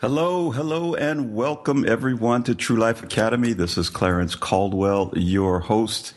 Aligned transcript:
Hello, 0.00 0.50
hello, 0.50 0.94
and 0.94 1.34
welcome 1.34 1.84
everyone 1.86 2.42
to 2.44 2.54
True 2.54 2.78
Life 2.78 3.02
Academy. 3.02 3.52
This 3.52 3.76
is 3.76 3.90
Clarence 3.90 4.34
Caldwell, 4.34 5.12
your 5.14 5.60
host, 5.60 6.14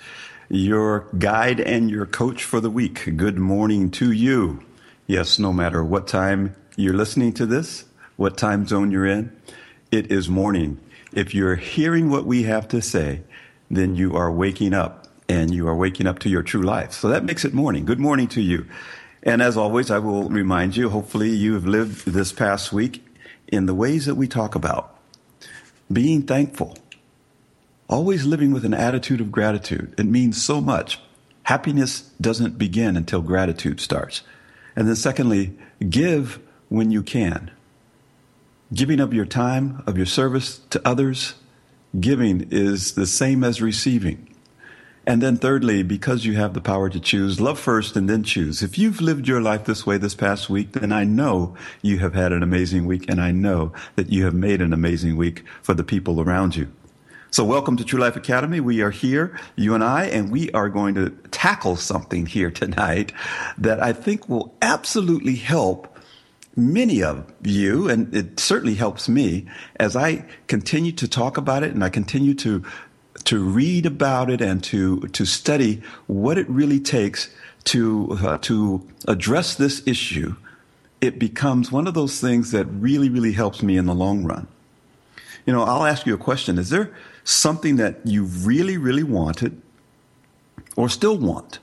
your 0.47 1.09
guide, 1.17 1.59
and 1.59 1.91
your 1.91 2.05
coach 2.05 2.45
for 2.45 2.61
the 2.61 2.69
week. 2.69 3.17
Good 3.17 3.37
morning 3.37 3.91
to 3.91 4.13
you. 4.13 4.63
Yes, 5.05 5.37
no 5.37 5.51
matter 5.51 5.83
what 5.83 6.07
time 6.07 6.55
you're 6.77 6.93
listening 6.93 7.33
to 7.33 7.45
this, 7.45 7.83
what 8.15 8.37
time 8.37 8.65
zone 8.65 8.89
you're 8.89 9.05
in, 9.05 9.35
it 9.91 10.09
is 10.09 10.29
morning. 10.29 10.79
If 11.11 11.35
you're 11.35 11.57
hearing 11.57 12.09
what 12.09 12.25
we 12.25 12.43
have 12.43 12.69
to 12.69 12.81
say, 12.81 13.23
then 13.69 13.97
you 13.97 14.15
are 14.15 14.31
waking 14.31 14.73
up 14.73 15.09
and 15.27 15.53
you 15.53 15.67
are 15.67 15.75
waking 15.75 16.07
up 16.07 16.19
to 16.19 16.29
your 16.29 16.41
true 16.41 16.63
life. 16.63 16.93
So 16.93 17.09
that 17.09 17.25
makes 17.25 17.43
it 17.43 17.53
morning. 17.53 17.83
Good 17.83 17.99
morning 17.99 18.29
to 18.29 18.41
you. 18.41 18.65
And 19.23 19.41
as 19.41 19.57
always, 19.57 19.91
I 19.91 19.99
will 19.99 20.29
remind 20.29 20.77
you, 20.77 20.87
hopefully 20.87 21.31
you 21.31 21.55
have 21.55 21.65
lived 21.65 22.05
this 22.05 22.31
past 22.31 22.71
week 22.71 23.03
in 23.53 23.65
the 23.65 23.73
ways 23.73 24.05
that 24.05 24.15
we 24.15 24.27
talk 24.27 24.55
about. 24.55 24.97
Being 25.91 26.23
thankful. 26.23 26.77
Always 27.87 28.25
living 28.25 28.51
with 28.51 28.65
an 28.65 28.73
attitude 28.73 29.21
of 29.21 29.31
gratitude. 29.31 29.93
It 29.97 30.05
means 30.05 30.43
so 30.43 30.61
much. 30.61 30.99
Happiness 31.43 32.01
doesn't 32.21 32.57
begin 32.57 32.95
until 32.95 33.21
gratitude 33.21 33.79
starts. 33.79 34.21
And 34.75 34.87
then 34.87 34.95
secondly, 34.95 35.57
give 35.89 36.39
when 36.69 36.89
you 36.89 37.03
can. 37.03 37.51
Giving 38.73 38.99
of 38.99 39.13
your 39.13 39.25
time, 39.25 39.83
of 39.85 39.97
your 39.97 40.05
service 40.05 40.59
to 40.71 40.81
others, 40.87 41.35
giving 41.99 42.47
is 42.49 42.93
the 42.93 43.05
same 43.05 43.43
as 43.43 43.61
receiving. 43.61 44.32
And 45.05 45.21
then 45.21 45.35
thirdly, 45.35 45.83
because 45.83 46.23
you 46.23 46.35
have 46.35 46.53
the 46.53 46.61
power 46.61 46.89
to 46.89 46.99
choose, 46.99 47.41
love 47.41 47.59
first 47.59 47.97
and 47.97 48.09
then 48.09 48.23
choose. 48.23 48.63
If 48.63 48.77
you've 48.77 49.01
lived 49.01 49.27
your 49.27 49.41
life 49.41 49.65
this 49.65 49.85
way 49.85 49.97
this 49.97 50.15
past 50.15 50.49
week, 50.49 50.71
then 50.71 50.93
I 50.93 51.03
know 51.03 51.55
you 51.81 51.99
have 51.99 52.13
had 52.13 52.31
an 52.31 52.41
amazing 52.41 52.85
week 52.85 53.09
and 53.09 53.19
I 53.19 53.31
know 53.31 53.73
that 53.95 54.09
you 54.09 54.23
have 54.23 54.33
made 54.33 54.61
an 54.61 54.71
amazing 54.71 55.17
week 55.17 55.43
for 55.61 55.73
the 55.73 55.83
people 55.83 56.21
around 56.21 56.55
you. 56.55 56.71
So 57.31 57.43
welcome 57.43 57.75
to 57.77 57.83
True 57.83 57.99
Life 57.99 58.15
Academy. 58.15 58.61
We 58.61 58.81
are 58.81 58.91
here, 58.91 59.37
you 59.57 59.73
and 59.73 59.83
I, 59.83 60.05
and 60.05 60.31
we 60.31 60.51
are 60.51 60.69
going 60.69 60.95
to 60.95 61.09
tackle 61.31 61.75
something 61.75 62.25
here 62.25 62.51
tonight 62.51 63.11
that 63.57 63.83
I 63.83 63.91
think 63.91 64.29
will 64.29 64.55
absolutely 64.61 65.35
help 65.35 65.97
many 66.55 67.01
of 67.01 67.25
you, 67.41 67.89
and 67.89 68.13
it 68.15 68.39
certainly 68.39 68.75
helps 68.75 69.09
me 69.09 69.47
as 69.77 69.95
I 69.95 70.25
continue 70.47 70.91
to 70.91 71.07
talk 71.07 71.37
about 71.37 71.63
it 71.63 71.71
and 71.73 71.83
I 71.83 71.89
continue 71.89 72.35
to 72.35 72.63
to 73.25 73.43
read 73.43 73.85
about 73.85 74.29
it 74.29 74.41
and 74.41 74.63
to 74.65 75.01
to 75.01 75.25
study 75.25 75.81
what 76.07 76.37
it 76.37 76.49
really 76.49 76.79
takes 76.79 77.33
to 77.65 78.17
uh, 78.21 78.37
to 78.39 78.87
address 79.07 79.55
this 79.55 79.85
issue, 79.87 80.35
it 81.01 81.19
becomes 81.19 81.71
one 81.71 81.87
of 81.87 81.93
those 81.93 82.19
things 82.19 82.51
that 82.51 82.65
really 82.65 83.09
really 83.09 83.33
helps 83.33 83.61
me 83.61 83.77
in 83.77 83.85
the 83.85 83.95
long 83.95 84.23
run. 84.23 84.47
You 85.45 85.53
know, 85.53 85.63
I'll 85.63 85.85
ask 85.85 86.05
you 86.05 86.13
a 86.13 86.17
question: 86.17 86.57
Is 86.57 86.69
there 86.69 86.93
something 87.23 87.77
that 87.77 88.05
you 88.05 88.25
really 88.25 88.77
really 88.77 89.03
wanted, 89.03 89.61
or 90.75 90.89
still 90.89 91.17
want, 91.17 91.59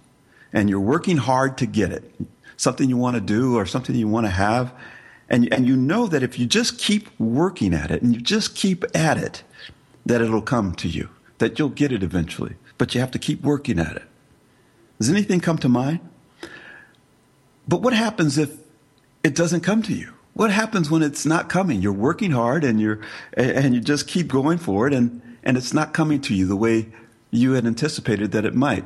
and 0.53 0.71
you're 0.71 0.81
working 0.81 1.19
hard 1.19 1.59
to 1.59 1.67
get 1.67 1.93
it? 1.93 2.13
Something 2.57 2.89
you 2.89 2.97
want 2.97 3.17
to 3.17 3.21
do, 3.21 3.57
or 3.57 3.67
something 3.67 3.95
you 3.95 4.09
want 4.09 4.27
to 4.27 4.31
have, 4.31 4.73
and 5.29 5.53
and 5.53 5.67
you 5.67 5.77
know 5.77 6.07
that 6.07 6.23
if 6.23 6.39
you 6.39 6.47
just 6.47 6.79
keep 6.79 7.09
working 7.19 7.75
at 7.75 7.91
it 7.91 8.03
and 8.03 8.15
you 8.15 8.21
just 8.21 8.55
keep 8.55 8.85
at 8.95 9.19
it, 9.19 9.43
that 10.07 10.23
it'll 10.23 10.43
come 10.43 10.75
to 10.77 10.89
you 10.89 11.09
that 11.41 11.59
you'll 11.59 11.71
get 11.71 11.91
it 11.91 12.03
eventually, 12.03 12.55
but 12.79 12.95
you 12.95 13.01
have 13.01 13.11
to 13.11 13.19
keep 13.19 13.43
working 13.43 13.79
at 13.79 13.97
it. 13.97 14.05
Does 14.99 15.11
anything 15.11 15.41
come 15.41 15.59
to 15.59 15.69
mind? 15.69 16.01
But 17.67 17.83
what 17.83 17.95
happens 17.95 18.39
if 18.39 18.57
it 19.25 19.35
doesn't 19.35 19.63
come 19.63 19.83
to 19.83 19.95
you? 19.95 20.13
What 20.35 20.51
happens 20.51 20.91
when 20.91 21.03
it's 21.03 21.27
not 21.27 21.49
coming? 21.49 21.83
You're 21.83 21.93
working 21.93 22.31
hard 22.31 22.63
and 22.63 22.81
you're 22.81 23.01
and 23.35 23.75
you 23.75 23.81
just 23.81 24.07
keep 24.07 24.29
going 24.29 24.59
for 24.59 24.87
it 24.87 24.93
and 24.93 25.21
and 25.43 25.57
it's 25.57 25.73
not 25.73 25.95
coming 25.95 26.21
to 26.23 26.35
you 26.35 26.47
the 26.47 26.57
way 26.57 26.89
you 27.31 27.53
had 27.53 27.67
anticipated 27.67 28.33
that 28.33 28.45
it 28.45 28.55
might. 28.55 28.85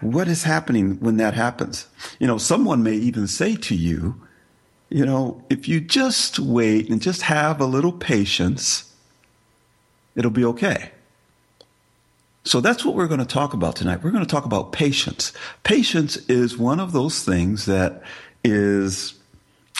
What 0.00 0.28
is 0.28 0.44
happening 0.44 0.98
when 1.00 1.18
that 1.18 1.34
happens? 1.34 1.86
You 2.18 2.26
know, 2.26 2.38
someone 2.38 2.82
may 2.82 2.94
even 2.94 3.26
say 3.26 3.56
to 3.56 3.74
you, 3.74 4.20
you 4.88 5.04
know, 5.04 5.44
if 5.50 5.68
you 5.68 5.80
just 5.80 6.38
wait 6.38 6.88
and 6.88 7.02
just 7.02 7.22
have 7.22 7.60
a 7.60 7.66
little 7.66 7.92
patience, 7.92 8.92
it'll 10.16 10.30
be 10.30 10.44
okay. 10.46 10.92
So 12.44 12.60
that's 12.60 12.84
what 12.84 12.94
we're 12.94 13.08
going 13.08 13.20
to 13.20 13.26
talk 13.26 13.52
about 13.52 13.76
tonight. 13.76 14.02
We're 14.02 14.10
going 14.10 14.24
to 14.24 14.30
talk 14.30 14.44
about 14.44 14.72
patience. 14.72 15.32
Patience 15.62 16.16
is 16.28 16.56
one 16.56 16.80
of 16.80 16.92
those 16.92 17.22
things 17.22 17.66
that 17.66 18.02
is 18.42 19.14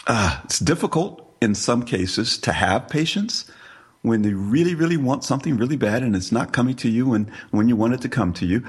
uh, 0.07 0.41
it's 0.45 0.59
difficult 0.59 1.27
in 1.41 1.55
some 1.55 1.83
cases 1.83 2.39
to 2.39 2.53
have 2.53 2.89
patience 2.89 3.51
when 4.03 4.25
you 4.25 4.37
really, 4.37 4.75
really 4.75 4.97
want 4.97 5.25
something 5.25 5.57
really 5.57 5.77
bad 5.77 6.03
and 6.03 6.17
it's 6.17 6.33
not 6.33 6.53
coming 6.53 6.75
to 6.75 6.89
you 6.89 7.07
when, 7.07 7.31
when 7.51 7.69
you 7.69 7.77
want 7.77 7.95
it 7.95 8.01
to 8.01 8.09
come 8.09 8.33
to 8.33 8.47
you. 8.47 8.65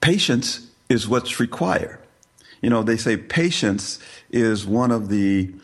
Patience 0.00 0.70
is 0.88 1.08
what's 1.08 1.40
required. 1.40 1.98
You 2.60 2.70
know, 2.70 2.82
they 2.82 2.96
say 2.96 3.16
patience 3.16 3.98
is 4.30 4.66
one 4.66 4.90
of 4.90 5.08
the 5.08 5.54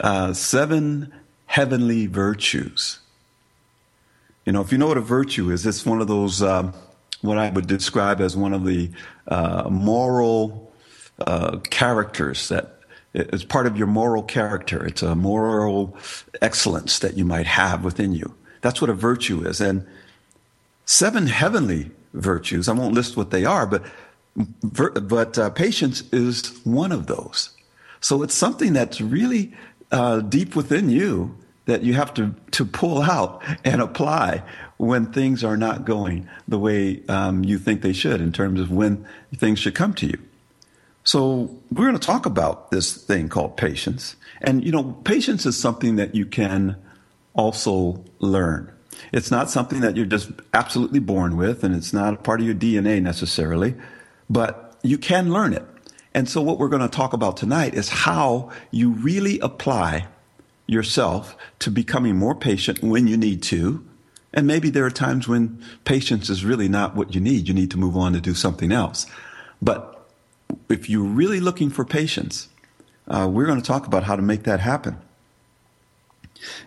uh, 0.00 0.32
seven 0.32 1.12
heavenly 1.46 2.06
virtues. 2.06 2.99
You 4.50 4.54
know, 4.54 4.62
if 4.62 4.72
you 4.72 4.78
know 4.78 4.88
what 4.88 4.98
a 4.98 5.00
virtue 5.00 5.52
is, 5.52 5.64
it's 5.64 5.86
one 5.86 6.00
of 6.00 6.08
those, 6.08 6.42
um, 6.42 6.74
what 7.20 7.38
I 7.38 7.50
would 7.50 7.68
describe 7.68 8.20
as 8.20 8.36
one 8.36 8.52
of 8.52 8.64
the 8.64 8.90
uh, 9.28 9.68
moral 9.70 10.72
uh, 11.24 11.58
characters 11.58 12.48
that 12.48 12.80
is 13.14 13.44
part 13.44 13.68
of 13.68 13.76
your 13.76 13.86
moral 13.86 14.24
character. 14.24 14.84
It's 14.84 15.04
a 15.04 15.14
moral 15.14 15.96
excellence 16.42 16.98
that 16.98 17.16
you 17.16 17.24
might 17.24 17.46
have 17.46 17.84
within 17.84 18.12
you. 18.12 18.34
That's 18.60 18.80
what 18.80 18.90
a 18.90 18.92
virtue 18.92 19.46
is. 19.46 19.60
And 19.60 19.86
seven 20.84 21.28
heavenly 21.28 21.92
virtues, 22.14 22.68
I 22.68 22.72
won't 22.72 22.92
list 22.92 23.16
what 23.16 23.30
they 23.30 23.44
are, 23.44 23.68
but, 23.68 23.84
but 25.08 25.38
uh, 25.38 25.50
patience 25.50 26.02
is 26.12 26.60
one 26.64 26.90
of 26.90 27.06
those. 27.06 27.50
So 28.00 28.24
it's 28.24 28.34
something 28.34 28.72
that's 28.72 29.00
really 29.00 29.52
uh, 29.92 30.22
deep 30.22 30.56
within 30.56 30.90
you 30.90 31.36
that 31.70 31.82
you 31.82 31.94
have 31.94 32.12
to, 32.14 32.34
to 32.50 32.64
pull 32.64 33.00
out 33.02 33.42
and 33.64 33.80
apply 33.80 34.42
when 34.76 35.12
things 35.12 35.44
are 35.44 35.56
not 35.56 35.84
going 35.84 36.28
the 36.48 36.58
way 36.58 37.02
um, 37.08 37.44
you 37.44 37.58
think 37.58 37.82
they 37.82 37.92
should 37.92 38.20
in 38.20 38.32
terms 38.32 38.60
of 38.60 38.70
when 38.70 39.06
things 39.36 39.58
should 39.58 39.74
come 39.74 39.94
to 39.94 40.06
you. 40.06 40.18
So 41.04 41.58
we're 41.70 41.86
going 41.86 41.98
to 41.98 42.06
talk 42.06 42.26
about 42.26 42.70
this 42.70 42.96
thing 42.96 43.28
called 43.28 43.56
patience. 43.56 44.16
And, 44.42 44.64
you 44.64 44.72
know, 44.72 44.92
patience 45.04 45.46
is 45.46 45.58
something 45.58 45.96
that 45.96 46.14
you 46.14 46.26
can 46.26 46.76
also 47.34 48.04
learn. 48.18 48.72
It's 49.12 49.30
not 49.30 49.50
something 49.50 49.80
that 49.80 49.96
you're 49.96 50.06
just 50.06 50.30
absolutely 50.52 51.00
born 51.00 51.36
with, 51.36 51.64
and 51.64 51.74
it's 51.74 51.92
not 51.92 52.14
a 52.14 52.16
part 52.16 52.40
of 52.40 52.46
your 52.46 52.54
DNA 52.54 53.00
necessarily, 53.00 53.74
but 54.28 54.78
you 54.82 54.98
can 54.98 55.32
learn 55.32 55.52
it. 55.52 55.64
And 56.12 56.28
so 56.28 56.42
what 56.42 56.58
we're 56.58 56.68
going 56.68 56.82
to 56.82 56.88
talk 56.88 57.12
about 57.12 57.36
tonight 57.36 57.74
is 57.74 57.88
how 57.88 58.50
you 58.70 58.90
really 58.90 59.38
apply 59.40 60.06
yourself 60.70 61.36
to 61.58 61.70
becoming 61.70 62.16
more 62.16 62.34
patient 62.34 62.82
when 62.82 63.06
you 63.06 63.16
need 63.16 63.42
to. 63.42 63.84
And 64.32 64.46
maybe 64.46 64.70
there 64.70 64.86
are 64.86 64.90
times 64.90 65.26
when 65.26 65.62
patience 65.84 66.30
is 66.30 66.44
really 66.44 66.68
not 66.68 66.94
what 66.94 67.14
you 67.14 67.20
need. 67.20 67.48
You 67.48 67.54
need 67.54 67.72
to 67.72 67.78
move 67.78 67.96
on 67.96 68.12
to 68.12 68.20
do 68.20 68.34
something 68.34 68.70
else. 68.70 69.06
But 69.60 70.08
if 70.68 70.88
you're 70.88 71.02
really 71.02 71.40
looking 71.40 71.70
for 71.70 71.84
patience, 71.84 72.48
uh, 73.08 73.28
we're 73.30 73.46
going 73.46 73.60
to 73.60 73.66
talk 73.66 73.86
about 73.86 74.04
how 74.04 74.14
to 74.14 74.22
make 74.22 74.44
that 74.44 74.60
happen. 74.60 74.96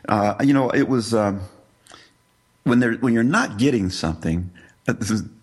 Uh, 0.07 0.35
you 0.43 0.53
know, 0.53 0.69
it 0.69 0.89
was 0.89 1.13
um, 1.13 1.41
when 2.63 2.79
they're 2.79 2.93
when 2.95 3.13
you're 3.13 3.23
not 3.23 3.57
getting 3.57 3.89
something, 3.89 4.51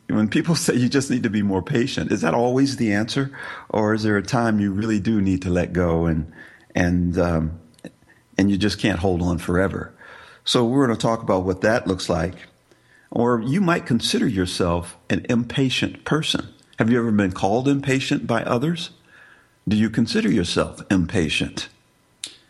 when 0.09 0.29
people 0.29 0.55
say 0.65 0.75
you 0.75 0.89
just 0.89 1.11
need 1.11 1.23
to 1.23 1.31
be 1.31 1.43
more 1.43 1.63
patient, 1.63 2.13
is 2.13 2.21
that 2.21 2.35
always 2.35 2.77
the 2.77 2.93
answer, 2.93 3.37
or 3.71 3.95
is 3.95 4.03
there 4.03 4.19
a 4.19 4.23
time 4.23 4.61
you 4.61 4.73
really 4.73 5.01
do 5.01 5.21
need 5.21 5.43
to 5.43 5.51
let 5.51 5.73
go 5.73 6.05
and 6.05 6.31
and 6.75 7.19
um, 7.19 7.59
and 8.41 8.51
you 8.51 8.57
just 8.57 8.79
can't 8.79 9.01
hold 9.01 9.21
on 9.21 9.37
forever? 9.37 9.93
So 10.45 10.65
we're 10.65 10.87
going 10.87 10.97
to 10.97 11.07
talk 11.07 11.23
about 11.23 11.45
what 11.45 11.61
that 11.61 11.87
looks 11.87 12.09
like, 12.09 12.35
or 13.11 13.43
you 13.43 13.61
might 13.61 13.85
consider 13.85 14.27
yourself 14.27 14.97
an 15.11 15.27
impatient 15.29 16.07
person. 16.07 16.49
Have 16.79 16.91
you 16.91 16.99
ever 16.99 17.13
been 17.13 17.33
called 17.33 17.69
impatient 17.69 18.27
by 18.27 18.43
others? 18.45 18.91
Do 19.69 19.77
you 19.77 19.91
consider 19.91 20.31
yourself 20.31 20.81
impatient? 20.91 21.69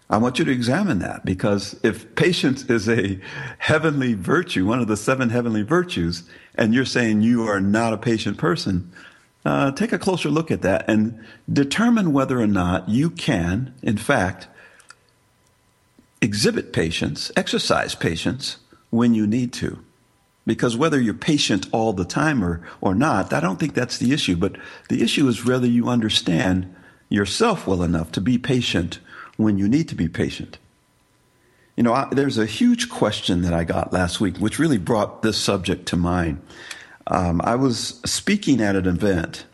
I 0.08 0.18
want 0.18 0.38
you 0.38 0.44
to 0.44 0.52
examine 0.52 1.00
that 1.00 1.24
because 1.24 1.78
if 1.82 2.14
patience 2.14 2.64
is 2.64 2.88
a 2.88 3.18
heavenly 3.58 4.14
virtue, 4.14 4.66
one 4.66 4.78
of 4.78 4.86
the 4.86 4.96
seven 4.96 5.30
heavenly 5.30 5.62
virtues, 5.62 6.22
and 6.54 6.72
you're 6.72 6.84
saying 6.84 7.22
you 7.22 7.48
are 7.48 7.60
not 7.60 7.92
a 7.92 7.98
patient 7.98 8.38
person, 8.38 8.92
uh, 9.44 9.72
take 9.72 9.92
a 9.92 9.98
closer 9.98 10.28
look 10.28 10.52
at 10.52 10.62
that 10.62 10.88
and 10.88 11.18
determine 11.52 12.12
whether 12.12 12.38
or 12.38 12.46
not 12.46 12.88
you 12.88 13.10
can, 13.10 13.74
in 13.82 13.96
fact, 13.96 14.46
exhibit 16.20 16.72
patience, 16.72 17.30
exercise 17.36 17.94
patience 17.94 18.56
when 18.90 19.14
you 19.14 19.26
need 19.26 19.52
to. 19.54 19.78
Because 20.46 20.76
whether 20.76 21.00
you're 21.00 21.14
patient 21.14 21.68
all 21.70 21.92
the 21.92 22.04
time 22.04 22.42
or, 22.42 22.62
or 22.80 22.94
not, 22.94 23.32
I 23.32 23.40
don't 23.40 23.60
think 23.60 23.74
that's 23.74 23.98
the 23.98 24.12
issue. 24.12 24.36
But 24.36 24.56
the 24.88 25.02
issue 25.02 25.28
is 25.28 25.44
whether 25.44 25.66
you 25.66 25.88
understand 25.88 26.74
yourself 27.08 27.66
well 27.66 27.82
enough 27.82 28.10
to 28.12 28.20
be 28.20 28.38
patient 28.38 28.98
when 29.36 29.58
you 29.58 29.68
need 29.68 29.88
to 29.88 29.94
be 29.94 30.08
patient. 30.08 30.58
You 31.76 31.84
know, 31.84 31.92
I, 31.92 32.08
there's 32.10 32.38
a 32.38 32.46
huge 32.46 32.88
question 32.88 33.42
that 33.42 33.54
I 33.54 33.64
got 33.64 33.92
last 33.92 34.20
week, 34.20 34.38
which 34.38 34.58
really 34.58 34.78
brought 34.78 35.22
this 35.22 35.38
subject 35.38 35.86
to 35.86 35.96
mind. 35.96 36.40
Um, 37.06 37.40
I 37.42 37.54
was 37.56 38.00
speaking 38.04 38.60
at 38.60 38.76
an 38.76 38.86
event 38.86 39.46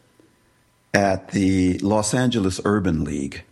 at 0.92 1.28
the 1.28 1.78
Los 1.78 2.14
Angeles 2.14 2.60
Urban 2.64 3.04
League, 3.04 3.44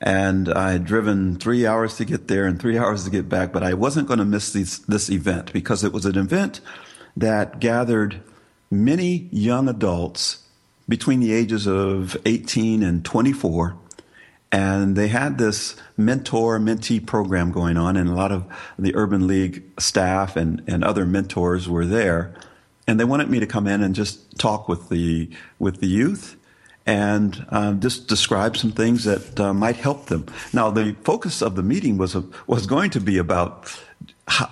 and 0.00 0.48
I 0.48 0.72
had 0.72 0.84
driven 0.84 1.36
three 1.36 1.66
hours 1.66 1.96
to 1.96 2.04
get 2.04 2.28
there 2.28 2.46
and 2.46 2.58
three 2.58 2.78
hours 2.78 3.04
to 3.04 3.10
get 3.10 3.28
back, 3.28 3.52
but 3.52 3.62
I 3.62 3.74
wasn't 3.74 4.08
going 4.08 4.18
to 4.18 4.24
miss 4.24 4.52
this, 4.52 4.78
this 4.78 5.10
event 5.10 5.52
because 5.52 5.84
it 5.84 5.92
was 5.92 6.06
an 6.06 6.16
event 6.16 6.60
that 7.16 7.60
gathered 7.60 8.20
many 8.70 9.28
young 9.30 9.68
adults 9.68 10.46
between 10.88 11.20
the 11.20 11.32
ages 11.32 11.66
of 11.66 12.16
18 12.24 12.82
and 12.82 13.04
24 13.04 13.76
and 14.52 14.96
they 14.96 15.08
had 15.08 15.38
this 15.38 15.76
mentor 15.96 16.58
mentee 16.58 17.04
program 17.04 17.52
going 17.52 17.76
on, 17.76 17.96
and 17.96 18.08
a 18.08 18.14
lot 18.14 18.32
of 18.32 18.44
the 18.78 18.94
Urban 18.96 19.26
League 19.26 19.62
staff 19.78 20.36
and, 20.36 20.62
and 20.66 20.82
other 20.82 21.06
mentors 21.06 21.68
were 21.68 21.86
there. 21.86 22.34
And 22.86 22.98
they 22.98 23.04
wanted 23.04 23.30
me 23.30 23.38
to 23.38 23.46
come 23.46 23.68
in 23.68 23.82
and 23.82 23.94
just 23.94 24.38
talk 24.38 24.68
with 24.68 24.88
the 24.88 25.30
with 25.60 25.78
the 25.80 25.86
youth 25.86 26.36
and 26.86 27.46
uh, 27.50 27.72
just 27.74 28.08
describe 28.08 28.56
some 28.56 28.72
things 28.72 29.04
that 29.04 29.38
uh, 29.38 29.52
might 29.52 29.76
help 29.76 30.06
them. 30.06 30.26
Now, 30.52 30.70
the 30.70 30.96
focus 31.04 31.42
of 31.42 31.54
the 31.54 31.62
meeting 31.62 31.98
was 31.98 32.14
a, 32.14 32.24
was 32.46 32.66
going 32.66 32.90
to 32.90 33.00
be 33.00 33.18
about 33.18 33.76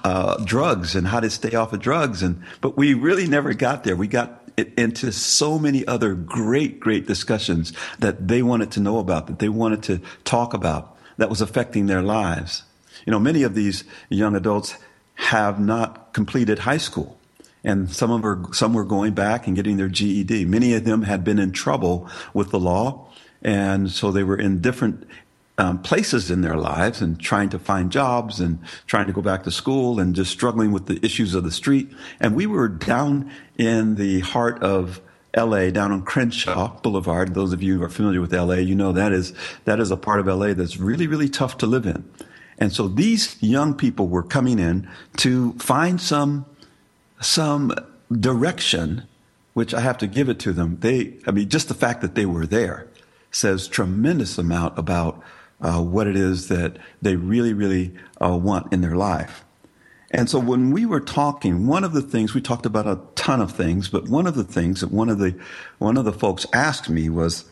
uh, 0.04 0.42
drugs 0.44 0.94
and 0.94 1.06
how 1.06 1.20
to 1.20 1.30
stay 1.30 1.54
off 1.54 1.72
of 1.72 1.80
drugs, 1.80 2.22
and 2.22 2.42
but 2.60 2.76
we 2.76 2.94
really 2.94 3.26
never 3.26 3.54
got 3.54 3.84
there. 3.84 3.96
We 3.96 4.08
got 4.08 4.42
into 4.76 5.12
so 5.12 5.58
many 5.58 5.86
other 5.86 6.14
great, 6.14 6.80
great 6.80 7.06
discussions 7.06 7.72
that 8.00 8.26
they 8.26 8.42
wanted 8.42 8.72
to 8.72 8.80
know 8.80 8.98
about, 8.98 9.28
that 9.28 9.38
they 9.38 9.48
wanted 9.48 9.82
to 9.84 10.00
talk 10.25 10.52
about, 10.54 10.96
that 11.16 11.30
was 11.30 11.40
affecting 11.40 11.86
their 11.86 12.02
lives. 12.02 12.64
You 13.06 13.12
know, 13.12 13.20
many 13.20 13.42
of 13.44 13.54
these 13.54 13.84
young 14.08 14.34
adults 14.34 14.75
have 15.14 15.60
not 15.60 16.12
completed 16.12 16.60
high 16.60 16.78
school. 16.78 17.17
And 17.68 17.90
some 17.90 18.10
of 18.10 18.22
them, 18.22 18.50
some 18.54 18.72
were 18.72 18.82
going 18.82 19.12
back 19.12 19.46
and 19.46 19.54
getting 19.54 19.76
their 19.76 19.90
GED. 19.90 20.46
Many 20.46 20.72
of 20.72 20.84
them 20.84 21.02
had 21.02 21.22
been 21.22 21.38
in 21.38 21.52
trouble 21.52 22.08
with 22.32 22.50
the 22.50 22.58
law. 22.58 23.10
And 23.42 23.90
so 23.90 24.10
they 24.10 24.24
were 24.24 24.38
in 24.38 24.62
different 24.62 25.06
um, 25.58 25.82
places 25.82 26.30
in 26.30 26.40
their 26.40 26.56
lives 26.56 27.02
and 27.02 27.20
trying 27.20 27.50
to 27.50 27.58
find 27.58 27.92
jobs 27.92 28.40
and 28.40 28.58
trying 28.86 29.06
to 29.06 29.12
go 29.12 29.20
back 29.20 29.42
to 29.42 29.50
school 29.50 30.00
and 30.00 30.14
just 30.14 30.30
struggling 30.30 30.72
with 30.72 30.86
the 30.86 30.98
issues 31.04 31.34
of 31.34 31.44
the 31.44 31.50
street. 31.50 31.92
And 32.20 32.34
we 32.34 32.46
were 32.46 32.68
down 32.68 33.30
in 33.58 33.96
the 33.96 34.20
heart 34.20 34.62
of 34.62 35.02
LA, 35.36 35.68
down 35.68 35.92
on 35.92 36.02
Crenshaw 36.02 36.80
Boulevard. 36.80 37.34
Those 37.34 37.52
of 37.52 37.62
you 37.62 37.76
who 37.76 37.84
are 37.84 37.90
familiar 37.90 38.22
with 38.22 38.32
LA, 38.32 38.54
you 38.54 38.76
know 38.76 38.92
that 38.92 39.12
is 39.12 39.34
that 39.66 39.78
is 39.78 39.90
a 39.90 39.96
part 39.96 40.20
of 40.20 40.26
LA 40.26 40.54
that's 40.54 40.78
really 40.78 41.06
really 41.06 41.28
tough 41.28 41.58
to 41.58 41.66
live 41.66 41.84
in. 41.84 42.08
And 42.56 42.72
so 42.72 42.88
these 42.88 43.40
young 43.42 43.74
people 43.74 44.08
were 44.08 44.22
coming 44.22 44.58
in 44.58 44.88
to 45.18 45.52
find 45.58 46.00
some 46.00 46.46
some 47.20 47.72
direction, 48.12 49.04
which 49.54 49.74
I 49.74 49.80
have 49.80 49.98
to 49.98 50.06
give 50.06 50.28
it 50.28 50.38
to 50.40 50.52
them. 50.52 50.78
They, 50.80 51.14
I 51.26 51.30
mean, 51.30 51.48
just 51.48 51.68
the 51.68 51.74
fact 51.74 52.00
that 52.02 52.14
they 52.14 52.26
were 52.26 52.46
there 52.46 52.86
says 53.30 53.68
tremendous 53.68 54.38
amount 54.38 54.78
about 54.78 55.22
uh, 55.60 55.82
what 55.82 56.06
it 56.06 56.16
is 56.16 56.48
that 56.48 56.76
they 57.02 57.16
really, 57.16 57.52
really 57.52 57.94
uh, 58.22 58.36
want 58.36 58.72
in 58.72 58.80
their 58.80 58.96
life. 58.96 59.44
And 60.10 60.30
so 60.30 60.38
when 60.38 60.70
we 60.70 60.86
were 60.86 61.00
talking, 61.00 61.66
one 61.66 61.84
of 61.84 61.92
the 61.92 62.00
things 62.00 62.32
we 62.32 62.40
talked 62.40 62.64
about 62.64 62.86
a 62.86 63.00
ton 63.14 63.40
of 63.42 63.52
things, 63.52 63.88
but 63.88 64.08
one 64.08 64.26
of 64.26 64.34
the 64.34 64.44
things 64.44 64.80
that 64.80 64.90
one 64.90 65.10
of 65.10 65.18
the 65.18 65.38
one 65.78 65.98
of 65.98 66.06
the 66.06 66.12
folks 66.12 66.46
asked 66.52 66.88
me 66.88 67.10
was, 67.10 67.44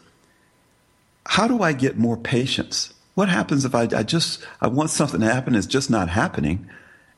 "How 1.27 1.47
do 1.47 1.61
I 1.63 1.75
get 1.75 1.99
more 1.99 2.17
patience? 2.17 2.95
What 3.15 3.29
happens 3.29 3.67
if 3.67 3.75
I, 3.75 3.83
I 3.95 4.03
just 4.03 4.43
I 4.61 4.69
want 4.69 4.89
something 4.89 5.21
to 5.21 5.31
happen, 5.31 5.55
it's 5.55 5.67
just 5.67 5.91
not 5.91 6.09
happening, 6.09 6.67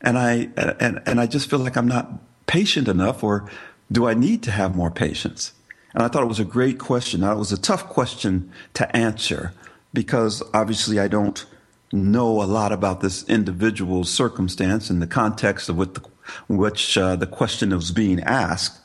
and 0.00 0.18
I 0.18 0.48
and 0.56 1.00
and 1.06 1.20
I 1.20 1.26
just 1.26 1.48
feel 1.48 1.60
like 1.60 1.76
I'm 1.76 1.88
not 1.88 2.10
patient 2.48 2.88
enough, 2.88 3.22
or 3.22 3.48
do 3.92 4.08
I 4.08 4.14
need 4.14 4.42
to 4.42 4.50
have 4.50 4.74
more 4.74 4.90
patience?" 4.90 5.52
And 5.94 6.02
I 6.02 6.08
thought 6.08 6.22
it 6.22 6.26
was 6.26 6.40
a 6.40 6.44
great 6.44 6.78
question. 6.78 7.20
Now 7.20 7.32
it 7.32 7.38
was 7.38 7.52
a 7.52 7.60
tough 7.60 7.88
question 7.88 8.52
to 8.74 8.96
answer 8.96 9.52
because 9.92 10.42
obviously 10.52 11.00
I 11.00 11.08
don't 11.08 11.44
know 11.92 12.42
a 12.42 12.44
lot 12.44 12.72
about 12.72 13.00
this 13.00 13.24
individual's 13.28 14.10
circumstance 14.10 14.90
and 14.90 15.00
the 15.00 15.06
context 15.06 15.68
of 15.68 15.78
what 15.78 15.94
the, 15.94 16.02
which 16.48 16.98
uh, 16.98 17.16
the 17.16 17.26
question 17.26 17.74
was 17.74 17.90
being 17.90 18.20
asked. 18.20 18.78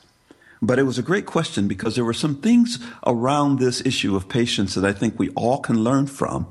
But 0.62 0.78
it 0.78 0.84
was 0.84 0.98
a 0.98 1.02
great 1.02 1.26
question 1.26 1.68
because 1.68 1.94
there 1.94 2.06
were 2.06 2.14
some 2.14 2.36
things 2.36 2.78
around 3.06 3.58
this 3.58 3.84
issue 3.84 4.16
of 4.16 4.28
patience 4.28 4.74
that 4.74 4.84
I 4.84 4.92
think 4.92 5.18
we 5.18 5.28
all 5.30 5.58
can 5.58 5.84
learn 5.84 6.06
from 6.06 6.46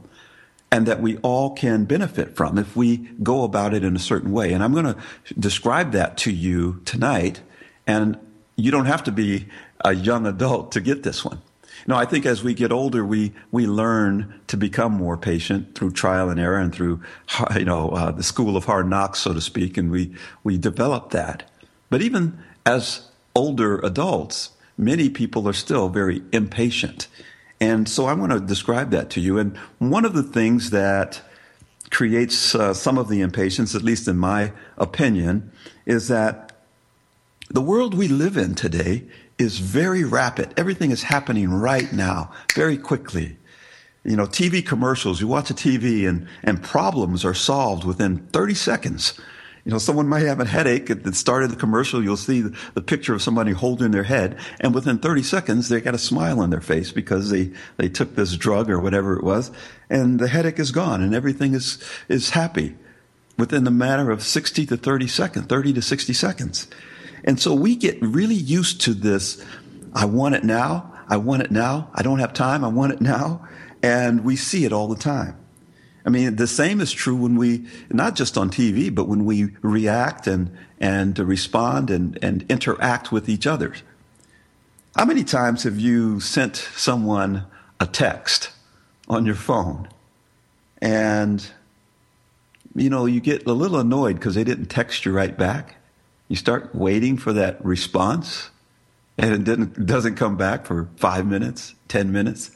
and 0.73 0.87
that 0.87 0.99
we 0.99 1.17
all 1.17 1.51
can 1.51 1.85
benefit 1.85 2.35
from 2.35 2.57
if 2.57 2.75
we 2.75 2.97
go 3.21 3.43
about 3.43 3.75
it 3.75 3.83
in 3.83 3.95
a 3.95 3.99
certain 3.99 4.31
way. 4.31 4.51
And 4.51 4.63
I'm 4.63 4.73
going 4.73 4.85
to 4.85 4.97
describe 5.37 5.91
that 5.91 6.17
to 6.17 6.31
you 6.31 6.81
tonight. 6.83 7.41
And 7.85 8.17
you 8.55 8.71
don't 8.71 8.87
have 8.87 9.03
to 9.03 9.11
be 9.11 9.45
a 9.85 9.93
young 9.93 10.25
adult 10.25 10.71
to 10.71 10.81
get 10.81 11.03
this 11.03 11.23
one. 11.23 11.39
No, 11.85 11.95
I 11.95 12.05
think 12.05 12.25
as 12.25 12.43
we 12.43 12.55
get 12.55 12.71
older, 12.71 13.05
we 13.05 13.33
we 13.51 13.67
learn 13.67 14.41
to 14.47 14.57
become 14.57 14.93
more 14.93 15.15
patient 15.15 15.75
through 15.75 15.91
trial 15.91 16.31
and 16.31 16.39
error 16.39 16.57
and 16.57 16.73
through 16.73 17.01
you 17.55 17.65
know 17.65 17.89
uh, 17.89 18.09
the 18.09 18.23
school 18.23 18.57
of 18.57 18.65
hard 18.65 18.89
knocks, 18.89 19.19
so 19.19 19.31
to 19.31 19.41
speak, 19.41 19.77
and 19.77 19.91
we 19.91 20.15
we 20.43 20.57
develop 20.57 21.11
that. 21.11 21.47
But 21.91 22.01
even 22.01 22.39
as 22.65 23.09
older 23.35 23.77
adults, 23.79 24.51
many 24.75 25.07
people 25.09 25.47
are 25.47 25.53
still 25.53 25.87
very 25.89 26.23
impatient, 26.31 27.07
and 27.63 27.87
so 27.87 28.07
I 28.07 28.13
want 28.13 28.33
to 28.33 28.41
describe 28.41 28.91
that 28.91 29.09
to 29.11 29.21
you. 29.21 29.37
And 29.37 29.55
one 29.79 30.03
of 30.03 30.13
the 30.13 30.21
things 30.21 30.71
that 30.71 31.21
creates 31.91 32.53
uh, 32.53 32.73
some 32.73 32.97
of 32.97 33.07
the 33.07 33.21
impatience, 33.21 33.73
at 33.73 33.83
least 33.83 34.05
in 34.09 34.17
my 34.17 34.51
opinion, 34.77 35.49
is 35.85 36.09
that 36.09 36.57
the 37.49 37.61
world 37.61 37.93
we 37.93 38.09
live 38.09 38.35
in 38.35 38.53
today 38.53 39.05
is 39.37 39.59
very 39.59 40.03
rapid. 40.03 40.53
Everything 40.57 40.91
is 40.91 41.03
happening 41.03 41.53
right 41.53 41.93
now, 41.93 42.33
very 42.53 42.77
quickly. 42.77 43.37
You 44.03 44.17
know, 44.17 44.25
TV 44.25 44.65
commercials, 44.65 45.21
you 45.21 45.29
watch 45.29 45.49
a 45.49 45.53
TV 45.53 46.05
and, 46.05 46.27
and 46.43 46.61
problems 46.61 47.23
are 47.23 47.33
solved 47.33 47.85
within 47.85 48.27
30 48.33 48.55
seconds. 48.55 49.21
You 49.65 49.71
know, 49.71 49.77
someone 49.77 50.09
might 50.09 50.23
have 50.23 50.41
a 50.41 50.45
headache 50.45 50.89
at 50.89 51.03
the 51.03 51.13
start 51.13 51.43
of 51.43 51.49
the 51.49 51.55
commercial. 51.55 52.03
You'll 52.03 52.17
see 52.17 52.41
the, 52.41 52.81
picture 52.81 53.13
of 53.13 53.21
somebody 53.21 53.53
holding 53.53 53.91
their 53.91 54.03
head. 54.03 54.37
And 54.59 54.75
within 54.75 54.99
30 54.99 55.23
seconds, 55.23 55.69
they 55.69 55.79
got 55.79 55.95
a 55.95 55.99
smile 55.99 56.41
on 56.41 56.49
their 56.49 56.61
face 56.61 56.91
because 56.91 57.29
they, 57.29 57.51
they 57.77 57.87
took 57.87 58.15
this 58.15 58.35
drug 58.35 58.69
or 58.69 58.79
whatever 58.79 59.15
it 59.17 59.23
was. 59.23 59.51
And 59.89 60.19
the 60.19 60.27
headache 60.27 60.59
is 60.59 60.71
gone 60.71 61.01
and 61.01 61.15
everything 61.15 61.53
is, 61.53 61.81
is 62.09 62.31
happy 62.31 62.75
within 63.37 63.63
the 63.63 63.71
matter 63.71 64.11
of 64.11 64.21
60 64.21 64.65
to 64.65 64.75
30 64.75 65.07
seconds, 65.07 65.45
30 65.45 65.73
to 65.73 65.81
60 65.81 66.13
seconds. 66.13 66.67
And 67.23 67.39
so 67.39 67.53
we 67.53 67.77
get 67.77 68.01
really 68.01 68.35
used 68.35 68.81
to 68.81 68.93
this. 68.93 69.43
I 69.93 70.05
want 70.05 70.35
it 70.35 70.43
now. 70.43 70.93
I 71.07 71.17
want 71.17 71.41
it 71.41 71.51
now. 71.51 71.89
I 71.93 72.01
don't 72.01 72.19
have 72.19 72.33
time. 72.33 72.65
I 72.65 72.67
want 72.67 72.91
it 72.93 73.01
now. 73.01 73.47
And 73.81 74.25
we 74.25 74.35
see 74.35 74.65
it 74.65 74.73
all 74.73 74.89
the 74.89 74.97
time. 74.97 75.37
I 76.05 76.09
mean, 76.09 76.35
the 76.35 76.47
same 76.47 76.81
is 76.81 76.91
true 76.91 77.15
when 77.15 77.37
we, 77.37 77.65
not 77.89 78.15
just 78.15 78.37
on 78.37 78.49
TV, 78.49 78.93
but 78.93 79.07
when 79.07 79.23
we 79.25 79.55
react 79.61 80.27
and, 80.27 80.55
and 80.79 81.17
respond 81.17 81.89
and, 81.89 82.19
and 82.21 82.45
interact 82.49 83.11
with 83.11 83.29
each 83.29 83.47
other. 83.47 83.73
How 84.95 85.05
many 85.05 85.23
times 85.23 85.63
have 85.63 85.79
you 85.79 86.19
sent 86.19 86.57
someone 86.57 87.45
a 87.79 87.85
text 87.85 88.51
on 89.07 89.25
your 89.25 89.35
phone 89.35 89.87
and, 90.81 91.45
you 92.75 92.89
know, 92.89 93.05
you 93.05 93.21
get 93.21 93.47
a 93.47 93.53
little 93.53 93.79
annoyed 93.79 94.15
because 94.15 94.35
they 94.35 94.43
didn't 94.43 94.67
text 94.67 95.05
you 95.05 95.13
right 95.13 95.35
back? 95.37 95.77
You 96.27 96.35
start 96.35 96.75
waiting 96.75 97.17
for 97.17 97.31
that 97.33 97.63
response 97.63 98.49
and 99.17 99.47
it 99.47 99.85
doesn't 99.85 100.15
come 100.15 100.35
back 100.35 100.65
for 100.65 100.89
five 100.97 101.25
minutes, 101.25 101.75
10 101.87 102.11
minutes. 102.11 102.51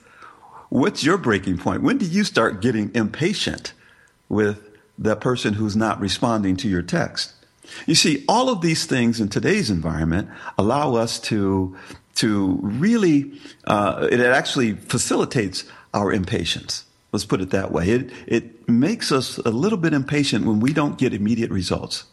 What's 0.70 1.04
your 1.04 1.18
breaking 1.18 1.60
point? 1.60 1.82
When 1.82 1.98
do 1.98 2.06
you 2.06 2.24
start 2.24 2.62
getting 2.62 2.94
impatient 2.94 3.74
with 4.28 4.70
the 4.98 5.16
person 5.16 5.54
who's 5.54 5.76
not 5.76 6.00
responding 6.00 6.58
to 6.58 6.68
your 6.68 6.82
text? 6.82 7.34
You 7.86 7.96
see, 7.96 8.24
all 8.28 8.50
of 8.50 8.62
these 8.62 8.86
things 8.86 9.20
in 9.20 9.30
today's 9.30 9.70
environment 9.70 10.30
allow 10.58 10.96
us 10.96 11.20
to, 11.22 11.76
to 12.16 12.60
really, 12.62 13.40
uh, 13.66 14.08
it 14.12 14.20
actually 14.20 14.74
facilitates 14.74 15.66
our 15.94 16.12
impatience. 16.12 16.86
Let's 17.12 17.26
put 17.26 17.42
it 17.42 17.52
that 17.52 17.72
way. 17.72 17.90
It, 17.90 18.12
it 18.26 18.70
makes 18.70 19.12
us 19.12 19.38
a 19.40 19.50
little 19.50 19.78
bit 19.78 19.94
impatient 19.94 20.46
when 20.46 20.60
we 20.60 20.74
don't 20.74 20.98
get 20.98 21.14
immediate 21.14 21.52
results. 21.52 22.06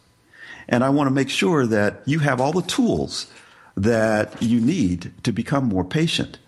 And 0.67 0.83
I 0.83 0.89
want 0.89 1.07
to 1.07 1.13
make 1.13 1.29
sure 1.29 1.65
that 1.67 2.01
you 2.05 2.19
have 2.19 2.39
all 2.39 2.53
the 2.53 2.61
tools 2.61 3.27
that 3.75 4.41
you 4.41 4.61
need 4.61 5.11
to 5.23 5.31
become 5.31 5.65
more 5.65 5.83
patient, 5.83 6.39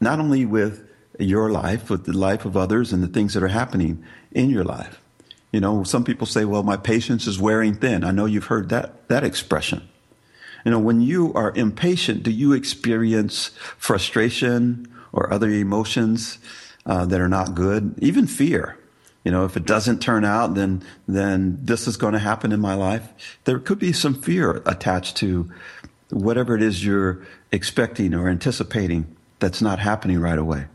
not 0.00 0.18
only 0.18 0.46
with 0.46 0.85
your 1.18 1.50
life, 1.50 1.90
with 1.90 2.04
the 2.04 2.16
life 2.16 2.44
of 2.44 2.56
others 2.56 2.92
and 2.92 3.02
the 3.02 3.08
things 3.08 3.34
that 3.34 3.42
are 3.42 3.48
happening 3.48 4.04
in 4.32 4.50
your 4.50 4.64
life. 4.64 5.00
You 5.52 5.60
know, 5.60 5.84
some 5.84 6.04
people 6.04 6.26
say, 6.26 6.44
well, 6.44 6.62
my 6.62 6.76
patience 6.76 7.26
is 7.26 7.38
wearing 7.38 7.74
thin. 7.74 8.04
I 8.04 8.10
know 8.10 8.26
you've 8.26 8.46
heard 8.46 8.68
that, 8.70 9.08
that 9.08 9.24
expression. 9.24 9.88
You 10.64 10.72
know, 10.72 10.80
when 10.80 11.00
you 11.00 11.32
are 11.34 11.52
impatient, 11.54 12.24
do 12.24 12.30
you 12.30 12.52
experience 12.52 13.52
frustration 13.78 14.92
or 15.12 15.32
other 15.32 15.48
emotions 15.48 16.38
uh, 16.84 17.06
that 17.06 17.20
are 17.20 17.28
not 17.28 17.54
good? 17.54 17.94
Even 17.98 18.26
fear. 18.26 18.76
You 19.24 19.32
know, 19.32 19.44
if 19.44 19.56
it 19.56 19.64
doesn't 19.64 20.00
turn 20.00 20.24
out, 20.24 20.54
then 20.54 20.84
then 21.08 21.58
this 21.60 21.88
is 21.88 21.96
going 21.96 22.12
to 22.12 22.18
happen 22.20 22.52
in 22.52 22.60
my 22.60 22.74
life. 22.74 23.38
There 23.44 23.58
could 23.58 23.78
be 23.78 23.92
some 23.92 24.14
fear 24.14 24.62
attached 24.66 25.16
to 25.16 25.50
whatever 26.10 26.54
it 26.54 26.62
is 26.62 26.84
you're 26.84 27.26
expecting 27.50 28.14
or 28.14 28.28
anticipating 28.28 29.16
that's 29.38 29.60
not 29.60 29.78
happening 29.78 30.20
right 30.20 30.38
away. 30.38 30.66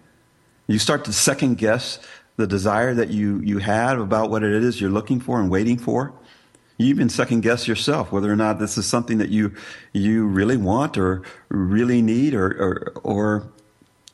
You 0.71 0.79
start 0.79 1.03
to 1.05 1.13
second 1.13 1.57
guess 1.57 1.99
the 2.37 2.47
desire 2.47 2.93
that 2.93 3.09
you, 3.09 3.41
you 3.41 3.57
had 3.57 3.97
about 3.97 4.29
what 4.29 4.41
it 4.41 4.63
is 4.63 4.79
you're 4.79 4.89
looking 4.89 5.19
for 5.19 5.39
and 5.39 5.49
waiting 5.49 5.77
for. 5.77 6.13
You 6.77 6.87
even 6.87 7.09
second 7.09 7.41
guess 7.41 7.67
yourself 7.67 8.11
whether 8.11 8.31
or 8.31 8.37
not 8.37 8.57
this 8.57 8.77
is 8.77 8.85
something 8.85 9.17
that 9.17 9.29
you, 9.29 9.53
you 9.91 10.25
really 10.25 10.55
want 10.55 10.97
or 10.97 11.23
really 11.49 12.01
need 12.01 12.33
or, 12.33 12.47
or, 12.47 12.93
or, 13.03 13.51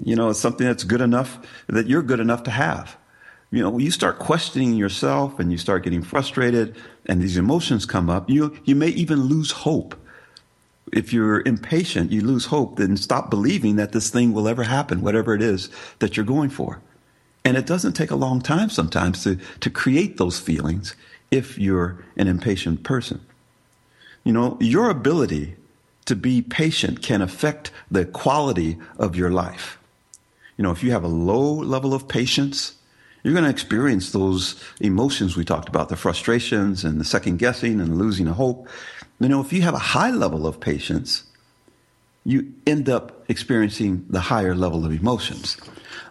you 0.03 0.15
know, 0.15 0.33
something 0.33 0.65
that's 0.65 0.83
good 0.83 0.99
enough 0.99 1.37
that 1.67 1.85
you're 1.85 2.01
good 2.01 2.19
enough 2.19 2.41
to 2.43 2.51
have. 2.51 2.97
You 3.51 3.61
know, 3.61 3.77
you 3.77 3.91
start 3.91 4.17
questioning 4.17 4.73
yourself 4.73 5.39
and 5.39 5.51
you 5.51 5.59
start 5.59 5.83
getting 5.83 6.01
frustrated 6.01 6.75
and 7.05 7.21
these 7.21 7.37
emotions 7.37 7.85
come 7.85 8.09
up, 8.09 8.31
you, 8.31 8.57
you 8.65 8.75
may 8.75 8.89
even 8.89 9.21
lose 9.25 9.51
hope 9.51 9.95
if 10.93 11.13
you're 11.13 11.41
impatient, 11.45 12.11
you 12.11 12.21
lose 12.21 12.45
hope, 12.45 12.77
then 12.77 12.97
stop 12.97 13.29
believing 13.29 13.75
that 13.75 13.91
this 13.91 14.09
thing 14.09 14.33
will 14.33 14.47
ever 14.47 14.63
happen, 14.63 15.01
whatever 15.01 15.33
it 15.33 15.41
is 15.41 15.69
that 15.99 16.15
you're 16.15 16.25
going 16.25 16.49
for. 16.49 16.81
And 17.43 17.55
it 17.55 17.65
doesn't 17.65 17.93
take 17.93 18.11
a 18.11 18.15
long 18.15 18.41
time 18.41 18.69
sometimes 18.69 19.23
to, 19.23 19.37
to 19.61 19.69
create 19.69 20.17
those 20.17 20.39
feelings 20.39 20.95
if 21.31 21.57
you're 21.57 22.03
an 22.15 22.27
impatient 22.27 22.83
person. 22.83 23.21
You 24.23 24.33
know, 24.33 24.57
your 24.59 24.89
ability 24.89 25.55
to 26.05 26.15
be 26.15 26.41
patient 26.41 27.01
can 27.01 27.21
affect 27.21 27.71
the 27.91 28.05
quality 28.05 28.77
of 28.97 29.15
your 29.15 29.29
life. 29.29 29.77
You 30.57 30.63
know, 30.63 30.71
if 30.71 30.83
you 30.83 30.91
have 30.91 31.03
a 31.03 31.09
low 31.09 31.53
level 31.53 31.93
of 31.93 32.07
patience, 32.07 32.75
you're 33.23 33.33
going 33.33 33.43
to 33.43 33.49
experience 33.49 34.11
those 34.11 34.61
emotions 34.79 35.35
we 35.35 35.43
talked 35.43 35.69
about, 35.69 35.89
the 35.89 35.95
frustrations 35.95 36.83
and 36.83 36.99
the 36.99 37.05
second 37.05 37.37
guessing 37.37 37.79
and 37.79 37.97
losing 37.97 38.25
hope. 38.25 38.67
You 39.19 39.29
know, 39.29 39.41
if 39.41 39.51
you 39.51 39.63
have 39.63 39.73
a 39.73 39.79
high 39.79 40.11
level 40.11 40.45
of 40.45 40.59
patience, 40.59 41.23
you 42.23 42.53
end 42.67 42.87
up 42.89 43.23
experiencing 43.29 44.05
the 44.09 44.19
higher 44.19 44.53
level 44.53 44.85
of 44.85 44.91
emotions. 44.91 45.57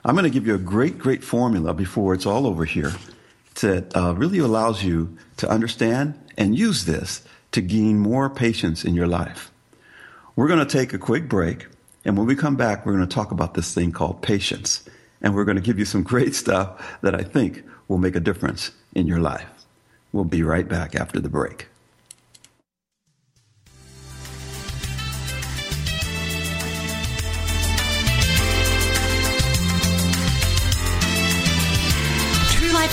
I'm 0.05 0.15
going 0.15 0.25
to 0.25 0.31
give 0.31 0.47
you 0.47 0.55
a 0.55 0.59
great, 0.59 0.99
great 0.99 1.23
formula 1.23 1.73
before 1.75 2.15
it's 2.15 2.27
all 2.27 2.47
over 2.47 2.65
here 2.65 2.93
that 3.61 3.97
uh, 3.97 4.15
really 4.15 4.39
allows 4.39 4.83
you 4.83 5.17
to 5.37 5.49
understand 5.49 6.15
and 6.37 6.59
use 6.59 6.85
this 6.85 7.23
to 7.53 7.61
gain 7.61 7.99
more 7.99 8.29
patience 8.29 8.85
in 8.85 8.95
your 8.95 9.07
life. 9.07 9.51
We're 10.35 10.49
going 10.49 10.67
to 10.67 10.67
take 10.67 10.93
a 10.93 10.99
quick 10.99 11.29
break, 11.29 11.67
and 12.05 12.17
when 12.19 12.27
we 12.27 12.37
come 12.37 12.57
back, 12.57 12.85
we're 12.85 12.97
going 12.97 13.09
to 13.09 13.15
talk 13.15 13.31
about 13.31 13.55
this 13.55 13.73
thing 13.73 13.93
called 13.93 14.21
patience. 14.21 14.85
And 15.23 15.35
we're 15.35 15.45
going 15.45 15.57
to 15.57 15.63
give 15.63 15.79
you 15.79 15.87
some 15.87 16.03
great 16.03 16.35
stuff 16.35 16.99
that 17.01 17.15
I 17.15 17.23
think 17.23 17.65
will 17.89 17.99
make 17.99 18.17
a 18.17 18.21
difference 18.21 18.71
in 18.95 19.07
your 19.07 19.21
life. 19.21 19.49
We'll 20.13 20.25
be 20.25 20.43
right 20.43 20.69
back 20.69 20.95
after 20.95 21.21
the 21.21 21.29
break. 21.29 21.69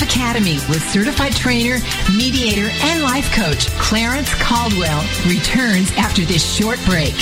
Academy 0.03 0.60
with 0.69 0.83
certified 0.91 1.33
trainer, 1.33 1.77
mediator, 2.15 2.69
and 2.83 3.01
life 3.01 3.31
coach 3.33 3.67
Clarence 3.79 4.33
Caldwell 4.36 5.01
returns 5.25 5.91
after 5.98 6.24
this 6.25 6.43
short 6.43 6.77
break. 6.86 7.15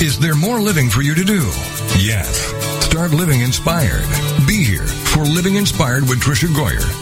Is 0.00 0.18
there 0.18 0.34
more 0.34 0.58
living 0.58 0.88
for 0.88 1.02
you 1.02 1.14
to 1.14 1.22
do? 1.22 1.42
Yes. 2.00 2.52
Start 2.84 3.12
living 3.12 3.40
inspired. 3.42 4.04
Be 4.48 4.64
here 4.64 4.86
for 4.86 5.22
Living 5.22 5.54
Inspired 5.54 6.02
with 6.08 6.20
Tricia 6.20 6.48
Goyer. 6.48 7.01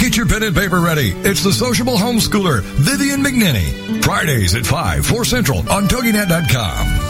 Get 0.00 0.16
your 0.16 0.24
pen 0.24 0.42
and 0.42 0.56
paper 0.56 0.80
ready. 0.80 1.12
It's 1.12 1.44
the 1.44 1.52
sociable 1.52 1.96
homeschooler, 1.96 2.62
Vivian 2.62 3.22
McNinney. 3.22 4.02
Fridays 4.02 4.54
at 4.54 4.64
5, 4.64 5.04
4 5.04 5.24
Central 5.26 5.58
on 5.70 5.88
TogiNet.com. 5.88 7.09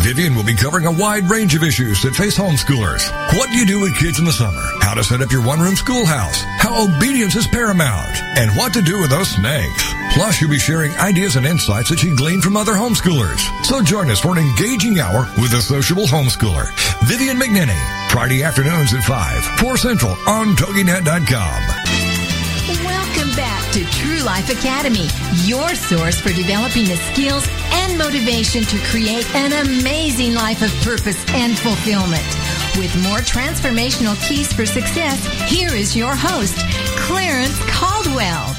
Vivian 0.00 0.34
will 0.34 0.44
be 0.44 0.56
covering 0.56 0.86
a 0.86 0.92
wide 0.92 1.28
range 1.30 1.54
of 1.54 1.62
issues 1.62 2.02
that 2.02 2.14
face 2.14 2.38
homeschoolers. 2.38 3.04
What 3.36 3.50
do 3.50 3.56
you 3.56 3.66
do 3.66 3.80
with 3.80 3.98
kids 3.98 4.18
in 4.18 4.24
the 4.24 4.32
summer? 4.32 4.62
How 4.80 4.94
to 4.94 5.04
set 5.04 5.20
up 5.20 5.30
your 5.30 5.44
one-room 5.44 5.76
schoolhouse? 5.76 6.42
How 6.58 6.88
obedience 6.88 7.36
is 7.36 7.46
paramount? 7.46 8.16
And 8.36 8.50
what 8.56 8.72
to 8.72 8.82
do 8.82 8.98
with 8.98 9.10
those 9.10 9.28
snakes? 9.28 9.84
Plus, 10.14 10.40
you'll 10.40 10.50
be 10.50 10.58
sharing 10.58 10.96
ideas 10.96 11.36
and 11.36 11.44
insights 11.44 11.90
that 11.90 11.98
she 11.98 12.14
gleaned 12.16 12.42
from 12.42 12.56
other 12.56 12.72
homeschoolers. 12.72 13.40
So 13.64 13.82
join 13.82 14.10
us 14.10 14.20
for 14.20 14.32
an 14.32 14.38
engaging 14.38 14.98
hour 14.98 15.28
with 15.36 15.52
a 15.52 15.60
sociable 15.60 16.06
homeschooler, 16.06 16.66
Vivian 17.06 17.36
McNinney. 17.36 18.10
Friday 18.10 18.42
afternoons 18.42 18.94
at 18.94 19.04
5, 19.04 19.60
4 19.60 19.76
Central 19.76 20.16
on 20.26 20.56
TogiNet.com. 20.56 22.09
To 23.72 23.84
True 23.84 24.18
Life 24.24 24.50
Academy, 24.50 25.06
your 25.46 25.76
source 25.76 26.18
for 26.18 26.30
developing 26.30 26.86
the 26.86 26.96
skills 26.96 27.46
and 27.70 27.96
motivation 27.96 28.64
to 28.64 28.76
create 28.86 29.32
an 29.32 29.52
amazing 29.64 30.34
life 30.34 30.60
of 30.60 30.72
purpose 30.82 31.24
and 31.28 31.56
fulfillment. 31.56 32.24
With 32.76 32.92
more 33.04 33.18
transformational 33.18 34.16
keys 34.28 34.52
for 34.52 34.66
success, 34.66 35.24
here 35.48 35.72
is 35.72 35.96
your 35.96 36.16
host, 36.16 36.58
Clarence 36.98 37.56
Caldwell. 37.68 38.56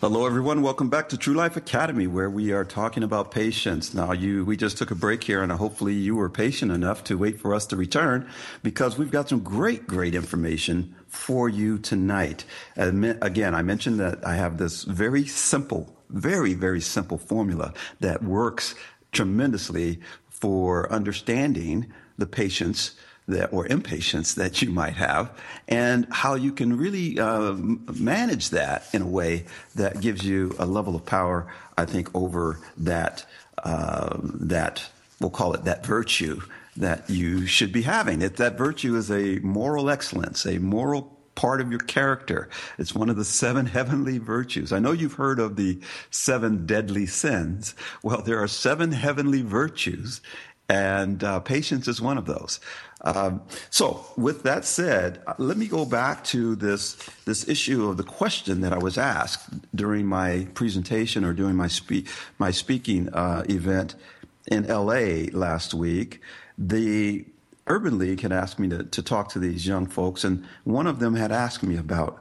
Hello, 0.00 0.24
everyone. 0.24 0.62
Welcome 0.62 0.88
back 0.88 1.10
to 1.10 1.18
True 1.18 1.34
Life 1.34 1.58
Academy, 1.58 2.06
where 2.06 2.30
we 2.30 2.52
are 2.52 2.64
talking 2.64 3.02
about 3.02 3.30
patience. 3.30 3.92
Now, 3.92 4.12
you, 4.12 4.44
we 4.46 4.56
just 4.56 4.78
took 4.78 4.90
a 4.90 4.94
break 4.94 5.24
here, 5.24 5.42
and 5.42 5.52
hopefully 5.52 5.92
you 5.92 6.16
were 6.16 6.30
patient 6.30 6.72
enough 6.72 7.04
to 7.04 7.18
wait 7.18 7.38
for 7.40 7.54
us 7.54 7.66
to 7.66 7.76
return 7.76 8.26
because 8.62 8.96
we've 8.96 9.10
got 9.10 9.28
some 9.28 9.40
great, 9.40 9.86
great 9.86 10.14
information 10.14 10.94
for 11.16 11.48
you 11.48 11.78
tonight. 11.78 12.44
Again, 12.76 13.54
I 13.54 13.62
mentioned 13.62 13.98
that 13.98 14.24
I 14.24 14.36
have 14.36 14.58
this 14.58 14.84
very 14.84 15.26
simple, 15.26 15.96
very, 16.10 16.54
very 16.54 16.80
simple 16.80 17.18
formula 17.18 17.72
that 18.00 18.22
works 18.22 18.74
tremendously 19.12 20.00
for 20.28 20.92
understanding 20.92 21.92
the 22.18 22.26
patience 22.26 22.94
that 23.26 23.52
or 23.52 23.66
impatience 23.66 24.34
that 24.34 24.62
you 24.62 24.70
might 24.70 24.94
have, 24.94 25.36
and 25.66 26.06
how 26.10 26.34
you 26.34 26.52
can 26.52 26.76
really 26.76 27.18
uh, 27.18 27.54
manage 27.54 28.50
that 28.50 28.84
in 28.92 29.02
a 29.02 29.06
way 29.06 29.46
that 29.74 30.00
gives 30.00 30.24
you 30.24 30.54
a 30.60 30.66
level 30.66 30.94
of 30.94 31.04
power. 31.04 31.52
I 31.76 31.86
think 31.86 32.08
over 32.14 32.60
that 32.76 33.26
uh, 33.64 34.16
that 34.22 34.88
we'll 35.18 35.30
call 35.30 35.54
it 35.54 35.64
that 35.64 35.84
virtue 35.84 36.40
that 36.76 37.08
you 37.08 37.46
should 37.46 37.72
be 37.72 37.82
having. 37.82 38.22
It, 38.22 38.36
that 38.36 38.58
virtue 38.58 38.96
is 38.96 39.10
a 39.10 39.38
moral 39.40 39.90
excellence, 39.90 40.46
a 40.46 40.58
moral 40.58 41.16
part 41.34 41.60
of 41.60 41.70
your 41.70 41.80
character. 41.80 42.48
It's 42.78 42.94
one 42.94 43.08
of 43.08 43.16
the 43.16 43.24
seven 43.24 43.66
heavenly 43.76 44.18
virtues. 44.18 44.72
I 44.72 44.80
know 44.80 44.92
you've 44.92 45.14
heard 45.14 45.38
of 45.38 45.56
the 45.56 45.80
seven 46.10 46.66
deadly 46.66 47.06
sins. 47.06 47.74
Well, 48.02 48.22
there 48.22 48.42
are 48.42 48.48
seven 48.48 48.92
heavenly 48.92 49.42
virtues, 49.42 50.20
and 50.68 51.22
uh, 51.22 51.40
patience 51.40 51.86
is 51.86 52.00
one 52.00 52.18
of 52.18 52.26
those. 52.26 52.58
Um, 53.02 53.42
so, 53.70 54.04
with 54.16 54.42
that 54.44 54.64
said, 54.64 55.22
let 55.38 55.56
me 55.56 55.68
go 55.68 55.84
back 55.84 56.24
to 56.24 56.56
this 56.56 56.94
this 57.24 57.46
issue 57.46 57.88
of 57.88 57.98
the 57.98 58.02
question 58.02 58.62
that 58.62 58.72
I 58.72 58.78
was 58.78 58.98
asked 58.98 59.48
during 59.76 60.06
my 60.06 60.48
presentation 60.54 61.24
or 61.24 61.32
during 61.32 61.54
my 61.54 61.68
speak 61.68 62.08
my 62.38 62.50
speaking 62.50 63.08
uh, 63.10 63.44
event 63.48 63.94
in 64.48 64.66
L.A. 64.66 65.26
last 65.28 65.74
week. 65.74 66.20
The 66.58 67.24
Urban 67.66 67.98
League 67.98 68.20
had 68.20 68.32
asked 68.32 68.58
me 68.58 68.68
to, 68.68 68.84
to 68.84 69.02
talk 69.02 69.30
to 69.30 69.38
these 69.38 69.66
young 69.66 69.86
folks, 69.86 70.24
and 70.24 70.44
one 70.64 70.86
of 70.86 70.98
them 70.98 71.14
had 71.14 71.32
asked 71.32 71.62
me 71.62 71.76
about 71.76 72.20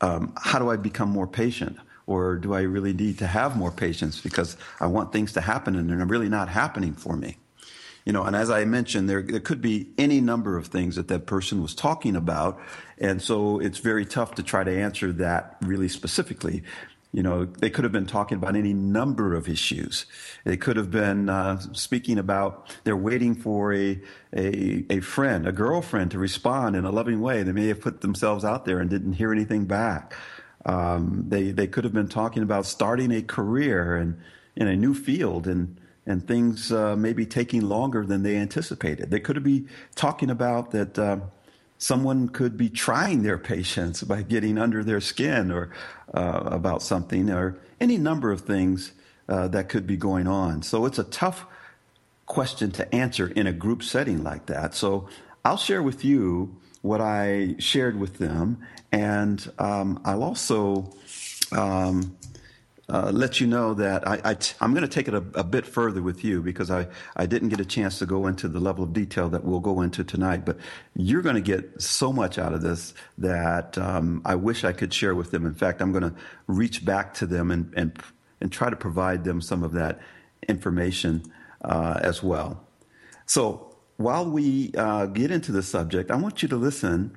um, 0.00 0.32
how 0.36 0.58
do 0.58 0.70
I 0.70 0.76
become 0.76 1.10
more 1.10 1.26
patient 1.26 1.78
or 2.06 2.36
do 2.36 2.54
I 2.54 2.62
really 2.62 2.92
need 2.92 3.18
to 3.18 3.26
have 3.26 3.56
more 3.56 3.70
patience 3.70 4.20
because 4.20 4.56
I 4.80 4.86
want 4.86 5.12
things 5.12 5.32
to 5.34 5.40
happen 5.40 5.76
and 5.76 5.88
they're 5.88 6.04
really 6.06 6.28
not 6.28 6.48
happening 6.48 6.94
for 6.94 7.16
me? 7.16 7.36
You 8.04 8.12
know, 8.14 8.24
and 8.24 8.34
as 8.34 8.50
I 8.50 8.64
mentioned, 8.64 9.08
there, 9.08 9.22
there 9.22 9.40
could 9.40 9.60
be 9.60 9.90
any 9.98 10.20
number 10.20 10.56
of 10.56 10.68
things 10.68 10.96
that 10.96 11.08
that 11.08 11.26
person 11.26 11.60
was 11.60 11.74
talking 11.74 12.16
about. 12.16 12.58
And 12.98 13.20
so 13.20 13.60
it's 13.60 13.78
very 13.78 14.06
tough 14.06 14.34
to 14.36 14.42
try 14.42 14.64
to 14.64 14.70
answer 14.70 15.12
that 15.12 15.56
really 15.60 15.88
specifically. 15.88 16.62
You 17.12 17.24
know, 17.24 17.44
they 17.44 17.70
could 17.70 17.82
have 17.84 17.92
been 17.92 18.06
talking 18.06 18.38
about 18.38 18.54
any 18.54 18.72
number 18.72 19.34
of 19.34 19.48
issues. 19.48 20.06
They 20.44 20.56
could 20.56 20.76
have 20.76 20.92
been 20.92 21.28
uh, 21.28 21.58
speaking 21.72 22.18
about 22.18 22.76
they're 22.84 22.96
waiting 22.96 23.34
for 23.34 23.74
a, 23.74 24.00
a, 24.32 24.84
a 24.88 25.00
friend, 25.00 25.46
a 25.46 25.52
girlfriend 25.52 26.12
to 26.12 26.18
respond 26.18 26.76
in 26.76 26.84
a 26.84 26.90
loving 26.90 27.20
way. 27.20 27.42
They 27.42 27.52
may 27.52 27.66
have 27.66 27.80
put 27.80 28.00
themselves 28.00 28.44
out 28.44 28.64
there 28.64 28.78
and 28.78 28.88
didn't 28.88 29.14
hear 29.14 29.32
anything 29.32 29.64
back. 29.64 30.14
Um, 30.66 31.24
they 31.28 31.50
they 31.50 31.66
could 31.66 31.84
have 31.84 31.92
been 31.92 32.08
talking 32.08 32.42
about 32.42 32.66
starting 32.66 33.10
a 33.12 33.22
career 33.22 33.96
and 33.96 34.20
in 34.54 34.68
a 34.68 34.76
new 34.76 34.94
field 34.94 35.46
and 35.46 35.80
and 36.06 36.26
things 36.26 36.72
uh, 36.72 36.96
maybe 36.96 37.26
taking 37.26 37.62
longer 37.62 38.04
than 38.04 38.22
they 38.22 38.36
anticipated. 38.36 39.10
They 39.10 39.20
could 39.20 39.42
be 39.42 39.66
talking 39.94 40.30
about 40.30 40.70
that 40.72 40.98
uh, 40.98 41.18
someone 41.80 42.28
could 42.28 42.58
be 42.58 42.68
trying 42.68 43.22
their 43.22 43.38
patience 43.38 44.02
by 44.02 44.20
getting 44.20 44.58
under 44.58 44.84
their 44.84 45.00
skin 45.00 45.50
or 45.50 45.70
uh, 46.12 46.42
about 46.44 46.82
something 46.82 47.30
or 47.30 47.58
any 47.80 47.96
number 47.96 48.30
of 48.30 48.42
things 48.42 48.92
uh, 49.30 49.48
that 49.48 49.70
could 49.70 49.86
be 49.86 49.96
going 49.96 50.26
on. 50.26 50.62
So 50.62 50.84
it's 50.84 50.98
a 50.98 51.04
tough 51.04 51.46
question 52.26 52.70
to 52.72 52.94
answer 52.94 53.28
in 53.28 53.46
a 53.46 53.52
group 53.52 53.82
setting 53.82 54.22
like 54.22 54.46
that. 54.46 54.74
So 54.74 55.08
I'll 55.42 55.56
share 55.56 55.82
with 55.82 56.04
you 56.04 56.54
what 56.82 57.00
I 57.00 57.56
shared 57.58 57.98
with 57.98 58.18
them, 58.18 58.58
and 58.92 59.50
um, 59.58 60.00
I'll 60.04 60.22
also 60.22 60.92
um, 61.52 62.16
uh, 62.90 63.10
let 63.12 63.40
you 63.40 63.46
know 63.46 63.72
that 63.72 64.06
I, 64.06 64.20
I 64.24 64.34
t- 64.34 64.54
I'm 64.60 64.72
going 64.72 64.82
to 64.82 64.88
take 64.88 65.06
it 65.06 65.14
a, 65.14 65.24
a, 65.34 65.44
bit 65.44 65.64
further 65.64 66.02
with 66.02 66.24
you 66.24 66.42
because 66.42 66.72
I, 66.72 66.88
I 67.14 67.24
didn't 67.24 67.50
get 67.50 67.60
a 67.60 67.64
chance 67.64 68.00
to 68.00 68.06
go 68.06 68.26
into 68.26 68.48
the 68.48 68.58
level 68.58 68.82
of 68.82 68.92
detail 68.92 69.28
that 69.28 69.44
we'll 69.44 69.60
go 69.60 69.80
into 69.80 70.02
tonight. 70.02 70.44
But 70.44 70.56
you're 70.96 71.22
going 71.22 71.36
to 71.36 71.40
get 71.40 71.80
so 71.80 72.12
much 72.12 72.36
out 72.36 72.52
of 72.52 72.62
this 72.62 72.92
that 73.18 73.78
um, 73.78 74.22
I 74.24 74.34
wish 74.34 74.64
I 74.64 74.72
could 74.72 74.92
share 74.92 75.14
with 75.14 75.30
them. 75.30 75.46
In 75.46 75.54
fact, 75.54 75.80
I'm 75.80 75.92
going 75.92 76.02
to 76.02 76.14
reach 76.48 76.84
back 76.84 77.14
to 77.14 77.26
them 77.26 77.52
and, 77.52 77.72
and, 77.76 77.96
and 78.40 78.50
try 78.50 78.68
to 78.68 78.76
provide 78.76 79.22
them 79.22 79.40
some 79.40 79.62
of 79.62 79.70
that 79.72 80.00
information 80.48 81.22
uh, 81.62 82.00
as 82.02 82.24
well. 82.24 82.66
So 83.26 83.76
while 83.98 84.28
we 84.28 84.72
uh, 84.76 85.06
get 85.06 85.30
into 85.30 85.52
the 85.52 85.62
subject, 85.62 86.10
I 86.10 86.16
want 86.16 86.42
you 86.42 86.48
to 86.48 86.56
listen 86.56 87.16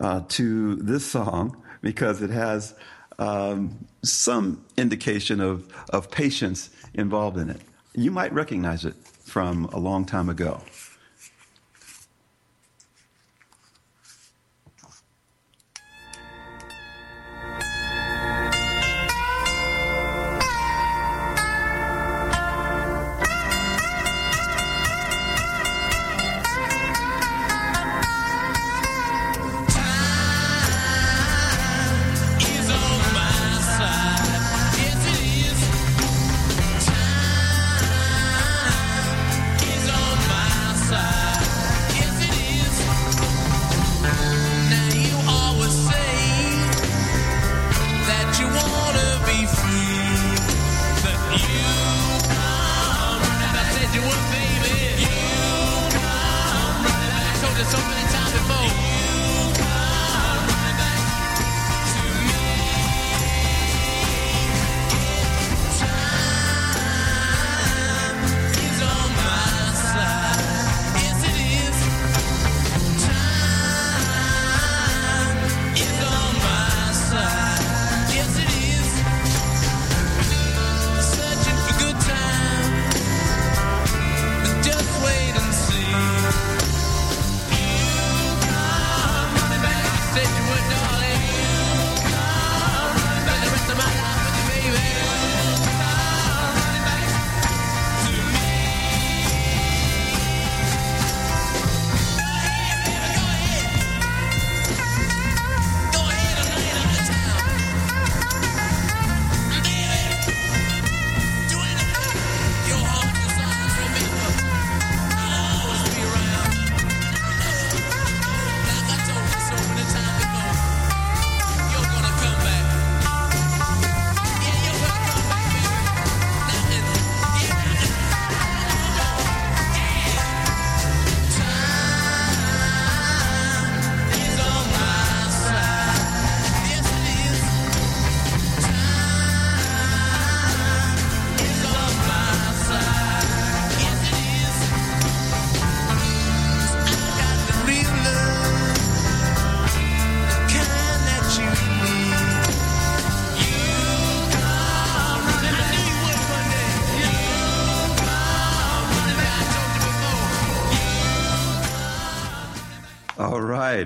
uh, 0.00 0.22
to 0.28 0.76
this 0.76 1.04
song 1.04 1.62
because 1.82 2.22
it 2.22 2.30
has 2.30 2.74
um, 3.18 3.86
some 4.02 4.64
indication 4.76 5.40
of, 5.40 5.66
of 5.90 6.10
patience 6.10 6.70
involved 6.94 7.38
in 7.38 7.50
it. 7.50 7.60
You 7.94 8.10
might 8.10 8.32
recognize 8.32 8.84
it 8.84 8.94
from 9.24 9.66
a 9.66 9.78
long 9.78 10.04
time 10.04 10.28
ago. 10.28 10.60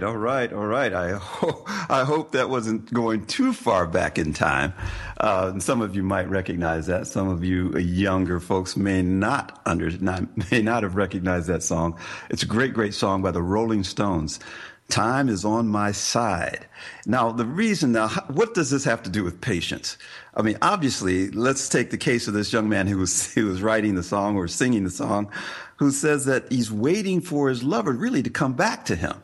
All 0.09 0.16
right, 0.16 0.51
all 0.55 0.66
right. 0.66 0.94
I 0.94 1.11
ho- 1.18 1.64
I 1.90 2.05
hope 2.05 2.33
that 2.33 2.49
wasn't 2.49 2.90
going 2.92 3.27
too 3.27 3.53
far 3.53 3.87
back 3.87 4.18
in 4.18 4.33
time. 4.33 4.73
Uh, 5.18 5.59
some 5.59 5.83
of 5.83 5.94
you 5.94 6.03
might 6.03 6.31
recognize 6.31 6.87
that. 6.87 7.07
Some 7.07 7.29
of 7.29 7.44
you 7.44 7.77
younger 7.77 8.40
folks 8.40 8.75
may 8.75 9.03
not 9.03 9.61
under 9.66 9.90
not, 9.90 10.25
may 10.51 10.62
not 10.62 10.83
have 10.83 10.97
recognized 10.97 11.49
that 11.49 11.62
song. 11.62 11.99
It's 12.31 12.42
a 12.42 12.47
great, 12.47 12.73
great 12.73 12.94
song 12.94 13.21
by 13.21 13.33
the 13.33 13.42
Rolling 13.42 13.85
Stones. 13.85 14.40
Time 14.88 15.29
is 15.29 15.44
on 15.44 15.68
my 15.68 15.92
side. 15.92 16.66
Now, 17.05 17.31
the 17.31 17.44
reason 17.44 17.92
now, 17.92 18.09
what 18.29 18.55
does 18.55 18.71
this 18.71 18.85
have 18.85 19.03
to 19.03 19.11
do 19.11 19.23
with 19.23 19.42
patience? 19.42 19.99
I 20.35 20.40
mean, 20.40 20.57
obviously, 20.62 21.31
let's 21.33 21.68
take 21.68 21.90
the 21.90 21.99
case 21.99 22.27
of 22.27 22.33
this 22.33 22.51
young 22.51 22.71
man 22.71 22.87
who 22.87 22.97
was, 22.97 23.31
who 23.35 23.44
was 23.47 23.61
writing 23.61 23.94
the 23.94 24.03
song 24.03 24.37
or 24.37 24.49
singing 24.49 24.85
the 24.85 24.90
song, 24.90 25.31
who 25.77 25.90
says 25.90 26.25
that 26.25 26.51
he's 26.51 26.73
waiting 26.73 27.21
for 27.21 27.51
his 27.51 27.62
lover 27.62 27.92
really 27.92 28.23
to 28.23 28.31
come 28.31 28.55
back 28.55 28.87
to 28.87 28.97
him. 28.97 29.23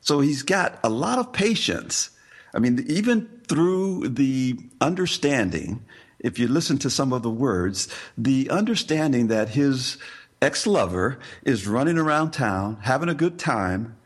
So 0.00 0.20
he's 0.20 0.42
got 0.42 0.78
a 0.84 0.88
lot 0.88 1.18
of 1.18 1.32
patience. 1.32 2.10
I 2.54 2.58
mean, 2.58 2.84
even 2.88 3.28
through 3.48 4.08
the 4.08 4.58
understanding, 4.80 5.84
if 6.20 6.38
you 6.38 6.48
listen 6.48 6.78
to 6.78 6.90
some 6.90 7.12
of 7.12 7.22
the 7.22 7.30
words, 7.30 7.88
the 8.16 8.48
understanding 8.50 9.28
that 9.28 9.50
his 9.50 9.98
ex 10.40 10.66
lover 10.66 11.18
is 11.44 11.66
running 11.66 11.98
around 11.98 12.32
town, 12.32 12.78
having 12.82 13.08
a 13.08 13.14
good 13.14 13.38
time, 13.38 13.96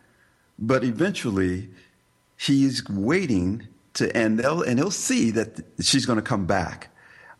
but 0.59 0.85
eventually 0.85 1.71
he's 2.37 2.87
waiting 2.89 3.67
to, 3.95 4.15
and 4.17 4.39
they'll, 4.39 4.63
and 4.63 4.79
he'll 4.79 4.91
see 4.91 5.31
that 5.33 5.61
she's 5.81 6.07
going 6.07 6.19
to 6.19 6.23
come 6.23 6.47
back. 6.47 6.89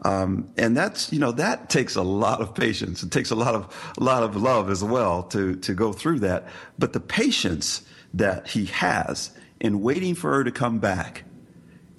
Um, 0.03 0.51
and 0.57 0.77
that's, 0.77 1.13
you 1.13 1.19
know, 1.19 1.33
that 1.33 1.69
takes 1.69 1.95
a 1.95 2.03
lot 2.03 2.41
of 2.41 2.55
patience. 2.55 3.03
It 3.03 3.11
takes 3.11 3.31
a 3.31 3.35
lot 3.35 3.55
of, 3.55 3.95
a 3.99 4.03
lot 4.03 4.23
of 4.23 4.35
love 4.35 4.71
as 4.71 4.83
well 4.83 5.23
to, 5.25 5.57
to 5.57 5.75
go 5.75 5.93
through 5.93 6.21
that. 6.21 6.47
But 6.79 6.95
the 6.95 7.01
patience 7.01 7.83
that 8.15 8.49
he 8.49 8.67
has 8.67 9.31
in 9.61 9.81
waiting 9.81 10.15
for 10.15 10.33
her 10.33 10.45
to 10.45 10.51
come 10.51 10.79
back, 10.79 11.25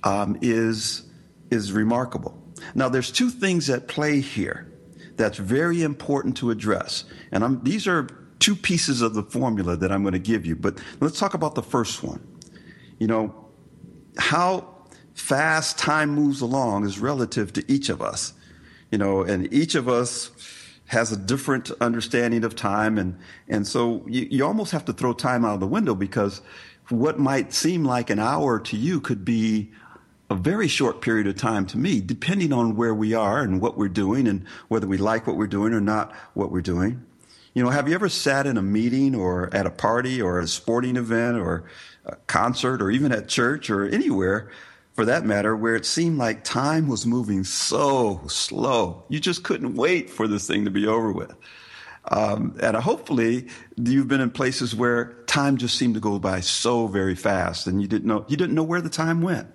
um, 0.03 0.37
is, 0.41 1.03
is 1.49 1.71
remarkable. 1.71 2.37
Now, 2.75 2.89
there's 2.89 3.11
two 3.11 3.29
things 3.29 3.69
at 3.69 3.87
play 3.87 4.19
here 4.19 4.71
that's 5.15 5.37
very 5.37 5.83
important 5.83 6.37
to 6.37 6.51
address. 6.51 7.05
And 7.31 7.43
I'm, 7.43 7.63
these 7.63 7.87
are 7.87 8.07
two 8.39 8.55
pieces 8.55 9.01
of 9.01 9.13
the 9.13 9.23
formula 9.23 9.77
that 9.77 9.91
I'm 9.91 10.01
going 10.01 10.13
to 10.13 10.19
give 10.19 10.45
you. 10.45 10.55
But 10.55 10.79
let's 10.99 11.19
talk 11.19 11.33
about 11.33 11.55
the 11.55 11.63
first 11.63 12.03
one. 12.03 12.25
You 12.99 13.07
know, 13.07 13.35
how 14.17 14.67
fast 15.13 15.77
time 15.77 16.09
moves 16.09 16.41
along 16.41 16.85
is 16.85 16.99
relative 16.99 17.53
to 17.53 17.71
each 17.71 17.89
of 17.89 18.01
us. 18.01 18.33
You 18.91 18.97
know, 18.97 19.21
and 19.21 19.51
each 19.53 19.75
of 19.75 19.87
us 19.87 20.31
has 20.91 21.09
a 21.09 21.15
different 21.15 21.71
understanding 21.79 22.43
of 22.43 22.53
time. 22.53 22.97
And, 22.97 23.17
and 23.47 23.65
so 23.65 24.03
you, 24.07 24.27
you 24.29 24.45
almost 24.45 24.73
have 24.73 24.83
to 24.85 24.93
throw 24.93 25.13
time 25.13 25.45
out 25.45 25.53
of 25.53 25.61
the 25.61 25.67
window 25.67 25.95
because 25.95 26.41
what 26.89 27.17
might 27.17 27.53
seem 27.53 27.85
like 27.85 28.09
an 28.09 28.19
hour 28.19 28.59
to 28.59 28.75
you 28.75 28.99
could 28.99 29.23
be 29.23 29.71
a 30.29 30.35
very 30.35 30.67
short 30.67 30.99
period 30.99 31.27
of 31.27 31.37
time 31.37 31.65
to 31.67 31.77
me, 31.77 32.01
depending 32.01 32.51
on 32.51 32.75
where 32.75 32.93
we 32.93 33.13
are 33.13 33.39
and 33.41 33.61
what 33.61 33.77
we're 33.77 33.87
doing 33.87 34.27
and 34.27 34.45
whether 34.67 34.85
we 34.85 34.97
like 34.97 35.25
what 35.25 35.37
we're 35.37 35.47
doing 35.47 35.73
or 35.73 35.79
not 35.79 36.13
what 36.33 36.51
we're 36.51 36.59
doing. 36.59 37.01
You 37.53 37.63
know, 37.63 37.69
have 37.69 37.87
you 37.87 37.95
ever 37.95 38.09
sat 38.09 38.45
in 38.45 38.57
a 38.57 38.61
meeting 38.61 39.15
or 39.15 39.53
at 39.55 39.65
a 39.65 39.71
party 39.71 40.21
or 40.21 40.39
a 40.41 40.47
sporting 40.47 40.97
event 40.97 41.37
or 41.37 41.63
a 42.05 42.17
concert 42.27 42.81
or 42.81 42.91
even 42.91 43.13
at 43.13 43.29
church 43.29 43.69
or 43.69 43.87
anywhere 43.87 44.51
for 44.93 45.05
that 45.05 45.25
matter 45.25 45.55
where 45.55 45.75
it 45.75 45.85
seemed 45.85 46.17
like 46.17 46.43
time 46.43 46.87
was 46.87 47.05
moving 47.05 47.43
so 47.43 48.21
slow? 48.27 49.03
You 49.09 49.19
just 49.19 49.43
couldn't 49.43 49.75
wait 49.75 50.09
for 50.09 50.27
this 50.27 50.47
thing 50.47 50.65
to 50.65 50.71
be 50.71 50.87
over 50.87 51.11
with. 51.11 51.33
Um, 52.09 52.57
and 52.61 52.75
hopefully 52.75 53.47
you've 53.77 54.07
been 54.07 54.21
in 54.21 54.31
places 54.31 54.75
where 54.75 55.13
time 55.27 55.57
just 55.57 55.77
seemed 55.77 55.93
to 55.93 55.99
go 55.99 56.17
by 56.19 56.39
so 56.39 56.87
very 56.87 57.15
fast 57.15 57.67
and 57.67 57.81
you 57.81 57.87
didn't 57.87 58.07
know, 58.07 58.25
you 58.27 58.35
didn't 58.35 58.55
know 58.55 58.63
where 58.63 58.81
the 58.81 58.89
time 58.89 59.21
went. 59.21 59.47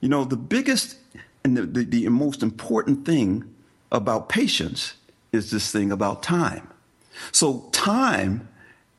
You 0.00 0.08
know, 0.08 0.24
the 0.24 0.36
biggest 0.36 0.98
and 1.42 1.56
the, 1.56 1.62
the, 1.62 1.84
the 1.84 2.08
most 2.08 2.42
important 2.42 3.06
thing 3.06 3.44
about 3.90 4.28
patience 4.28 4.94
is 5.32 5.50
this 5.50 5.70
thing 5.70 5.90
about 5.90 6.22
time. 6.22 6.68
So 7.32 7.68
time 7.72 8.48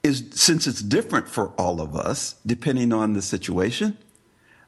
is, 0.03 0.23
since 0.31 0.67
it's 0.67 0.81
different 0.81 1.27
for 1.27 1.49
all 1.57 1.81
of 1.81 1.95
us, 1.95 2.35
depending 2.45 2.93
on 2.93 3.13
the 3.13 3.21
situation, 3.21 3.97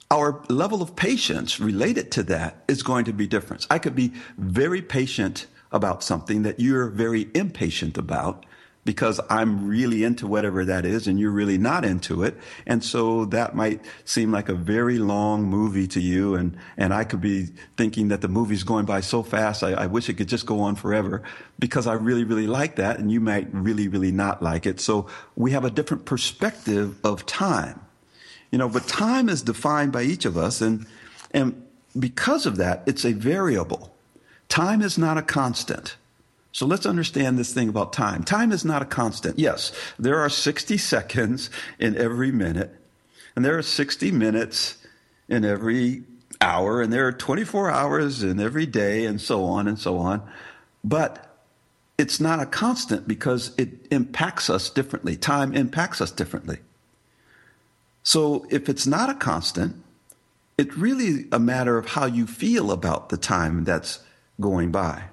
our 0.10 0.44
level 0.50 0.82
of 0.82 0.96
patience 0.96 1.60
related 1.60 2.12
to 2.12 2.24
that 2.24 2.64
is 2.68 2.84
going 2.84 3.06
to 3.06 3.14
be 3.14 3.28
different. 3.28 3.68
I 3.70 3.80
could 3.80 3.96
be 3.96 4.14
very 4.38 4.82
patient 4.82 5.48
about 5.72 6.04
something 6.04 6.44
that 6.44 6.60
you're 6.60 6.88
very 6.88 7.30
impatient 7.34 7.98
about 7.98 8.46
because 8.88 9.20
I'm 9.30 9.68
really 9.68 10.06
into 10.06 10.26
whatever 10.28 10.64
that 10.64 10.86
is 10.86 11.08
and 11.08 11.20
you're 11.20 11.30
really 11.30 11.58
not 11.58 11.84
into 11.84 12.24
it. 12.24 12.38
And 12.66 12.82
so 12.82 13.26
that 13.26 13.54
might 13.54 13.82
seem 14.06 14.32
like 14.32 14.48
a 14.48 14.54
very 14.54 14.98
long 14.98 15.44
movie 15.44 15.88
to 15.88 16.00
you. 16.00 16.36
And, 16.36 16.56
and 16.78 16.94
I 16.94 17.04
could 17.04 17.20
be 17.20 17.48
thinking 17.76 18.08
that 18.08 18.22
the 18.22 18.30
movie's 18.30 18.64
going 18.64 18.86
by 18.86 19.02
so 19.02 19.24
fast. 19.24 19.62
I, 19.62 19.74
I 19.74 19.88
wish 19.88 20.08
it 20.08 20.14
could 20.14 20.30
just 20.30 20.46
go 20.46 20.62
on 20.62 20.76
forever 20.76 21.22
because 21.60 21.86
I 21.86 21.96
really, 21.96 22.24
really 22.24 22.48
like 22.48 22.78
that. 22.78 22.98
And 22.98 23.12
you 23.12 23.20
might 23.20 23.54
really, 23.54 23.90
really 23.90 24.14
not 24.14 24.42
like 24.42 24.66
it. 24.66 24.80
So 24.80 25.08
we 25.36 25.52
have 25.52 25.66
a 25.66 25.70
different 25.70 26.06
perspective 26.06 26.98
of 27.04 27.26
time, 27.26 27.82
you 28.52 28.58
know, 28.58 28.70
but 28.70 28.88
time 28.88 29.30
is 29.30 29.42
defined 29.42 29.92
by 29.92 30.04
each 30.04 30.26
of 30.26 30.38
us. 30.38 30.62
And, 30.62 30.86
and 31.32 31.66
because 31.98 32.46
of 32.46 32.58
that, 32.58 32.84
it's 32.86 33.06
a 33.06 33.14
variable. 33.14 33.94
Time 34.50 34.82
is 34.82 34.98
not 34.98 35.18
a 35.18 35.22
constant. 35.22 35.98
So 36.52 36.66
let's 36.66 36.86
understand 36.86 37.38
this 37.38 37.54
thing 37.54 37.70
about 37.70 37.94
time. 37.94 38.24
Time 38.24 38.52
is 38.52 38.66
not 38.66 38.82
a 38.82 38.86
constant. 38.86 39.38
Yes, 39.38 39.72
there 40.00 40.20
are 40.20 40.30
60 40.30 40.78
seconds 40.78 41.50
in 41.78 41.96
every 41.96 42.32
minute, 42.32 42.76
and 43.36 43.46
there 43.46 43.58
are 43.58 43.62
60 43.62 44.12
minutes 44.12 44.78
in 45.28 45.46
every 45.46 46.04
hour, 46.42 46.82
and 46.82 46.92
there 46.92 47.06
are 47.08 47.12
24 47.12 47.70
hours 47.70 48.24
in 48.24 48.40
every 48.40 48.66
day, 48.66 49.06
and 49.06 49.22
so 49.22 49.44
on 49.44 49.68
and 49.68 49.78
so 49.78 49.98
on. 49.98 50.28
But 50.84 51.28
it's 51.98 52.20
not 52.20 52.40
a 52.40 52.46
constant 52.46 53.08
because 53.08 53.54
it 53.58 53.88
impacts 53.92 54.50
us 54.50 54.70
differently. 54.70 55.16
Time 55.16 55.54
impacts 55.54 56.00
us 56.02 56.12
differently. 56.12 56.60
So 58.08 58.46
if 58.50 58.70
it's 58.70 58.88
not 58.88 59.10
a 59.10 59.16
constant, 59.16 59.84
it's 60.58 60.76
really 60.78 61.26
a 61.32 61.40
matter 61.40 61.78
of 61.78 61.88
how 61.88 62.06
you 62.06 62.26
feel 62.26 62.72
about 62.72 63.10
the 63.10 63.18
time 63.18 63.64
that's 63.64 64.00
going 64.40 64.72
by 64.72 65.10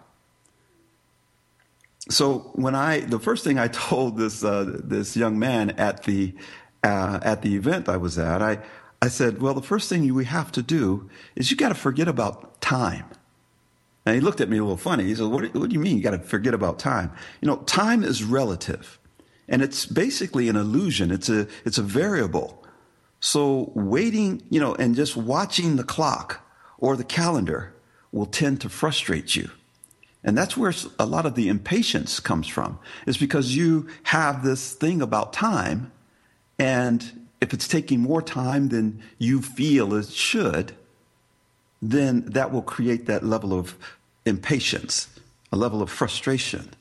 so 2.09 2.51
when 2.55 2.75
I 2.75 3.01
the 3.01 3.19
first 3.19 3.45
thing 3.45 3.59
I 3.59 3.69
told 3.89 4.17
this 4.17 4.45
uh, 4.45 4.81
this 4.83 5.17
young 5.17 5.39
man 5.39 5.71
at 5.71 6.05
the 6.05 6.35
uh, 6.83 7.21
at 7.23 7.43
the 7.43 7.57
event 7.57 7.89
I 7.89 7.97
was 7.97 8.19
at, 8.19 8.43
I 8.43 8.59
I 9.01 9.09
said, 9.09 9.41
well, 9.41 9.55
the 9.55 9.63
first 9.63 9.89
thing 9.89 10.13
we 10.15 10.25
have 10.25 10.51
to 10.53 10.63
do 10.63 11.11
is 11.37 11.51
you 11.51 11.57
got 11.57 11.69
to 11.69 11.75
forget 11.75 12.09
about 12.09 12.61
time. 12.63 13.05
And 14.07 14.15
he 14.15 14.21
looked 14.21 14.41
at 14.41 14.49
me 14.49 14.59
a 14.59 14.63
little 14.63 14.79
funny. 14.79 15.05
He 15.05 15.15
said, 15.15 15.27
what, 15.27 15.55
what 15.55 15.69
do 15.69 15.75
you 15.75 15.81
mean 15.81 15.97
you 15.97 16.03
got 16.03 16.11
to 16.11 16.19
forget 16.19 16.53
about 16.53 16.79
time? 16.79 17.11
You 17.41 17.49
know, 17.49 17.57
time 17.57 18.03
is 18.05 18.23
relative, 18.23 18.99
and 19.49 19.63
it's 19.63 19.87
basically 19.87 20.49
an 20.49 20.57
illusion. 20.57 21.11
It's 21.11 21.29
a 21.29 21.49
it's 21.65 21.79
a 21.79 21.83
variable. 21.83 22.64
So 23.25 23.73
waiting, 23.75 24.43
you 24.51 24.61
know, 24.61 24.75
and 24.75 24.95
just 24.95 25.17
watching 25.17 25.77
the 25.77 25.83
clock 25.83 26.47
or 26.77 26.95
the 26.95 27.05
calendar 27.05 27.73
will 28.13 28.27
tend 28.27 28.61
to 28.61 28.69
frustrate 28.69 29.35
you. 29.35 29.49
And 30.23 30.37
that's 30.37 30.59
where 30.59 30.75
a 30.99 31.07
lot 31.07 31.25
of 31.25 31.35
the 31.35 31.49
impatience 31.49 32.21
comes 32.21 32.47
from, 32.47 32.79
is 33.07 33.17
because 33.17 33.57
you 33.57 33.89
have 34.03 34.45
this 34.45 34.75
thing 34.75 35.01
about 35.01 35.33
time. 35.33 35.91
And 36.59 37.27
if 37.41 37.55
it's 37.55 37.67
taking 37.67 38.01
more 38.01 38.21
time 38.21 38.69
than 38.69 39.03
you 39.17 39.41
feel 39.41 39.95
it 39.95 40.09
should, 40.09 40.75
then 41.81 42.27
that 42.27 42.53
will 42.53 42.61
create 42.61 43.07
that 43.07 43.25
level 43.25 43.59
of 43.59 43.75
impatience, 44.27 45.09
a 45.51 45.57
level 45.57 45.81
of 45.81 45.89
frustration. 45.89 46.75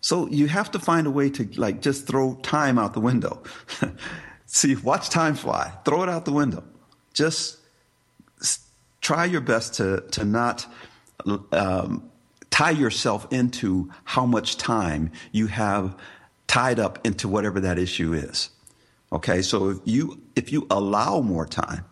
So 0.00 0.28
you 0.28 0.46
have 0.46 0.70
to 0.70 0.78
find 0.78 1.08
a 1.08 1.10
way 1.10 1.28
to 1.30 1.48
like 1.56 1.82
just 1.82 2.06
throw 2.06 2.34
time 2.36 2.78
out 2.78 2.94
the 2.94 3.00
window. 3.00 3.42
See, 4.50 4.74
watch 4.76 5.10
time 5.10 5.34
fly, 5.34 5.72
throw 5.84 6.02
it 6.02 6.08
out 6.08 6.24
the 6.24 6.32
window. 6.32 6.64
Just 7.12 7.58
try 9.02 9.26
your 9.26 9.42
best 9.42 9.74
to, 9.74 10.00
to 10.12 10.24
not 10.24 10.66
um, 11.52 12.10
tie 12.50 12.70
yourself 12.70 13.30
into 13.30 13.90
how 14.04 14.24
much 14.24 14.56
time 14.56 15.12
you 15.32 15.48
have 15.48 15.94
tied 16.46 16.80
up 16.80 17.06
into 17.06 17.28
whatever 17.28 17.60
that 17.60 17.78
issue 17.78 18.14
is. 18.14 18.48
Okay, 19.12 19.42
so 19.42 19.68
if 19.68 19.78
you 19.84 20.20
if 20.34 20.50
you 20.50 20.66
allow 20.70 21.20
more 21.20 21.46
time, 21.46 21.84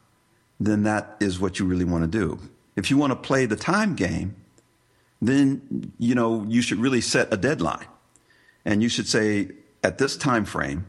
then 0.58 0.82
that 0.84 1.16
is 1.20 1.38
what 1.38 1.58
you 1.58 1.66
really 1.66 1.84
want 1.84 2.10
to 2.10 2.18
do. 2.18 2.38
If 2.74 2.90
you 2.90 2.96
want 2.96 3.10
to 3.10 3.16
play 3.16 3.46
the 3.46 3.56
time 3.56 3.94
game, 3.94 4.34
then 5.20 5.92
you 5.98 6.14
know 6.14 6.44
you 6.48 6.62
should 6.62 6.78
really 6.78 7.00
set 7.02 7.32
a 7.32 7.36
deadline, 7.36 7.86
and 8.64 8.82
you 8.82 8.88
should 8.88 9.08
say 9.08 9.50
at 9.82 9.98
this 9.98 10.16
time 10.16 10.44
frame, 10.44 10.86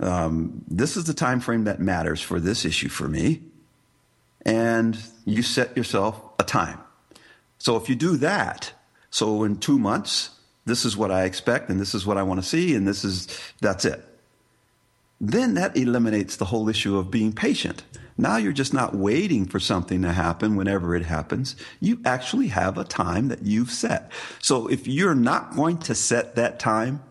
um, 0.00 0.64
this 0.68 0.96
is 0.96 1.04
the 1.04 1.14
time 1.14 1.40
frame 1.40 1.64
that 1.64 1.80
matters 1.80 2.20
for 2.20 2.40
this 2.40 2.64
issue 2.64 2.88
for 2.88 3.08
me, 3.08 3.42
and 4.44 4.98
you 5.24 5.42
set 5.42 5.76
yourself 5.76 6.20
a 6.38 6.44
time. 6.44 6.80
So 7.58 7.76
if 7.76 7.88
you 7.88 7.94
do 7.94 8.16
that, 8.18 8.72
so 9.10 9.44
in 9.44 9.56
two 9.56 9.78
months, 9.78 10.30
this 10.66 10.84
is 10.84 10.96
what 10.96 11.10
I 11.10 11.24
expect 11.24 11.70
and 11.70 11.80
this 11.80 11.94
is 11.94 12.04
what 12.06 12.18
I 12.18 12.22
want 12.22 12.42
to 12.42 12.46
see 12.46 12.74
and 12.74 12.86
this 12.86 13.04
is, 13.04 13.28
that's 13.60 13.84
it. 13.84 14.02
then 15.20 15.54
that 15.54 15.76
eliminates 15.76 16.36
the 16.36 16.44
whole 16.46 16.68
issue 16.68 16.98
of 16.98 17.10
being 17.10 17.32
patient. 17.32 17.84
Now 18.16 18.36
you're 18.36 18.52
just 18.52 18.74
not 18.74 18.94
waiting 18.94 19.46
for 19.46 19.58
something 19.58 20.02
to 20.02 20.12
happen 20.12 20.56
whenever 20.56 20.94
it 20.94 21.04
happens. 21.04 21.56
You 21.80 22.00
actually 22.04 22.48
have 22.48 22.78
a 22.78 22.84
time 22.84 23.28
that 23.28 23.42
you've 23.42 23.70
set. 23.70 24.12
So 24.40 24.68
if 24.68 24.86
you're 24.86 25.14
not 25.14 25.56
going 25.56 25.78
to 25.78 25.94
set 25.94 26.36
that 26.36 26.58
time, 26.58 27.02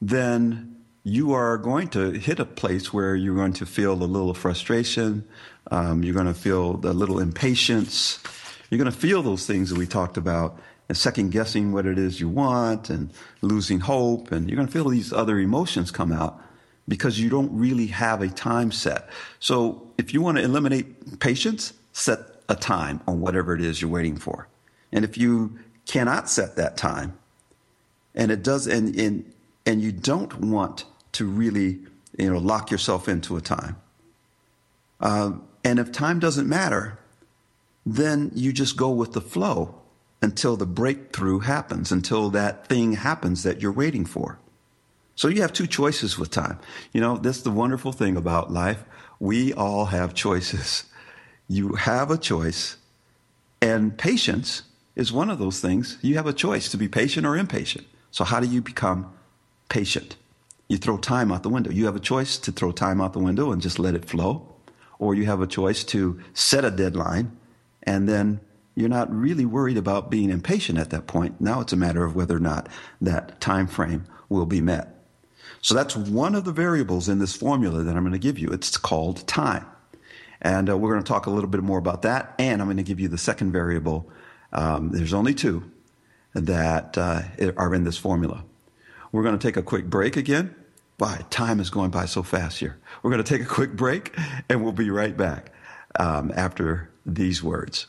then 0.00 0.69
you 1.02 1.32
are 1.32 1.56
going 1.56 1.88
to 1.88 2.10
hit 2.10 2.40
a 2.40 2.44
place 2.44 2.92
where 2.92 3.14
you're 3.14 3.34
going 3.34 3.54
to 3.54 3.66
feel 3.66 3.92
a 3.92 4.04
little 4.04 4.34
frustration. 4.34 5.24
Um, 5.70 6.02
you're 6.02 6.14
going 6.14 6.26
to 6.26 6.34
feel 6.34 6.80
a 6.84 6.92
little 6.92 7.18
impatience. 7.18 8.22
You're 8.68 8.78
going 8.78 8.90
to 8.90 8.98
feel 8.98 9.22
those 9.22 9.46
things 9.46 9.70
that 9.70 9.78
we 9.78 9.86
talked 9.86 10.16
about 10.16 10.58
and 10.88 10.96
second 10.96 11.30
guessing 11.30 11.72
what 11.72 11.86
it 11.86 11.98
is 11.98 12.20
you 12.20 12.28
want 12.28 12.90
and 12.90 13.10
losing 13.40 13.80
hope. 13.80 14.30
And 14.30 14.48
you're 14.48 14.56
going 14.56 14.66
to 14.66 14.72
feel 14.72 14.88
these 14.88 15.12
other 15.12 15.38
emotions 15.38 15.90
come 15.90 16.12
out 16.12 16.42
because 16.86 17.18
you 17.18 17.30
don't 17.30 17.56
really 17.56 17.86
have 17.86 18.20
a 18.20 18.28
time 18.28 18.70
set. 18.72 19.08
So 19.38 19.90
if 19.96 20.12
you 20.12 20.20
want 20.20 20.38
to 20.38 20.44
eliminate 20.44 21.20
patience, 21.20 21.72
set 21.92 22.18
a 22.48 22.56
time 22.56 23.00
on 23.06 23.20
whatever 23.20 23.54
it 23.54 23.62
is 23.62 23.80
you're 23.80 23.90
waiting 23.90 24.16
for. 24.16 24.48
And 24.92 25.04
if 25.04 25.16
you 25.16 25.58
cannot 25.86 26.28
set 26.28 26.56
that 26.56 26.76
time, 26.76 27.16
and 28.14 28.30
it 28.30 28.42
does, 28.42 28.66
and, 28.66 28.94
and, 28.96 29.32
and 29.66 29.82
you 29.82 29.92
don't 29.92 30.40
want 30.40 30.84
to 31.12 31.26
really, 31.26 31.80
you 32.18 32.32
know, 32.32 32.38
lock 32.38 32.70
yourself 32.70 33.08
into 33.08 33.36
a 33.36 33.40
time. 33.40 33.76
Uh, 35.00 35.32
and 35.64 35.78
if 35.78 35.92
time 35.92 36.18
doesn't 36.18 36.48
matter, 36.48 36.98
then 37.84 38.30
you 38.34 38.52
just 38.52 38.76
go 38.76 38.90
with 38.90 39.12
the 39.12 39.20
flow 39.20 39.74
until 40.22 40.56
the 40.56 40.66
breakthrough 40.66 41.40
happens, 41.40 41.90
until 41.90 42.30
that 42.30 42.66
thing 42.66 42.92
happens 42.92 43.42
that 43.42 43.60
you're 43.60 43.72
waiting 43.72 44.04
for. 44.04 44.38
So 45.14 45.28
you 45.28 45.42
have 45.42 45.52
two 45.52 45.66
choices 45.66 46.18
with 46.18 46.30
time. 46.30 46.58
You 46.92 47.00
know, 47.00 47.16
that's 47.16 47.42
the 47.42 47.50
wonderful 47.50 47.92
thing 47.92 48.16
about 48.16 48.52
life. 48.52 48.84
We 49.18 49.52
all 49.52 49.86
have 49.86 50.14
choices. 50.14 50.84
You 51.48 51.74
have 51.74 52.10
a 52.10 52.18
choice, 52.18 52.76
and 53.60 53.96
patience 53.98 54.62
is 54.94 55.12
one 55.12 55.28
of 55.28 55.38
those 55.38 55.60
things. 55.60 55.98
You 56.00 56.14
have 56.16 56.26
a 56.26 56.32
choice 56.32 56.68
to 56.70 56.76
be 56.76 56.88
patient 56.88 57.26
or 57.26 57.36
impatient. 57.36 57.86
So, 58.10 58.24
how 58.24 58.40
do 58.40 58.46
you 58.46 58.62
become 58.62 59.12
patient? 59.70 60.16
You 60.68 60.76
throw 60.76 60.98
time 60.98 61.32
out 61.32 61.42
the 61.42 61.48
window. 61.48 61.70
You 61.70 61.86
have 61.86 61.96
a 61.96 62.00
choice 62.00 62.36
to 62.36 62.52
throw 62.52 62.70
time 62.70 63.00
out 63.00 63.14
the 63.14 63.18
window 63.18 63.50
and 63.50 63.62
just 63.62 63.78
let 63.78 63.94
it 63.94 64.04
flow, 64.04 64.54
or 64.98 65.14
you 65.14 65.24
have 65.24 65.40
a 65.40 65.46
choice 65.46 65.82
to 65.84 66.20
set 66.34 66.64
a 66.64 66.70
deadline 66.70 67.38
and 67.82 68.08
then 68.08 68.40
you're 68.74 68.88
not 68.88 69.12
really 69.12 69.44
worried 69.44 69.76
about 69.76 70.10
being 70.10 70.30
impatient 70.30 70.78
at 70.78 70.90
that 70.90 71.06
point. 71.06 71.40
Now 71.40 71.60
it's 71.60 71.72
a 71.72 71.76
matter 71.76 72.04
of 72.04 72.14
whether 72.14 72.36
or 72.36 72.40
not 72.40 72.68
that 73.00 73.40
time 73.40 73.66
frame 73.66 74.04
will 74.28 74.46
be 74.46 74.60
met. 74.60 74.96
So 75.62 75.74
that's 75.74 75.96
one 75.96 76.34
of 76.34 76.44
the 76.44 76.52
variables 76.52 77.08
in 77.08 77.18
this 77.18 77.34
formula 77.34 77.82
that 77.82 77.96
I'm 77.96 78.02
going 78.02 78.12
to 78.12 78.18
give 78.18 78.38
you. 78.38 78.48
It's 78.50 78.76
called 78.76 79.26
time. 79.26 79.66
And 80.40 80.70
uh, 80.70 80.78
we're 80.78 80.92
going 80.92 81.02
to 81.02 81.08
talk 81.08 81.26
a 81.26 81.30
little 81.30 81.50
bit 81.50 81.62
more 81.62 81.78
about 81.78 82.02
that. 82.02 82.34
And 82.38 82.62
I'm 82.62 82.68
going 82.68 82.78
to 82.78 82.82
give 82.82 83.00
you 83.00 83.08
the 83.08 83.18
second 83.18 83.52
variable. 83.52 84.10
Um, 84.52 84.90
there's 84.90 85.12
only 85.12 85.34
two 85.34 85.70
that 86.34 86.96
uh, 86.96 87.22
are 87.56 87.74
in 87.74 87.84
this 87.84 87.98
formula. 87.98 88.44
We're 89.12 89.22
going 89.22 89.38
to 89.38 89.46
take 89.46 89.56
a 89.56 89.62
quick 89.62 89.86
break 89.86 90.16
again. 90.16 90.54
Why? 90.98 91.24
Time 91.30 91.60
is 91.60 91.70
going 91.70 91.90
by 91.90 92.06
so 92.06 92.22
fast 92.22 92.58
here. 92.58 92.78
We're 93.02 93.10
going 93.10 93.22
to 93.22 93.28
take 93.28 93.42
a 93.42 93.48
quick 93.48 93.74
break 93.74 94.16
and 94.48 94.62
we'll 94.62 94.72
be 94.72 94.90
right 94.90 95.16
back 95.16 95.52
um, 95.98 96.32
after 96.36 96.90
these 97.06 97.42
words. 97.42 97.86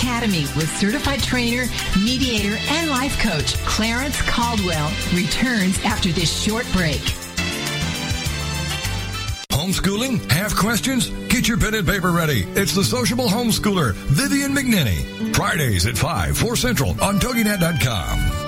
Academy 0.00 0.46
with 0.56 0.74
certified 0.78 1.22
trainer, 1.22 1.66
mediator, 2.02 2.56
and 2.70 2.88
life 2.88 3.18
coach 3.20 3.54
Clarence 3.66 4.20
Caldwell 4.22 4.90
returns 5.12 5.78
after 5.84 6.10
this 6.10 6.42
short 6.42 6.66
break. 6.72 7.00
Homeschooling? 9.52 10.30
Have 10.32 10.56
questions? 10.56 11.10
Get 11.28 11.48
your 11.48 11.58
pen 11.58 11.74
and 11.74 11.86
paper 11.86 12.12
ready. 12.12 12.44
It's 12.54 12.74
the 12.74 12.82
sociable 12.82 13.28
homeschooler, 13.28 13.92
Vivian 13.92 14.54
McNinney. 14.54 15.34
Fridays 15.36 15.84
at 15.86 15.98
5, 15.98 16.38
4 16.38 16.56
Central 16.56 16.90
on 17.02 17.20
TogiNet.com. 17.20 18.39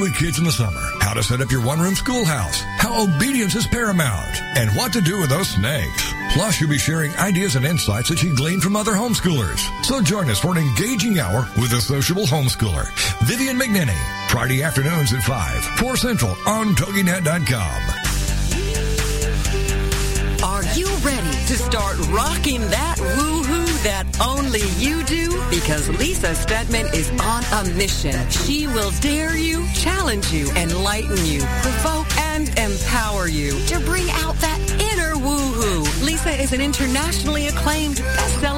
with 0.00 0.16
kids 0.16 0.38
in 0.38 0.44
the 0.44 0.52
summer? 0.52 0.80
How 1.00 1.14
to 1.14 1.22
set 1.22 1.40
up 1.40 1.50
your 1.50 1.64
one-room 1.64 1.94
schoolhouse? 1.94 2.60
How 2.78 3.04
obedience 3.04 3.54
is 3.54 3.66
paramount? 3.66 4.40
And 4.56 4.70
what 4.76 4.92
to 4.92 5.00
do 5.00 5.20
with 5.20 5.30
those 5.30 5.48
snakes? 5.48 6.12
Plus, 6.32 6.60
you'll 6.60 6.70
be 6.70 6.78
sharing 6.78 7.14
ideas 7.16 7.56
and 7.56 7.64
insights 7.64 8.08
that 8.08 8.22
you 8.22 8.34
gleaned 8.34 8.62
from 8.62 8.76
other 8.76 8.92
homeschoolers. 8.92 9.60
So 9.84 10.00
join 10.00 10.30
us 10.30 10.40
for 10.40 10.52
an 10.52 10.58
engaging 10.58 11.18
hour 11.18 11.48
with 11.56 11.72
a 11.72 11.80
sociable 11.80 12.26
homeschooler, 12.26 12.88
Vivian 13.26 13.58
McNinney. 13.58 13.98
Friday 14.28 14.62
afternoons 14.62 15.12
at 15.12 15.22
5, 15.22 15.64
4 15.78 15.96
Central 15.96 16.36
on 16.46 16.74
TogiNet.com. 16.74 18.17
Are 20.68 20.74
you 20.74 20.88
ready 20.96 21.30
to 21.46 21.56
start 21.56 21.96
rocking 22.08 22.60
that 22.68 22.96
woohoo 22.98 23.82
that 23.84 24.04
only 24.20 24.60
you 24.76 25.02
do? 25.04 25.30
Because 25.48 25.88
Lisa 25.98 26.34
Steadman 26.34 26.84
is 26.94 27.10
on 27.22 27.42
a 27.52 27.70
mission. 27.74 28.28
She 28.28 28.66
will 28.66 28.90
dare 29.00 29.34
you, 29.34 29.66
challenge 29.72 30.30
you, 30.30 30.50
enlighten 30.56 31.24
you, 31.24 31.40
provoke 31.62 32.14
and 32.18 32.50
empower 32.58 33.28
you 33.28 33.58
to 33.66 33.80
bring 33.80 34.10
out 34.10 34.36
that 34.36 34.60
inner 34.92 35.14
woohoo. 35.14 36.04
Lisa 36.04 36.30
is 36.30 36.52
an 36.52 36.60
internationally 36.60 37.48
acclaimed 37.48 38.02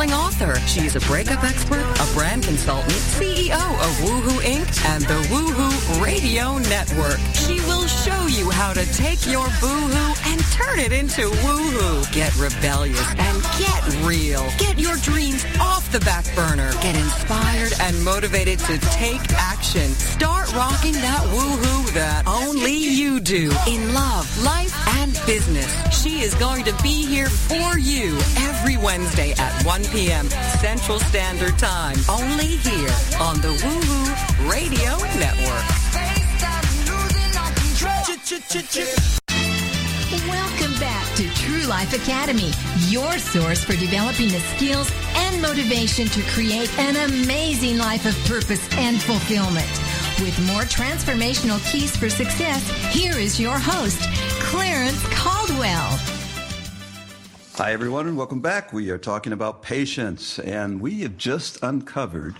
best-selling 0.00 0.12
author. 0.12 0.58
She's 0.66 0.96
a 0.96 1.00
breakup 1.00 1.42
expert, 1.44 1.82
a 1.82 2.14
brand 2.14 2.44
consultant, 2.44 2.92
CEO 2.92 3.54
of 3.54 3.92
Woohoo 4.00 4.40
Inc. 4.40 4.84
and 4.86 5.02
the 5.04 5.20
Woohoo 5.28 6.02
Radio 6.02 6.58
Network. 6.58 7.18
She 7.34 7.60
will 7.66 7.86
show 7.86 8.26
you 8.26 8.50
how 8.50 8.72
to 8.72 8.84
take 8.94 9.26
your 9.26 9.46
boohoo 9.60 10.14
and 10.26 10.40
turn 10.52 10.78
it 10.78 10.92
into 10.92 11.22
woohoo. 11.22 12.12
Get 12.12 12.34
rebellious 12.36 13.14
and 13.18 13.42
get 13.58 14.06
real. 14.06 14.46
Get 14.58 14.78
your 14.78 14.96
dreams 14.96 15.44
off 15.60 15.90
the 15.92 16.00
back 16.00 16.24
burner. 16.34 16.72
Get 16.82 16.96
inspired 16.96 17.72
and 17.80 18.04
motivated 18.04 18.58
to 18.60 18.78
take 18.78 19.20
action. 19.32 19.90
Start 19.90 20.52
rocking 20.54 20.92
that 20.94 21.22
woohoo 21.26 21.92
that 21.94 22.26
only 22.26 22.76
you 22.76 23.20
do 23.20 23.50
in 23.66 23.94
love, 23.94 24.26
life, 24.44 24.74
and 25.00 25.12
business. 25.26 25.70
She 25.92 26.20
is 26.20 26.34
going 26.34 26.64
to 26.64 26.74
be 26.82 27.04
here 27.06 27.28
for 27.28 27.78
you 27.78 28.16
every 28.38 28.76
Wednesday 28.76 29.32
at 29.32 29.64
1 29.64 29.82
p.m. 29.90 30.28
Central 30.60 31.00
Standard 31.00 31.58
Time. 31.58 31.96
Only 32.08 32.56
here 32.56 32.94
on 33.20 33.40
the 33.40 33.48
Woohoo 33.48 34.50
Radio 34.50 34.96
Network. 35.18 35.64
Welcome 40.28 40.78
back 40.78 41.16
to 41.16 41.28
True 41.34 41.66
Life 41.68 41.92
Academy, 41.94 42.52
your 42.88 43.18
source 43.18 43.64
for 43.64 43.74
developing 43.76 44.28
the 44.28 44.40
skills 44.54 44.90
and 45.14 45.42
motivation 45.42 46.06
to 46.06 46.22
create 46.30 46.70
an 46.78 46.96
amazing 47.10 47.78
life 47.78 48.06
of 48.06 48.14
purpose 48.26 48.68
and 48.74 49.00
fulfillment. 49.00 49.68
With 50.20 50.38
more 50.46 50.62
transformational 50.62 51.60
keys 51.70 51.96
for 51.96 52.08
success, 52.08 52.68
here 52.92 53.18
is 53.18 53.40
your 53.40 53.58
host, 53.58 54.02
Clarence 54.40 55.02
Caldwell. 55.08 56.19
Hi, 57.60 57.74
everyone, 57.74 58.06
and 58.06 58.16
welcome 58.16 58.40
back. 58.40 58.72
We 58.72 58.88
are 58.88 58.96
talking 58.96 59.34
about 59.34 59.60
patience, 59.60 60.38
and 60.38 60.80
we 60.80 61.02
have 61.02 61.18
just 61.18 61.62
uncovered 61.62 62.36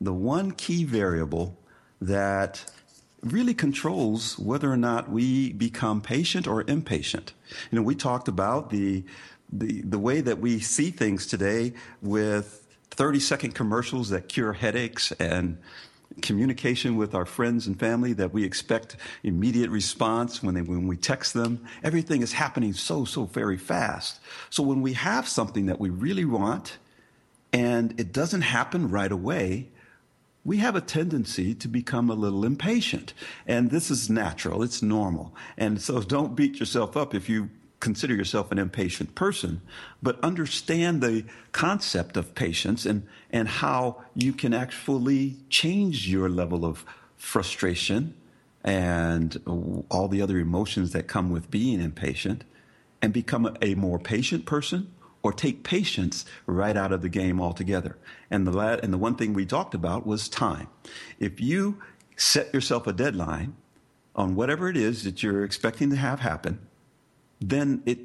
the 0.00 0.14
one 0.14 0.52
key 0.52 0.84
variable 0.84 1.58
that 2.00 2.72
really 3.20 3.52
controls 3.52 4.38
whether 4.38 4.72
or 4.72 4.78
not 4.78 5.10
we 5.10 5.52
become 5.52 6.00
patient 6.00 6.46
or 6.46 6.64
impatient. 6.66 7.34
You 7.70 7.76
know, 7.76 7.82
we 7.82 7.94
talked 7.94 8.28
about 8.28 8.70
the 8.70 9.04
the, 9.52 9.82
the 9.82 9.98
way 9.98 10.22
that 10.22 10.38
we 10.38 10.58
see 10.58 10.90
things 10.90 11.26
today 11.26 11.74
with 12.00 12.66
30 12.92 13.20
second 13.20 13.54
commercials 13.54 14.08
that 14.08 14.30
cure 14.30 14.54
headaches 14.54 15.12
and 15.12 15.58
communication 16.20 16.96
with 16.96 17.14
our 17.14 17.24
friends 17.24 17.66
and 17.66 17.78
family 17.78 18.12
that 18.14 18.32
we 18.32 18.44
expect 18.44 18.96
immediate 19.22 19.70
response 19.70 20.42
when 20.42 20.54
they, 20.54 20.62
when 20.62 20.86
we 20.86 20.96
text 20.96 21.34
them. 21.34 21.64
Everything 21.82 22.22
is 22.22 22.32
happening 22.32 22.72
so, 22.72 23.04
so 23.04 23.24
very 23.24 23.56
fast. 23.56 24.20
So 24.50 24.62
when 24.62 24.82
we 24.82 24.92
have 24.94 25.28
something 25.28 25.66
that 25.66 25.80
we 25.80 25.90
really 25.90 26.24
want 26.24 26.78
and 27.52 27.98
it 28.00 28.12
doesn't 28.12 28.42
happen 28.42 28.88
right 28.88 29.12
away, 29.12 29.68
we 30.44 30.56
have 30.58 30.74
a 30.74 30.80
tendency 30.80 31.54
to 31.54 31.68
become 31.68 32.10
a 32.10 32.14
little 32.14 32.44
impatient. 32.44 33.14
And 33.46 33.70
this 33.70 33.90
is 33.90 34.10
natural. 34.10 34.62
It's 34.62 34.82
normal. 34.82 35.34
And 35.56 35.80
so 35.80 36.00
don't 36.00 36.34
beat 36.34 36.58
yourself 36.58 36.96
up 36.96 37.14
if 37.14 37.28
you 37.28 37.50
consider 37.82 38.14
yourself 38.14 38.52
an 38.52 38.60
impatient 38.60 39.14
person, 39.16 39.60
but 40.00 40.22
understand 40.22 41.02
the 41.02 41.24
concept 41.50 42.16
of 42.16 42.32
patience 42.32 42.86
and, 42.86 43.04
and 43.30 43.48
how 43.48 44.00
you 44.14 44.32
can 44.32 44.54
actually 44.54 45.36
change 45.50 46.08
your 46.08 46.28
level 46.28 46.64
of 46.64 46.84
frustration 47.16 48.14
and 48.62 49.42
all 49.90 50.06
the 50.06 50.22
other 50.22 50.38
emotions 50.38 50.92
that 50.92 51.08
come 51.08 51.28
with 51.28 51.50
being 51.50 51.80
impatient 51.80 52.44
and 53.02 53.12
become 53.12 53.56
a, 53.60 53.74
more 53.74 53.98
patient 53.98 54.46
person 54.46 54.92
or 55.24 55.32
take 55.32 55.64
patience 55.64 56.24
right 56.46 56.76
out 56.76 56.92
of 56.92 57.02
the 57.02 57.08
game 57.08 57.40
altogether. 57.40 57.98
And 58.30 58.46
the, 58.46 58.52
la- 58.52 58.78
and 58.80 58.92
the 58.92 58.98
one 58.98 59.16
thing 59.16 59.32
we 59.32 59.44
talked 59.44 59.74
about 59.74 60.06
was 60.06 60.28
time. 60.28 60.68
If 61.18 61.40
you 61.40 61.82
set 62.16 62.54
yourself 62.54 62.86
a 62.86 62.92
deadline 62.92 63.56
on 64.14 64.36
whatever 64.36 64.68
it 64.68 64.76
is 64.76 65.02
that 65.02 65.24
you're 65.24 65.44
expecting 65.44 65.90
to 65.90 65.96
have 65.96 66.20
happen, 66.20 66.60
then 67.42 67.82
it 67.86 67.98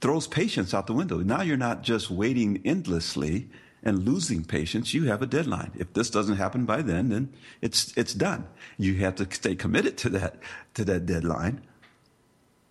throws 0.00 0.26
patience 0.26 0.74
out 0.74 0.86
the 0.86 0.94
window. 0.94 1.18
Now 1.18 1.42
you're 1.42 1.56
not 1.56 1.82
just 1.82 2.10
waiting 2.10 2.60
endlessly 2.64 3.48
and 3.82 4.04
losing 4.04 4.44
patience. 4.44 4.92
You 4.92 5.04
have 5.04 5.22
a 5.22 5.26
deadline. 5.26 5.72
If 5.78 5.92
this 5.92 6.10
doesn't 6.10 6.36
happen 6.36 6.66
by 6.66 6.82
then, 6.82 7.08
then 7.08 7.32
it's 7.60 7.96
it's 7.96 8.14
done. 8.14 8.46
You 8.78 8.96
have 8.96 9.14
to 9.16 9.28
stay 9.30 9.54
committed 9.54 9.96
to 9.98 10.10
that 10.10 10.36
to 10.74 10.84
that 10.84 11.06
deadline 11.06 11.62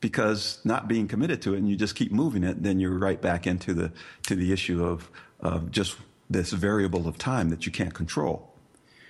because 0.02 0.60
not 0.64 0.88
being 0.88 1.08
committed 1.08 1.42
to 1.42 1.54
it 1.54 1.58
and 1.58 1.70
you 1.70 1.76
just 1.76 1.96
keep 1.96 2.12
moving 2.12 2.44
it, 2.44 2.64
then 2.64 2.80
you're 2.80 2.98
right 2.98 3.22
back 3.22 3.48
into 3.48 3.74
the 3.74 3.92
to 4.24 4.36
the 4.36 4.52
issue 4.52 4.84
of 4.84 5.10
of 5.40 5.72
just 5.72 5.98
this 6.30 6.52
variable 6.52 7.08
of 7.08 7.18
time 7.18 7.50
that 7.50 7.66
you 7.66 7.72
can't 7.72 7.94
control. 7.94 8.54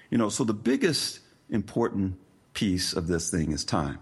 You 0.10 0.18
know, 0.18 0.30
so 0.30 0.44
the 0.44 0.54
biggest 0.54 1.20
important 1.50 2.18
piece 2.54 2.94
of 2.94 3.08
this 3.08 3.30
thing 3.30 3.52
is 3.52 3.66
time. 3.66 4.00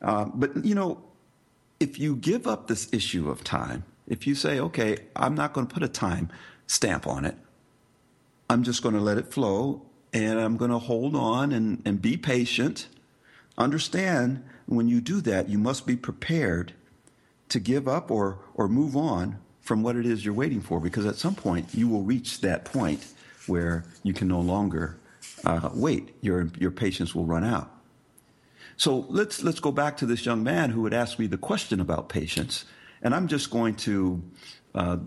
Uh, 0.00 0.26
but 0.34 0.64
you 0.64 0.74
know, 0.74 1.02
if 1.82 1.98
you 1.98 2.14
give 2.14 2.46
up 2.46 2.68
this 2.68 2.88
issue 2.92 3.28
of 3.28 3.42
time, 3.42 3.82
if 4.06 4.24
you 4.24 4.36
say, 4.36 4.60
okay, 4.60 4.98
I'm 5.16 5.34
not 5.34 5.52
going 5.52 5.66
to 5.66 5.74
put 5.74 5.82
a 5.82 5.88
time 5.88 6.30
stamp 6.68 7.08
on 7.08 7.24
it, 7.24 7.36
I'm 8.48 8.62
just 8.62 8.84
going 8.84 8.94
to 8.94 9.00
let 9.00 9.18
it 9.18 9.32
flow 9.32 9.82
and 10.12 10.38
I'm 10.38 10.56
going 10.56 10.70
to 10.70 10.78
hold 10.78 11.16
on 11.16 11.50
and, 11.50 11.82
and 11.84 12.00
be 12.00 12.16
patient. 12.16 12.86
Understand 13.58 14.44
when 14.66 14.86
you 14.86 15.00
do 15.00 15.20
that, 15.22 15.48
you 15.48 15.58
must 15.58 15.84
be 15.84 15.96
prepared 15.96 16.72
to 17.48 17.58
give 17.58 17.88
up 17.88 18.12
or, 18.12 18.38
or 18.54 18.68
move 18.68 18.96
on 18.96 19.38
from 19.60 19.82
what 19.82 19.96
it 19.96 20.06
is 20.06 20.24
you're 20.24 20.34
waiting 20.34 20.60
for 20.60 20.78
because 20.78 21.04
at 21.04 21.16
some 21.16 21.34
point 21.34 21.74
you 21.74 21.88
will 21.88 22.02
reach 22.02 22.42
that 22.42 22.64
point 22.64 23.12
where 23.48 23.84
you 24.04 24.12
can 24.12 24.28
no 24.28 24.40
longer 24.40 25.00
uh, 25.44 25.68
wait. 25.74 26.14
Your, 26.20 26.48
your 26.60 26.70
patience 26.70 27.12
will 27.12 27.24
run 27.24 27.42
out. 27.42 27.71
So 28.76 29.06
let's 29.08 29.42
let's 29.42 29.60
go 29.60 29.72
back 29.72 29.96
to 29.98 30.06
this 30.06 30.24
young 30.26 30.42
man 30.42 30.70
who 30.70 30.84
had 30.84 30.94
asked 30.94 31.18
me 31.18 31.26
the 31.26 31.38
question 31.38 31.80
about 31.80 32.08
patience, 32.08 32.64
and 33.02 33.14
I'm 33.14 33.28
just 33.28 33.50
going 33.50 33.74
to 33.76 34.22
uh, 34.74 34.98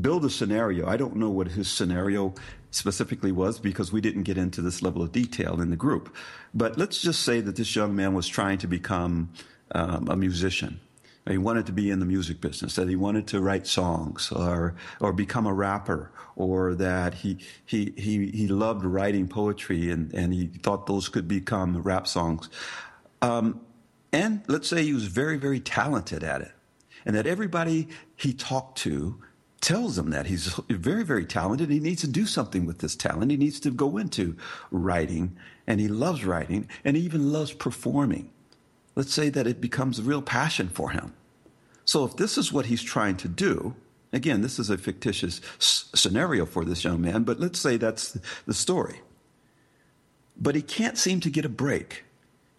build 0.00 0.24
a 0.24 0.30
scenario. 0.30 0.86
I 0.86 0.96
don't 0.96 1.16
know 1.16 1.30
what 1.30 1.48
his 1.48 1.70
scenario 1.70 2.34
specifically 2.70 3.32
was 3.32 3.58
because 3.58 3.92
we 3.92 4.00
didn't 4.00 4.22
get 4.22 4.38
into 4.38 4.62
this 4.62 4.82
level 4.82 5.02
of 5.02 5.12
detail 5.12 5.60
in 5.60 5.70
the 5.70 5.76
group. 5.76 6.14
But 6.54 6.78
let's 6.78 7.00
just 7.00 7.22
say 7.22 7.40
that 7.40 7.56
this 7.56 7.76
young 7.76 7.94
man 7.94 8.14
was 8.14 8.26
trying 8.26 8.58
to 8.58 8.66
become 8.66 9.30
um, 9.74 10.08
a 10.08 10.16
musician. 10.16 10.80
He 11.28 11.38
wanted 11.38 11.66
to 11.66 11.72
be 11.72 11.88
in 11.88 12.00
the 12.00 12.06
music 12.06 12.40
business, 12.40 12.74
that 12.74 12.88
he 12.88 12.96
wanted 12.96 13.28
to 13.28 13.40
write 13.40 13.68
songs 13.68 14.32
or, 14.32 14.74
or 14.98 15.12
become 15.12 15.46
a 15.46 15.52
rapper, 15.52 16.10
or 16.34 16.74
that 16.74 17.14
he, 17.14 17.38
he, 17.64 17.92
he, 17.96 18.26
he 18.30 18.48
loved 18.48 18.84
writing 18.84 19.28
poetry 19.28 19.90
and, 19.90 20.12
and 20.14 20.34
he 20.34 20.48
thought 20.48 20.86
those 20.86 21.08
could 21.08 21.28
become 21.28 21.80
rap 21.82 22.08
songs. 22.08 22.48
Um, 23.22 23.62
and 24.12 24.42
let's 24.48 24.68
say 24.68 24.84
he 24.84 24.94
was 24.94 25.06
very, 25.06 25.38
very 25.38 25.60
talented 25.60 26.24
at 26.24 26.42
it, 26.42 26.52
and 27.06 27.16
that 27.16 27.26
everybody 27.26 27.88
he 28.16 28.34
talked 28.34 28.78
to 28.80 29.20
tells 29.62 29.98
him 29.98 30.10
that 30.10 30.26
he's 30.26 30.60
very, 30.70 31.04
very 31.04 31.26
talented. 31.26 31.70
He 31.70 31.80
needs 31.80 32.02
to 32.02 32.08
do 32.08 32.26
something 32.26 32.66
with 32.66 32.80
this 32.80 32.96
talent. 32.96 33.30
He 33.32 33.38
needs 33.38 33.60
to 33.60 33.70
go 33.70 33.98
into 33.98 34.36
writing, 34.72 35.36
and 35.66 35.80
he 35.80 35.88
loves 35.88 36.24
writing, 36.24 36.68
and 36.84 36.96
he 36.96 37.04
even 37.04 37.32
loves 37.32 37.52
performing. 37.54 38.30
Let's 38.96 39.14
say 39.14 39.30
that 39.30 39.46
it 39.48 39.60
becomes 39.60 39.98
a 40.00 40.02
real 40.04 40.22
passion 40.22 40.68
for 40.68 40.90
him. 40.90 41.14
So 41.84 42.04
if 42.04 42.16
this 42.16 42.38
is 42.38 42.52
what 42.52 42.66
he's 42.66 42.82
trying 42.82 43.16
to 43.18 43.28
do, 43.28 43.76
again, 44.12 44.42
this 44.42 44.58
is 44.58 44.70
a 44.70 44.78
fictitious 44.78 45.40
s- 45.58 45.90
scenario 45.94 46.46
for 46.46 46.64
this 46.64 46.84
young 46.84 47.00
man, 47.00 47.24
but 47.24 47.40
let's 47.40 47.60
say 47.60 47.76
that's 47.78 48.18
the 48.46 48.54
story. 48.54 49.00
But 50.36 50.56
he 50.56 50.62
can't 50.62 50.98
seem 50.98 51.20
to 51.20 51.30
get 51.30 51.44
a 51.44 51.50
break. 51.50 52.04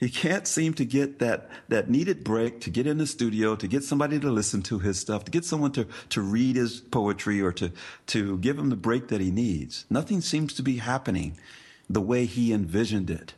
He 0.03 0.09
can't 0.09 0.45
seem 0.45 0.73
to 0.73 0.83
get 0.83 1.19
that, 1.19 1.49
that 1.69 1.89
needed 1.89 2.25
break 2.25 2.59
to 2.61 2.69
get 2.69 2.85
in 2.85 2.97
the 2.97 3.07
studio, 3.07 3.55
to 3.55 3.69
get 3.69 3.85
somebody 3.85 4.19
to 4.19 4.29
listen 4.29 4.61
to 4.63 4.79
his 4.79 4.99
stuff, 4.99 5.23
to 5.23 5.31
get 5.31 5.45
someone 5.45 5.71
to, 5.71 5.87
to 6.09 6.21
read 6.21 6.57
his 6.57 6.81
poetry 6.81 7.41
or 7.41 7.53
to, 7.53 7.71
to 8.07 8.37
give 8.39 8.59
him 8.59 8.69
the 8.69 8.75
break 8.75 9.07
that 9.07 9.21
he 9.21 9.31
needs. 9.31 9.85
Nothing 9.89 10.19
seems 10.19 10.53
to 10.55 10.61
be 10.61 10.79
happening 10.79 11.37
the 11.89 12.01
way 12.01 12.25
he 12.25 12.51
envisioned 12.51 13.09
it. 13.09 13.35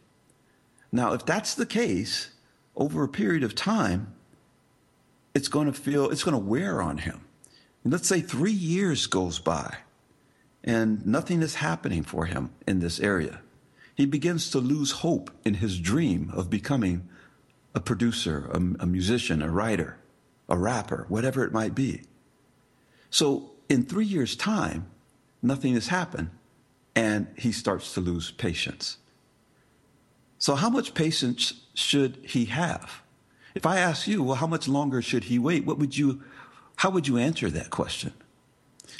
Now, 0.91 1.13
if 1.13 1.23
that's 1.23 1.54
the 1.54 1.67
case, 1.67 2.32
over 2.75 3.04
a 3.04 3.10
period 3.10 3.43
of 3.43 3.54
time, 3.54 4.15
it's 5.36 5.49
going 5.49 5.67
to 5.67 5.73
feel, 5.73 6.10
it's 6.10 6.23
going 6.23 6.34
to 6.34 6.43
wear 6.43 6.82
on 6.82 6.97
him. 6.97 7.21
And 7.84 7.93
let's 7.93 8.08
say 8.08 8.21
three 8.21 8.51
years 8.51 9.06
goes 9.06 9.38
by 9.38 9.78
and 10.63 11.06
nothing 11.06 11.43
is 11.43 11.56
happening 11.56 12.01
for 12.01 12.25
him 12.25 12.49
in 12.65 12.80
this 12.80 12.99
area 12.99 13.41
he 13.95 14.05
begins 14.05 14.49
to 14.51 14.60
lose 14.60 14.91
hope 14.91 15.31
in 15.43 15.55
his 15.55 15.79
dream 15.79 16.31
of 16.34 16.49
becoming 16.49 17.08
a 17.73 17.79
producer, 17.79 18.49
a, 18.51 18.58
a, 18.84 18.86
musician, 18.86 19.41
a 19.41 19.49
writer, 19.49 19.97
a 20.47 20.58
rapper, 20.58 21.05
whatever 21.10 21.43
it 21.43 21.51
might 21.51 21.73
be. 21.73 22.03
So 23.10 23.51
in 23.69 23.86
three 23.86 24.05
years' 24.05 24.36
time, 24.36 24.89
nothing 25.41 25.73
has 25.73 25.88
happened, 25.88 26.29
and 26.95 27.27
he 27.38 27.51
starts 27.51 27.93
to 27.93 28.01
lose 28.01 28.31
patience. 28.31 28.97
So, 30.38 30.55
how 30.55 30.69
much 30.69 30.93
patience 30.93 31.53
should 31.73 32.17
he 32.23 32.45
have? 32.45 33.01
If 33.53 33.65
I 33.65 33.79
ask 33.79 34.08
you, 34.08 34.21
well, 34.21 34.36
how 34.36 34.47
much 34.47 34.67
longer 34.67 35.01
should 35.01 35.25
he 35.25 35.39
wait? 35.39 35.65
What 35.65 35.77
would 35.79 35.97
you, 35.97 36.21
how 36.77 36.89
would 36.89 37.08
you 37.08 37.17
answer 37.17 37.49
that 37.49 37.69
question? 37.69 38.13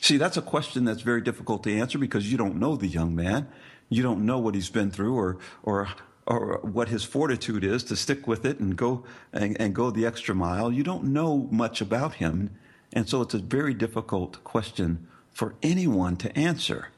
See, 0.02 0.18
that's 0.18 0.38
a 0.38 0.42
question 0.42 0.86
that's 0.86 1.02
very 1.02 1.22
difficult 1.22 1.64
to 1.64 1.78
answer 1.78 1.98
because 1.98 2.32
you 2.32 2.38
don't 2.38 2.56
know 2.56 2.76
the 2.76 2.88
young 2.88 3.16
man. 3.16 3.48
You 3.90 4.04
don't 4.04 4.26
know 4.26 4.40
what 4.40 4.56
he's 4.56 4.70
been 4.70 4.92
through 4.92 5.16
or, 5.16 5.38
or, 5.64 5.90
or 6.26 6.60
what 6.64 6.90
his 6.90 7.04
fortitude 7.04 7.64
is 7.64 7.84
to 7.86 7.96
stick 7.96 8.28
with 8.28 8.46
it 8.46 8.60
and 8.60 8.76
go, 8.76 9.04
and, 9.32 9.60
and 9.60 9.76
go 9.76 9.92
the 9.92 10.06
extra 10.06 10.34
mile. 10.34 10.72
You 10.72 10.84
don't 10.84 11.06
know 11.06 11.48
much 11.52 11.82
about 11.82 12.16
him. 12.16 12.52
And 12.94 13.08
so 13.08 13.22
it's 13.22 13.34
a 13.34 13.40
very 13.40 13.74
difficult 13.74 14.44
question 14.44 15.08
for 15.32 15.56
anyone 15.62 16.16
to 16.18 16.38
answer. 16.38 16.90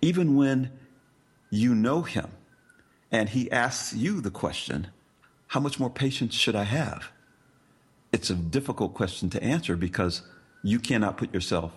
Even 0.00 0.36
when 0.36 0.70
you 1.50 1.74
know 1.74 2.02
him 2.02 2.30
and 3.12 3.28
he 3.28 3.50
asks 3.50 3.94
you 3.94 4.20
the 4.20 4.30
question, 4.30 4.88
how 5.48 5.60
much 5.60 5.78
more 5.78 5.90
patience 5.90 6.34
should 6.34 6.56
I 6.56 6.64
have? 6.64 7.12
It's 8.12 8.30
a 8.30 8.34
difficult 8.34 8.94
question 8.94 9.30
to 9.30 9.42
answer 9.42 9.76
because 9.76 10.22
you 10.62 10.80
cannot 10.80 11.16
put 11.16 11.32
yourself 11.34 11.72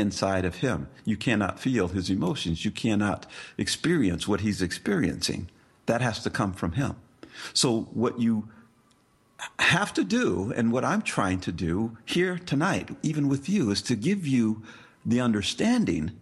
inside 0.00 0.44
of 0.44 0.56
him. 0.56 0.88
You 1.04 1.16
cannot 1.16 1.60
feel 1.60 1.88
his 1.88 2.10
emotions. 2.10 2.64
You 2.64 2.72
cannot 2.72 3.26
experience 3.56 4.26
what 4.26 4.40
he's 4.40 4.62
experiencing. 4.62 5.48
That 5.86 6.00
has 6.00 6.22
to 6.24 6.30
come 6.30 6.52
from 6.52 6.72
him. 6.72 6.96
So 7.54 7.82
what 7.92 8.18
you 8.18 8.48
have 9.58 9.94
to 9.94 10.04
do, 10.04 10.52
and 10.56 10.72
what 10.72 10.84
I'm 10.84 11.02
trying 11.02 11.40
to 11.40 11.52
do 11.52 11.96
here 12.04 12.38
tonight, 12.38 12.90
even 13.02 13.28
with 13.28 13.48
you, 13.48 13.70
is 13.70 13.82
to 13.82 13.94
give 13.94 14.26
you 14.26 14.62
the 15.06 15.20
understanding 15.20 16.12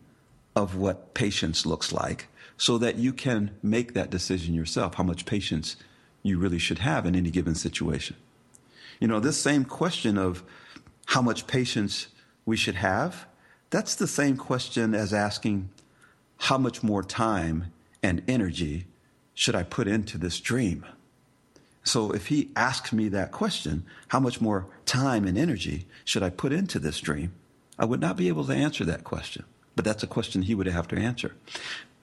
of 0.55 0.77
what 0.77 1.15
patience 1.15 1.65
looks 1.65 1.93
like 1.93 2.29
so 2.57 2.79
that 2.79 2.97
you 2.97 3.13
can 3.13 3.51
make 3.63 3.95
that 3.95 4.11
decision 4.11 4.55
yourself, 4.55 4.95
how 4.95 5.05
much 5.05 5.25
patience 5.25 5.77
you 6.23 6.39
really 6.39 6.59
should 6.59 6.81
have 6.81 7.07
in 7.07 7.15
any 7.15 7.31
given 7.31 7.55
situation. 7.55 8.17
You 9.01 9.09
know, 9.09 9.21
this 9.21 9.41
same 9.41 9.65
question 9.65 10.19
of 10.19 10.43
how 11.07 11.23
much 11.23 11.47
patience 11.47 12.09
we 12.45 12.57
should 12.57 12.75
have 12.75 13.27
that's 13.71 13.95
the 13.95 14.07
same 14.07 14.37
question 14.37 14.95
as 14.95 15.13
asking, 15.13 15.69
how 16.39 16.59
much 16.59 16.83
more 16.83 17.03
time 17.03 17.73
and 18.03 18.23
energy 18.29 18.87
should 19.35 19.55
I 19.55 19.63
put 19.63 19.89
into 19.89 20.19
this 20.19 20.41
dream? 20.41 20.87
So 21.85 22.13
if 22.13 22.27
he 22.27 22.51
asks 22.55 22.93
me 22.93 23.09
that 23.09 23.33
question, 23.33 23.85
how 24.09 24.21
much 24.21 24.41
more 24.41 24.67
time 24.85 25.27
and 25.27 25.39
energy 25.39 25.87
should 26.05 26.23
I 26.23 26.31
put 26.31 26.53
into 26.53 26.79
this 26.79 27.01
dream? 27.01 27.33
I 27.79 27.85
would 27.85 28.01
not 28.01 28.17
be 28.17 28.29
able 28.29 28.45
to 28.45 28.55
answer 28.55 28.85
that 28.85 29.05
question, 29.05 29.45
but 29.75 29.85
that's 29.85 30.03
a 30.03 30.09
question 30.09 30.43
he 30.43 30.55
would 30.55 30.67
have 30.67 30.89
to 30.89 30.97
answer. 30.97 31.35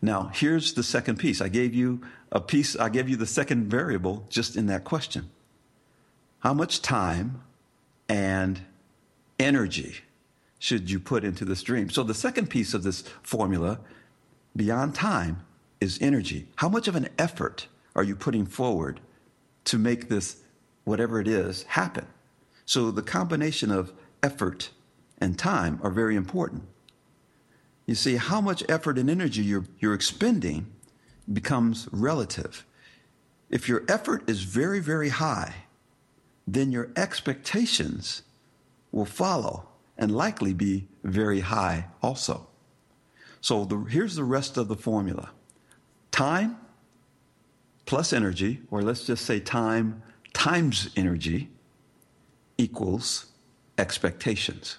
Now, 0.01 0.31
here's 0.33 0.73
the 0.73 0.83
second 0.83 1.17
piece. 1.17 1.41
I 1.41 1.49
gave 1.49 1.73
you 1.73 2.01
a 2.31 2.39
piece, 2.39 2.75
I 2.75 2.89
gave 2.89 3.09
you 3.09 3.15
the 3.15 3.25
second 3.25 3.69
variable 3.69 4.25
just 4.29 4.55
in 4.55 4.67
that 4.67 4.83
question. 4.83 5.29
How 6.39 6.53
much 6.53 6.81
time 6.81 7.41
and 8.07 8.61
energy 9.39 9.97
should 10.59 10.89
you 10.89 10.99
put 10.99 11.23
into 11.23 11.45
this 11.45 11.63
dream? 11.63 11.89
So, 11.89 12.03
the 12.03 12.13
second 12.13 12.49
piece 12.49 12.73
of 12.73 12.83
this 12.83 13.01
formula, 13.21 13.79
beyond 14.55 14.95
time, 14.95 15.45
is 15.81 15.97
energy. 16.01 16.47
How 16.57 16.69
much 16.69 16.87
of 16.87 16.95
an 16.95 17.09
effort 17.17 17.67
are 17.95 18.03
you 18.03 18.15
putting 18.15 18.45
forward 18.45 18.99
to 19.65 19.77
make 19.77 20.09
this, 20.09 20.37
whatever 20.83 21.19
it 21.19 21.27
is, 21.27 21.63
happen? 21.63 22.07
So, 22.65 22.91
the 22.91 23.01
combination 23.01 23.71
of 23.71 23.93
effort 24.23 24.71
and 25.19 25.37
time 25.37 25.79
are 25.83 25.91
very 25.91 26.15
important. 26.15 26.63
You 27.85 27.95
see, 27.95 28.15
how 28.15 28.41
much 28.41 28.63
effort 28.67 28.97
and 28.97 29.09
energy 29.09 29.43
you're, 29.43 29.65
you're 29.79 29.93
expending 29.93 30.71
becomes 31.31 31.87
relative. 31.91 32.65
If 33.49 33.69
your 33.69 33.83
effort 33.87 34.27
is 34.29 34.43
very, 34.43 34.79
very 34.79 35.09
high, 35.09 35.53
then 36.47 36.71
your 36.71 36.89
expectations 36.95 38.23
will 38.91 39.05
follow 39.05 39.67
and 39.97 40.15
likely 40.15 40.53
be 40.53 40.87
very 41.03 41.39
high 41.39 41.87
also. 42.01 42.47
So 43.41 43.65
the, 43.65 43.77
here's 43.77 44.15
the 44.15 44.23
rest 44.23 44.57
of 44.57 44.67
the 44.67 44.75
formula 44.75 45.29
time 46.11 46.57
plus 47.85 48.13
energy, 48.13 48.61
or 48.71 48.81
let's 48.81 49.05
just 49.05 49.25
say 49.25 49.39
time 49.39 50.01
times 50.33 50.89
energy, 50.95 51.49
equals 52.57 53.27
expectations. 53.77 54.77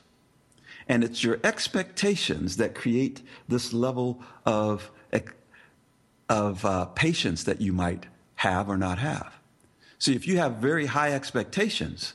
And 0.88 1.02
it's 1.02 1.22
your 1.24 1.38
expectations 1.42 2.56
that 2.58 2.74
create 2.74 3.22
this 3.48 3.72
level 3.72 4.22
of, 4.44 4.90
of 6.28 6.64
uh, 6.64 6.86
patience 6.86 7.44
that 7.44 7.60
you 7.60 7.72
might 7.72 8.06
have 8.36 8.68
or 8.68 8.76
not 8.76 8.98
have. 8.98 9.38
See, 9.98 10.14
if 10.14 10.26
you 10.26 10.38
have 10.38 10.56
very 10.56 10.86
high 10.86 11.12
expectations, 11.12 12.14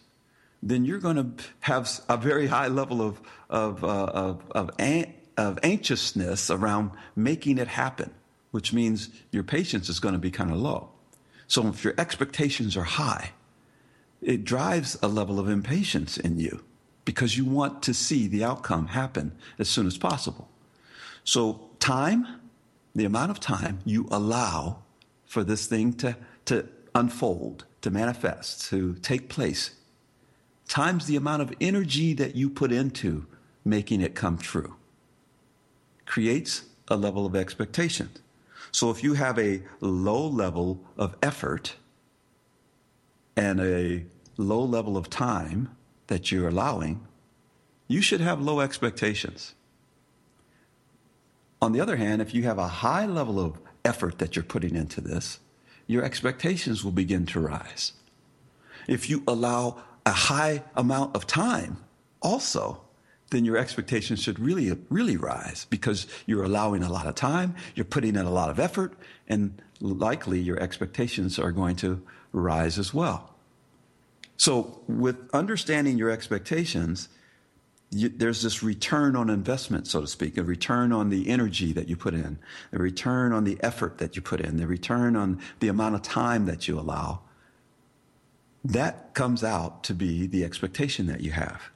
then 0.63 0.85
you're 0.85 0.99
going 0.99 1.15
to 1.15 1.43
have 1.61 1.89
a 2.07 2.17
very 2.17 2.47
high 2.47 2.67
level 2.67 3.01
of, 3.01 3.21
of, 3.49 3.83
uh, 3.83 3.87
of, 3.87 4.51
of, 4.51 4.71
an- 4.79 5.13
of 5.37 5.59
anxiousness 5.63 6.49
around 6.49 6.91
making 7.15 7.57
it 7.57 7.67
happen, 7.67 8.11
which 8.51 8.73
means 8.73 9.09
your 9.31 9.43
patience 9.43 9.89
is 9.89 9.99
going 9.99 10.13
to 10.13 10.19
be 10.19 10.31
kind 10.31 10.51
of 10.51 10.57
low. 10.57 10.89
So 11.47 11.67
if 11.67 11.83
your 11.83 11.93
expectations 11.97 12.77
are 12.77 12.83
high, 12.83 13.31
it 14.21 14.43
drives 14.43 14.97
a 15.01 15.07
level 15.07 15.39
of 15.39 15.49
impatience 15.49 16.17
in 16.17 16.37
you 16.37 16.63
because 17.05 17.37
you 17.37 17.45
want 17.45 17.81
to 17.83 17.93
see 17.93 18.27
the 18.27 18.43
outcome 18.43 18.87
happen 18.87 19.31
as 19.57 19.67
soon 19.67 19.87
as 19.87 19.97
possible. 19.97 20.47
So, 21.23 21.69
time, 21.79 22.27
the 22.95 23.05
amount 23.05 23.31
of 23.31 23.39
time 23.39 23.79
you 23.85 24.07
allow 24.11 24.83
for 25.25 25.43
this 25.43 25.65
thing 25.65 25.93
to, 25.93 26.15
to 26.45 26.67
unfold, 26.93 27.65
to 27.81 27.89
manifest, 27.89 28.69
to 28.69 28.95
take 28.95 29.29
place, 29.29 29.71
times 30.71 31.05
the 31.05 31.17
amount 31.17 31.41
of 31.41 31.53
energy 31.59 32.13
that 32.13 32.33
you 32.33 32.49
put 32.49 32.71
into 32.71 33.25
making 33.65 33.99
it 33.99 34.15
come 34.15 34.37
true, 34.37 34.77
creates 36.05 36.63
a 36.87 36.95
level 36.95 37.25
of 37.25 37.35
expectation. 37.35 38.09
So, 38.71 38.89
if 38.89 39.03
you 39.03 39.15
have 39.15 39.37
a 39.37 39.63
low 39.81 40.25
level 40.25 40.79
of 40.97 41.17
effort 41.21 41.75
and 43.35 43.59
a 43.59 44.05
low 44.37 44.63
level 44.63 44.95
of 44.95 45.09
time, 45.09 45.75
that 46.07 46.31
you're 46.31 46.47
allowing, 46.47 47.05
you 47.89 48.01
should 48.01 48.21
have 48.21 48.41
low 48.41 48.61
expectations. 48.61 49.53
On 51.61 51.73
the 51.73 51.81
other 51.81 51.97
hand, 51.97 52.21
if 52.21 52.33
you 52.33 52.43
have 52.43 52.57
a 52.57 52.67
high 52.67 53.05
level 53.05 53.39
of 53.41 53.59
effort 53.83 54.19
that 54.19 54.37
you're 54.37 54.43
putting 54.43 54.75
into 54.75 55.01
this, 55.01 55.39
your 55.85 56.03
expectations 56.03 56.83
will 56.83 56.93
begin 56.93 57.25
to 57.27 57.41
rise. 57.41 57.91
If 58.87 59.09
you 59.09 59.23
allow 59.27 59.83
a 60.05 60.11
high 60.11 60.63
amount 60.75 61.15
of 61.15 61.27
time 61.27 61.77
also, 62.21 62.81
then 63.31 63.45
your 63.45 63.57
expectations 63.57 64.21
should 64.21 64.39
really, 64.39 64.77
really 64.89 65.17
rise 65.17 65.65
because 65.69 66.05
you're 66.25 66.43
allowing 66.43 66.83
a 66.83 66.91
lot 66.91 67.07
of 67.07 67.15
time, 67.15 67.55
you're 67.75 67.85
putting 67.85 68.15
in 68.15 68.25
a 68.25 68.31
lot 68.31 68.49
of 68.49 68.59
effort, 68.59 68.93
and 69.27 69.61
likely 69.79 70.39
your 70.39 70.59
expectations 70.59 71.39
are 71.39 71.51
going 71.51 71.75
to 71.77 72.01
rise 72.33 72.77
as 72.77 72.93
well. 72.93 73.33
So, 74.37 74.81
with 74.87 75.17
understanding 75.33 75.97
your 75.97 76.09
expectations, 76.09 77.09
you, 77.91 78.09
there's 78.09 78.41
this 78.41 78.63
return 78.63 79.15
on 79.15 79.29
investment, 79.29 79.87
so 79.87 80.01
to 80.01 80.07
speak, 80.07 80.37
a 80.37 80.43
return 80.43 80.91
on 80.91 81.09
the 81.09 81.29
energy 81.29 81.73
that 81.73 81.87
you 81.87 81.95
put 81.95 82.13
in, 82.13 82.39
a 82.71 82.79
return 82.79 83.33
on 83.33 83.43
the 83.43 83.57
effort 83.61 83.97
that 83.99 84.15
you 84.15 84.21
put 84.21 84.39
in, 84.39 84.57
the 84.57 84.65
return 84.65 85.15
on 85.15 85.39
the 85.59 85.67
amount 85.67 85.95
of 85.95 86.01
time 86.01 86.45
that 86.45 86.67
you 86.67 86.79
allow. 86.79 87.21
That 88.63 89.13
comes 89.13 89.43
out 89.43 89.83
to 89.85 89.93
be 89.93 90.27
the 90.27 90.43
expectation 90.43 91.07
that 91.07 91.21
you 91.21 91.31
have. 91.31 91.71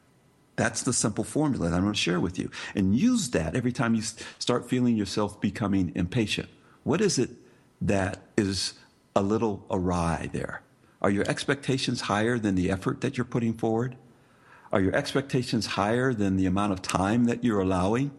That's 0.55 0.83
the 0.83 0.93
simple 0.93 1.23
formula 1.23 1.69
that 1.69 1.75
I'm 1.75 1.81
going 1.81 1.93
to 1.93 1.99
share 1.99 2.19
with 2.19 2.39
you. 2.39 2.49
And 2.75 2.95
use 2.95 3.31
that 3.31 3.55
every 3.55 3.71
time 3.71 3.95
you 3.95 4.03
start 4.39 4.69
feeling 4.69 4.95
yourself 4.95 5.41
becoming 5.41 5.91
impatient. 5.95 6.49
What 6.83 7.01
is 7.01 7.17
it 7.17 7.31
that 7.81 8.19
is 8.37 8.73
a 9.15 9.21
little 9.21 9.65
awry 9.69 10.29
there? 10.31 10.61
Are 11.01 11.09
your 11.09 11.27
expectations 11.27 12.01
higher 12.01 12.37
than 12.39 12.55
the 12.55 12.71
effort 12.71 13.01
that 13.01 13.17
you're 13.17 13.25
putting 13.25 13.53
forward? 13.53 13.97
Are 14.71 14.81
your 14.81 14.95
expectations 14.95 15.65
higher 15.67 16.13
than 16.13 16.37
the 16.37 16.45
amount 16.45 16.73
of 16.73 16.81
time 16.81 17.25
that 17.25 17.43
you're 17.43 17.61
allowing? 17.61 18.11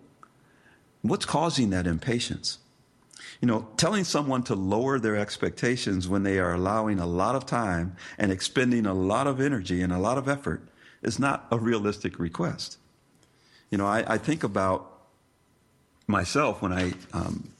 What's 1.03 1.25
causing 1.25 1.71
that 1.71 1.87
impatience? 1.87 2.59
You 3.41 3.49
know, 3.49 3.69
telling 3.77 4.05
someone 4.05 4.43
to 4.45 4.55
lower 4.55 4.99
their 4.99 5.17
expectations 5.17 6.09
when 6.09 6.23
they 6.23 6.39
are 6.39 6.55
allowing 6.55 6.99
a 6.99 7.07
lot 7.07 7.35
of 7.35 7.47
time 7.47 7.97
and 8.19 8.31
expending 8.31 8.87
a 8.87 8.95
lot 8.95 9.27
of 9.27 9.41
energy 9.41 9.83
and 9.83 9.93
a 9.93 9.99
lot 9.99 10.19
of 10.19 10.29
effort 10.29 10.63
is 11.03 11.19
not 11.19 11.47
a 11.51 11.59
realistic 11.59 12.19
request. 12.19 12.79
You 13.71 13.79
know, 13.79 13.87
I, 13.87 14.15
I 14.15 14.19
think 14.19 14.45
about 14.45 14.93
myself 16.07 16.63
when 16.63 16.73
I 16.73 16.93
um, 17.13 17.51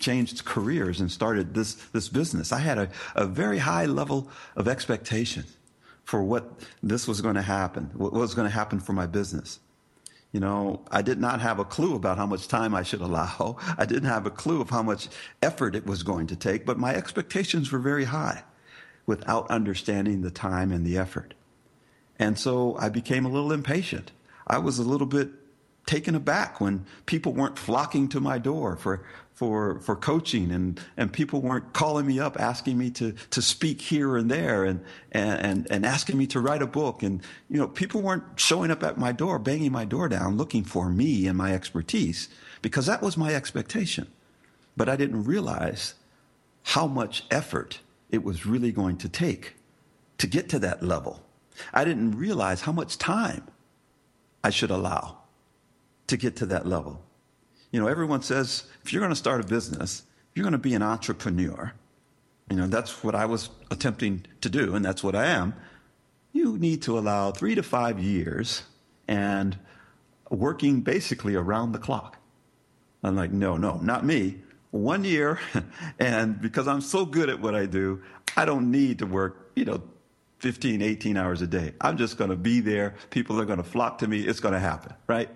changed 0.00 0.44
careers 0.44 1.00
and 1.00 1.10
started 1.10 1.54
this, 1.54 1.74
this 1.92 2.08
business. 2.08 2.52
I 2.52 2.58
had 2.58 2.78
a, 2.78 2.90
a 3.14 3.26
very 3.26 3.58
high 3.58 3.86
level 3.86 4.28
of 4.56 4.68
expectation 4.68 5.44
for 6.04 6.22
what 6.22 6.50
this 6.82 7.08
was 7.08 7.20
going 7.20 7.36
to 7.36 7.42
happen, 7.42 7.90
what 7.94 8.12
was 8.12 8.34
going 8.34 8.46
to 8.48 8.54
happen 8.54 8.80
for 8.80 8.92
my 8.92 9.06
business. 9.06 9.60
You 10.34 10.40
know, 10.40 10.82
I 10.90 11.02
did 11.02 11.20
not 11.20 11.40
have 11.42 11.60
a 11.60 11.64
clue 11.64 11.94
about 11.94 12.18
how 12.18 12.26
much 12.26 12.48
time 12.48 12.74
I 12.74 12.82
should 12.82 13.00
allow. 13.00 13.56
I 13.78 13.86
didn't 13.86 14.08
have 14.08 14.26
a 14.26 14.30
clue 14.30 14.60
of 14.60 14.68
how 14.68 14.82
much 14.82 15.08
effort 15.40 15.76
it 15.76 15.86
was 15.86 16.02
going 16.02 16.26
to 16.26 16.34
take, 16.34 16.66
but 16.66 16.76
my 16.76 16.92
expectations 16.92 17.70
were 17.70 17.78
very 17.78 18.06
high 18.06 18.42
without 19.06 19.48
understanding 19.48 20.22
the 20.22 20.32
time 20.32 20.72
and 20.72 20.84
the 20.84 20.98
effort. 20.98 21.34
And 22.18 22.36
so 22.36 22.76
I 22.80 22.88
became 22.88 23.24
a 23.24 23.28
little 23.28 23.52
impatient. 23.52 24.10
I 24.44 24.58
was 24.58 24.80
a 24.80 24.82
little 24.82 25.06
bit 25.06 25.28
taken 25.86 26.16
aback 26.16 26.60
when 26.60 26.84
people 27.06 27.32
weren't 27.32 27.56
flocking 27.56 28.08
to 28.08 28.18
my 28.18 28.38
door 28.38 28.74
for 28.74 29.04
for 29.34 29.80
for 29.80 29.96
coaching. 29.96 30.50
And 30.50 30.80
and 30.96 31.12
people 31.12 31.42
weren't 31.42 31.72
calling 31.72 32.06
me 32.06 32.18
up 32.18 32.40
asking 32.40 32.78
me 32.78 32.90
to 32.92 33.12
to 33.30 33.42
speak 33.42 33.80
here 33.80 34.16
and 34.16 34.30
there 34.30 34.64
and 34.64 34.80
and 35.12 35.66
and 35.70 35.84
asking 35.84 36.16
me 36.16 36.26
to 36.28 36.40
write 36.40 36.62
a 36.62 36.66
book. 36.66 37.02
And 37.02 37.20
you 37.50 37.58
know 37.58 37.68
people 37.68 38.00
weren't 38.00 38.24
showing 38.36 38.70
up 38.70 38.82
at 38.82 38.96
my 38.96 39.12
door 39.12 39.38
banging 39.38 39.72
my 39.72 39.84
door 39.84 40.08
down 40.08 40.36
looking 40.36 40.64
for 40.64 40.88
me 40.88 41.26
and 41.26 41.36
my 41.36 41.52
expertise 41.52 42.28
because 42.62 42.86
that 42.86 43.02
was 43.02 43.16
my 43.16 43.34
expectation. 43.34 44.06
But 44.76 44.88
I 44.88 44.96
didn't 44.96 45.24
realize 45.24 45.94
how 46.62 46.86
much 46.86 47.24
effort 47.30 47.80
it 48.10 48.24
was 48.24 48.46
really 48.46 48.72
going 48.72 48.96
to 48.98 49.08
take 49.08 49.54
to 50.18 50.26
get 50.26 50.48
to 50.48 50.58
that 50.60 50.82
level. 50.82 51.24
I 51.72 51.84
didn't 51.84 52.12
realize 52.12 52.62
how 52.62 52.72
much 52.72 52.98
time 52.98 53.46
I 54.42 54.50
should 54.50 54.70
allow 54.70 55.18
to 56.06 56.16
get 56.16 56.36
to 56.36 56.46
that 56.46 56.66
level 56.66 57.03
you 57.74 57.80
know, 57.80 57.88
everyone 57.88 58.22
says 58.22 58.68
if 58.84 58.92
you're 58.92 59.00
going 59.00 59.10
to 59.10 59.16
start 59.16 59.40
a 59.40 59.48
business, 59.48 60.04
you're 60.32 60.44
going 60.44 60.52
to 60.52 60.58
be 60.58 60.74
an 60.74 60.82
entrepreneur. 60.82 61.72
You 62.48 62.56
know, 62.56 62.68
that's 62.68 63.02
what 63.02 63.16
I 63.16 63.26
was 63.26 63.50
attempting 63.68 64.26
to 64.42 64.48
do, 64.48 64.76
and 64.76 64.84
that's 64.84 65.02
what 65.02 65.16
I 65.16 65.26
am. 65.26 65.54
You 66.32 66.56
need 66.56 66.82
to 66.82 66.96
allow 66.96 67.32
three 67.32 67.56
to 67.56 67.64
five 67.64 67.98
years 67.98 68.62
and 69.08 69.58
working 70.30 70.82
basically 70.82 71.34
around 71.34 71.72
the 71.72 71.80
clock. 71.80 72.18
I'm 73.02 73.16
like, 73.16 73.32
no, 73.32 73.56
no, 73.56 73.78
not 73.78 74.06
me. 74.06 74.36
One 74.70 75.02
year, 75.02 75.40
and 75.98 76.40
because 76.40 76.68
I'm 76.68 76.80
so 76.80 77.04
good 77.04 77.28
at 77.28 77.40
what 77.40 77.56
I 77.56 77.66
do, 77.66 78.00
I 78.36 78.44
don't 78.44 78.70
need 78.70 79.00
to 79.00 79.06
work, 79.06 79.50
you 79.56 79.64
know, 79.64 79.82
15, 80.38 80.80
18 80.80 81.16
hours 81.16 81.42
a 81.42 81.46
day. 81.48 81.72
I'm 81.80 81.96
just 81.96 82.18
going 82.18 82.30
to 82.30 82.36
be 82.36 82.60
there. 82.60 82.94
People 83.10 83.40
are 83.40 83.44
going 83.44 83.58
to 83.58 83.64
flock 83.64 83.98
to 83.98 84.06
me. 84.06 84.20
It's 84.20 84.38
going 84.38 84.54
to 84.54 84.60
happen, 84.60 84.94
right? 85.08 85.28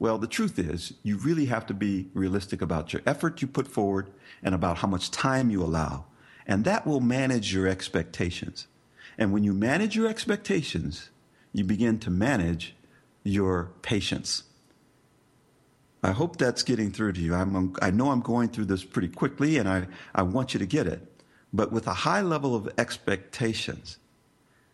Well, 0.00 0.16
the 0.16 0.26
truth 0.26 0.58
is, 0.58 0.94
you 1.02 1.18
really 1.18 1.44
have 1.44 1.66
to 1.66 1.74
be 1.74 2.08
realistic 2.14 2.62
about 2.62 2.94
your 2.94 3.02
effort 3.04 3.42
you 3.42 3.46
put 3.46 3.68
forward 3.68 4.10
and 4.42 4.54
about 4.54 4.78
how 4.78 4.88
much 4.88 5.10
time 5.10 5.50
you 5.50 5.62
allow. 5.62 6.06
And 6.46 6.64
that 6.64 6.86
will 6.86 7.00
manage 7.00 7.52
your 7.52 7.68
expectations. 7.68 8.66
And 9.18 9.30
when 9.30 9.44
you 9.44 9.52
manage 9.52 9.94
your 9.94 10.08
expectations, 10.08 11.10
you 11.52 11.64
begin 11.64 11.98
to 11.98 12.10
manage 12.10 12.74
your 13.24 13.72
patience. 13.82 14.44
I 16.02 16.12
hope 16.12 16.38
that's 16.38 16.62
getting 16.62 16.90
through 16.92 17.12
to 17.12 17.20
you. 17.20 17.34
I'm, 17.34 17.76
I 17.82 17.90
know 17.90 18.10
I'm 18.10 18.22
going 18.22 18.48
through 18.48 18.64
this 18.64 18.82
pretty 18.82 19.08
quickly 19.08 19.58
and 19.58 19.68
I, 19.68 19.86
I 20.14 20.22
want 20.22 20.54
you 20.54 20.60
to 20.60 20.66
get 20.66 20.86
it. 20.86 21.06
But 21.52 21.72
with 21.72 21.86
a 21.86 21.92
high 21.92 22.22
level 22.22 22.54
of 22.54 22.70
expectations, 22.78 23.98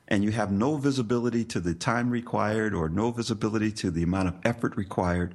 and 0.09 0.23
you 0.23 0.31
have 0.31 0.53
no 0.53 0.77
visibility 0.77 1.45
to 1.45 1.61
the 1.61 1.75
time 1.75 2.11
required 2.11 2.75
or 2.75 2.89
no 2.89 3.11
visibility 3.11 3.73
to 3.73 3.91
the 3.91 4.03
amount 4.03 4.29
of 4.29 4.37
effort 4.45 4.77
required, 4.77 5.35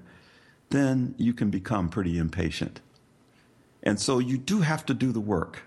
then 0.69 1.13
you 1.17 1.33
can 1.33 1.49
become 1.49 1.89
pretty 1.89 2.17
impatient. 2.17 2.79
And 3.83 3.99
so 3.99 4.19
you 4.19 4.37
do 4.37 4.61
have 4.61 4.85
to 4.85 4.93
do 4.93 5.11
the 5.11 5.19
work. 5.19 5.63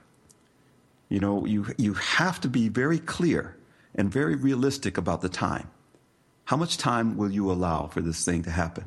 You 1.09 1.21
know, 1.21 1.45
you, 1.45 1.67
you 1.77 1.95
have 1.95 2.41
to 2.41 2.49
be 2.49 2.69
very 2.69 2.99
clear 2.99 3.57
and 3.95 4.11
very 4.11 4.35
realistic 4.35 4.97
about 4.97 5.21
the 5.21 5.29
time. 5.29 5.71
How 6.47 6.57
much 6.57 6.79
time 6.79 7.17
will 7.17 7.31
you 7.31 7.51
allow 7.51 7.87
for 7.87 8.01
this 8.01 8.25
thing 8.25 8.43
to 8.43 8.51
happen? 8.51 8.87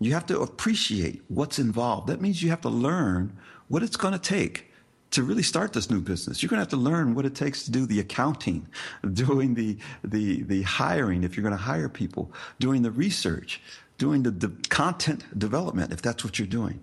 You 0.00 0.14
have 0.14 0.26
to 0.26 0.40
appreciate 0.40 1.22
what's 1.28 1.58
involved. 1.58 2.08
That 2.08 2.20
means 2.20 2.42
you 2.42 2.50
have 2.50 2.60
to 2.62 2.68
learn 2.68 3.36
what 3.68 3.82
it's 3.82 3.96
going 3.96 4.14
to 4.14 4.18
take 4.18 4.71
to 5.12 5.22
really 5.22 5.42
start 5.42 5.72
this 5.74 5.90
new 5.90 6.00
business. 6.00 6.42
You're 6.42 6.48
going 6.48 6.58
to 6.58 6.62
have 6.62 6.70
to 6.70 6.76
learn 6.76 7.14
what 7.14 7.24
it 7.24 7.34
takes 7.34 7.64
to 7.64 7.70
do 7.70 7.86
the 7.86 8.00
accounting, 8.00 8.66
doing 9.12 9.54
the, 9.54 9.78
the, 10.02 10.42
the 10.42 10.62
hiring 10.62 11.22
if 11.22 11.36
you're 11.36 11.42
going 11.42 11.56
to 11.56 11.62
hire 11.62 11.88
people, 11.88 12.32
doing 12.58 12.82
the 12.82 12.90
research, 12.90 13.62
doing 13.98 14.22
the, 14.24 14.30
the 14.30 14.48
content 14.68 15.38
development 15.38 15.92
if 15.92 16.02
that's 16.02 16.24
what 16.24 16.38
you're 16.38 16.48
doing. 16.48 16.80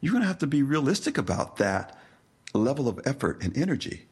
You're 0.00 0.12
going 0.12 0.22
to 0.22 0.28
have 0.28 0.38
to 0.38 0.46
be 0.46 0.62
realistic 0.62 1.16
about 1.18 1.56
that 1.56 1.96
level 2.54 2.88
of 2.88 3.00
effort 3.04 3.42
and 3.42 3.56
energy 3.56 4.06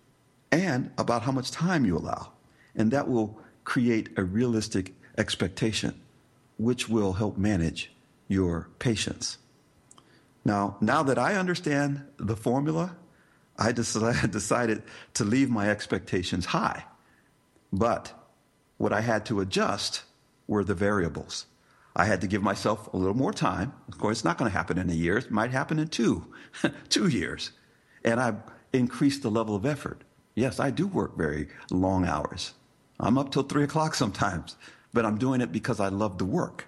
and 0.52 0.90
about 0.98 1.22
how 1.22 1.32
much 1.32 1.50
time 1.50 1.84
you 1.84 1.96
allow. 1.96 2.32
And 2.76 2.90
that 2.90 3.08
will 3.08 3.38
create 3.64 4.10
a 4.16 4.24
realistic 4.24 4.92
expectation, 5.16 6.00
which 6.58 6.88
will 6.88 7.14
help 7.14 7.38
manage 7.38 7.92
your 8.28 8.68
patience. 8.78 9.38
Now, 10.44 10.76
now 10.80 11.02
that 11.02 11.18
I 11.18 11.34
understand 11.34 12.04
the 12.18 12.36
formula, 12.36 12.96
I 13.58 13.72
decided 13.72 14.82
to 15.14 15.24
leave 15.24 15.50
my 15.50 15.70
expectations 15.70 16.46
high. 16.46 16.84
But 17.72 18.12
what 18.76 18.92
I 18.92 19.00
had 19.00 19.26
to 19.26 19.40
adjust 19.40 20.02
were 20.46 20.64
the 20.64 20.74
variables. 20.74 21.46
I 21.96 22.06
had 22.06 22.20
to 22.22 22.26
give 22.26 22.42
myself 22.42 22.92
a 22.92 22.96
little 22.96 23.14
more 23.14 23.32
time. 23.32 23.72
Of 23.88 23.98
course, 23.98 24.18
it's 24.18 24.24
not 24.24 24.36
going 24.36 24.50
to 24.50 24.56
happen 24.56 24.78
in 24.78 24.90
a 24.90 24.94
year. 24.94 25.16
It 25.16 25.30
might 25.30 25.52
happen 25.52 25.78
in 25.78 25.88
two, 25.88 26.32
two 26.88 27.08
years. 27.08 27.52
And 28.04 28.20
I 28.20 28.34
increased 28.72 29.22
the 29.22 29.30
level 29.30 29.54
of 29.54 29.64
effort. 29.64 30.02
Yes, 30.34 30.58
I 30.58 30.70
do 30.70 30.86
work 30.86 31.16
very 31.16 31.48
long 31.70 32.04
hours. 32.04 32.54
I'm 32.98 33.16
up 33.16 33.30
till 33.30 33.44
three 33.44 33.64
o'clock 33.64 33.94
sometimes, 33.94 34.56
but 34.92 35.04
I'm 35.04 35.18
doing 35.18 35.40
it 35.40 35.52
because 35.52 35.78
I 35.78 35.88
love 35.88 36.18
the 36.18 36.24
work. 36.24 36.66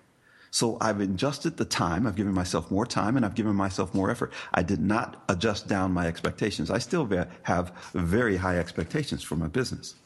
So 0.57 0.79
I've 0.81 1.01
adjusted 1.01 1.59
the 1.59 1.67
time. 1.67 2.07
I've 2.07 2.17
given 2.17 2.33
myself 2.33 2.71
more 2.71 2.87
time 2.87 3.19
and 3.19 3.27
I've 3.27 3.35
given 3.35 3.55
myself 3.55 3.93
more 3.93 4.11
effort. 4.11 4.33
I 4.55 4.63
did 4.63 4.81
not 4.81 5.23
adjust 5.29 5.69
down 5.69 5.93
my 5.93 6.07
expectations. 6.07 6.71
I 6.71 6.79
still 6.79 7.07
have 7.43 7.73
very 7.93 8.39
high 8.39 8.57
expectations 8.57 9.23
for 9.23 9.37
my 9.37 9.49
business. 9.49 9.97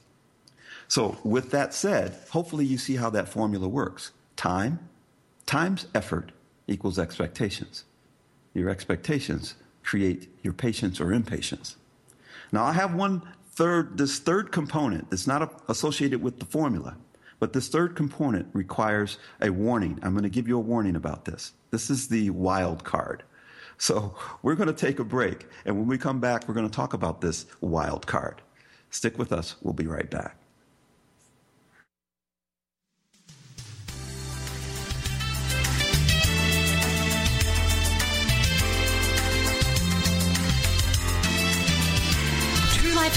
So 0.88 1.16
with 1.22 1.53
that 1.53 1.72
said, 1.72 2.18
hopefully 2.30 2.64
you 2.64 2.78
see 2.78 2.96
how 2.96 3.11
that 3.11 3.28
formula 3.28 3.68
works. 3.68 4.11
Time 4.34 4.80
times 5.46 5.86
effort 5.94 6.32
equals 6.66 6.98
expectations. 6.98 7.84
Your 8.53 8.70
expectations 8.70 9.55
create 9.84 10.28
your 10.42 10.53
patience 10.53 11.01
or 11.01 11.12
impatience. 11.12 11.76
Now 12.51 12.64
I 12.64 12.72
have 12.72 12.92
one 12.92 13.22
third, 13.53 13.96
this 13.96 14.18
third 14.18 14.51
component 14.51 15.11
that's 15.11 15.28
not 15.28 15.62
associated 15.68 16.20
with 16.20 16.40
the 16.40 16.44
formula. 16.44 16.96
But 17.41 17.55
this 17.55 17.68
third 17.68 17.97
component 17.97 18.49
requires 18.53 19.18
a 19.41 19.51
warning. 19.51 19.99
I'm 20.03 20.12
going 20.12 20.22
to 20.22 20.28
give 20.28 20.47
you 20.47 20.57
a 20.57 20.61
warning 20.61 20.95
about 20.95 21.24
this. 21.24 21.53
This 21.70 21.91
is 21.91 22.09
the 22.09 22.30
wild 22.30 22.84
card. 22.84 23.24
So 23.78 24.14
we're 24.43 24.55
going 24.55 24.68
to 24.68 24.74
take 24.74 24.99
a 24.99 25.05
break. 25.05 25.47
And 25.64 25.76
when 25.76 25.88
we 25.88 25.99
come 25.99 26.20
back, 26.20 26.47
we're 26.47 26.55
going 26.55 26.68
to 26.68 26.74
talk 26.74 26.93
about 26.93 27.22
this 27.22 27.47
wild 27.61 28.07
card. 28.07 28.43
Stick 28.91 29.18
with 29.18 29.32
us. 29.32 29.57
We'll 29.62 29.72
be 29.72 29.86
right 29.86 30.11
back. 30.11 30.39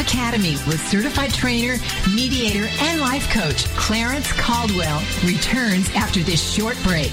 Academy 0.03 0.57
with 0.67 0.81
certified 0.87 1.33
trainer, 1.33 1.77
mediator, 2.13 2.67
and 2.81 2.99
life 2.99 3.29
coach 3.31 3.65
Clarence 3.75 4.31
Caldwell 4.33 5.01
returns 5.23 5.89
after 5.95 6.19
this 6.19 6.41
short 6.53 6.77
break. 6.83 7.11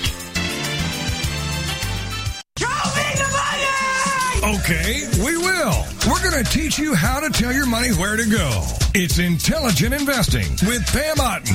Okay, 4.43 5.07
we 5.23 5.37
will. 5.37 5.85
We're 6.09 6.31
going 6.31 6.43
to 6.43 6.51
teach 6.51 6.79
you 6.79 6.95
how 6.95 7.21
to 7.21 7.31
tell 7.31 7.53
your 7.53 7.67
money 7.67 7.91
where 7.91 8.17
to 8.17 8.29
go. 8.29 8.65
It's 8.95 9.19
Intelligent 9.19 9.95
Investing 9.95 10.51
with 10.67 10.85
Pam 10.93 11.21
Otten 11.21 11.55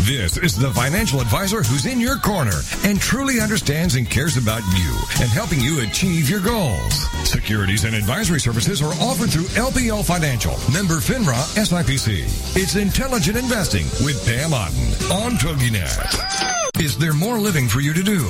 This 0.03 0.35
is 0.37 0.55
the 0.55 0.71
financial 0.71 1.21
advisor 1.21 1.61
who's 1.61 1.85
in 1.85 1.99
your 1.99 2.17
corner 2.17 2.59
and 2.85 2.99
truly 2.99 3.39
understands 3.39 3.93
and 3.93 4.09
cares 4.09 4.35
about 4.35 4.63
you 4.75 4.97
and 5.21 5.29
helping 5.29 5.59
you 5.59 5.81
achieve 5.81 6.27
your 6.27 6.39
goals. 6.39 6.95
Securities 7.23 7.83
and 7.83 7.93
advisory 7.95 8.39
services 8.39 8.81
are 8.81 8.93
offered 8.93 9.29
through 9.29 9.43
LPL 9.53 10.03
Financial, 10.03 10.53
member 10.73 10.95
FINRA 10.95 11.37
SIPC. 11.55 12.57
It's 12.57 12.75
intelligent 12.75 13.37
investing 13.37 13.85
with 14.03 14.25
Pam 14.25 14.55
Otten 14.55 15.11
on 15.11 15.33
TogiNet. 15.33 16.81
Is 16.81 16.97
there 16.97 17.13
more 17.13 17.37
living 17.37 17.67
for 17.67 17.79
you 17.79 17.93
to 17.93 18.01
do? 18.01 18.25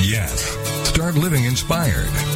Yes. 0.00 0.56
Start 0.88 1.16
living 1.16 1.42
inspired. 1.42 2.35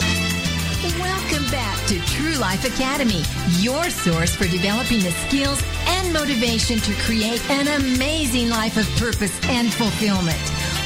To 1.91 1.99
True 2.05 2.35
Life 2.35 2.63
Academy, 2.63 3.21
your 3.59 3.89
source 3.89 4.33
for 4.33 4.47
developing 4.47 4.99
the 4.99 5.11
skills 5.11 5.61
and 5.87 6.13
motivation 6.13 6.79
to 6.79 6.93
create 7.01 7.41
an 7.49 7.67
amazing 7.81 8.47
life 8.47 8.77
of 8.77 8.87
purpose 8.95 9.37
and 9.49 9.73
fulfillment. 9.73 10.39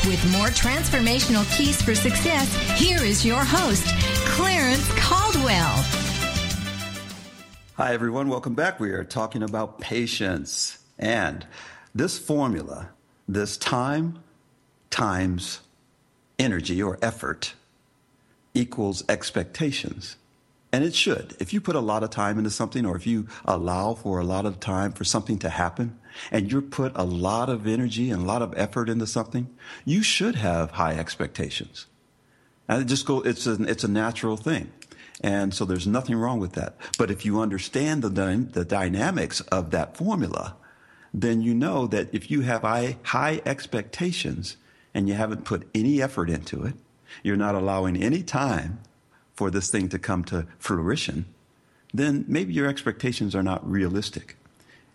With 0.07 0.19
more 0.31 0.47
transformational 0.47 1.45
keys 1.55 1.79
for 1.79 1.93
success, 1.93 2.51
here 2.79 3.03
is 3.03 3.23
your 3.23 3.43
host, 3.43 3.85
Clarence 4.29 4.91
Caldwell. 4.97 5.85
Hi, 7.75 7.93
everyone. 7.93 8.27
Welcome 8.27 8.55
back. 8.55 8.79
We 8.79 8.89
are 8.89 9.03
talking 9.03 9.43
about 9.43 9.79
patience. 9.79 10.79
And 10.97 11.45
this 11.93 12.17
formula, 12.17 12.89
this 13.27 13.57
time 13.57 14.23
times 14.89 15.59
energy 16.39 16.81
or 16.81 16.97
effort 17.03 17.53
equals 18.55 19.03
expectations. 19.07 20.15
And 20.75 20.83
it 20.83 20.93
should. 20.93 21.37
If 21.39 21.53
you 21.53 21.61
put 21.61 21.77
a 21.77 21.79
lot 21.79 22.03
of 22.03 22.09
time 22.09 22.37
into 22.37 22.49
something 22.49 22.85
or 22.85 22.97
if 22.97 23.07
you 23.07 23.27
allow 23.45 23.93
for 23.93 24.19
a 24.19 24.25
lot 24.25 24.45
of 24.45 24.59
time 24.59 24.91
for 24.91 25.05
something 25.05 25.39
to 25.39 25.47
happen 25.47 25.97
and 26.31 26.51
you 26.51 26.61
put 26.61 26.91
a 26.95 27.05
lot 27.05 27.47
of 27.47 27.65
energy 27.65 28.11
and 28.11 28.23
a 28.23 28.25
lot 28.25 28.41
of 28.41 28.53
effort 28.57 28.89
into 28.89 29.07
something, 29.07 29.47
you 29.85 30.03
should 30.03 30.35
have 30.35 30.71
high 30.71 30.95
expectations. 30.95 31.85
And 32.67 32.81
it 32.81 32.87
just 32.87 33.05
go, 33.05 33.21
it's 33.21 33.47
a, 33.47 33.53
it's 33.63 33.85
a 33.85 33.87
natural 33.87 34.35
thing. 34.35 34.69
And 35.21 35.53
so 35.53 35.63
there's 35.63 35.87
nothing 35.87 36.17
wrong 36.17 36.41
with 36.41 36.51
that. 36.55 36.75
But 36.97 37.09
if 37.09 37.23
you 37.23 37.39
understand 37.39 38.01
the, 38.01 38.09
the 38.09 38.65
dynamics 38.65 39.39
of 39.39 39.71
that 39.71 39.95
formula, 39.95 40.57
then 41.13 41.41
you 41.41 41.53
know 41.53 41.87
that 41.87 42.13
if 42.13 42.29
you 42.29 42.41
have 42.41 42.63
high, 42.63 42.97
high 43.03 43.41
expectations 43.45 44.57
and 44.93 45.07
you 45.07 45.13
haven't 45.13 45.45
put 45.45 45.69
any 45.73 46.01
effort 46.01 46.29
into 46.29 46.65
it, 46.65 46.73
you're 47.23 47.37
not 47.37 47.55
allowing 47.55 47.95
any 47.95 48.23
time 48.23 48.81
for 49.35 49.51
this 49.51 49.69
thing 49.69 49.89
to 49.89 49.99
come 49.99 50.23
to 50.25 50.47
fruition, 50.57 51.25
then 51.93 52.25
maybe 52.27 52.53
your 52.53 52.67
expectations 52.67 53.35
are 53.35 53.43
not 53.43 53.69
realistic. 53.69 54.37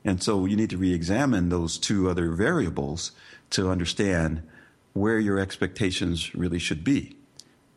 And 0.04 0.22
so 0.22 0.46
you 0.46 0.56
need 0.56 0.70
to 0.70 0.78
re 0.78 0.94
examine 0.94 1.48
those 1.48 1.78
two 1.78 2.08
other 2.08 2.30
variables 2.30 3.12
to 3.50 3.70
understand 3.70 4.42
where 4.92 5.18
your 5.18 5.38
expectations 5.38 6.34
really 6.34 6.58
should 6.58 6.82
be. 6.82 7.16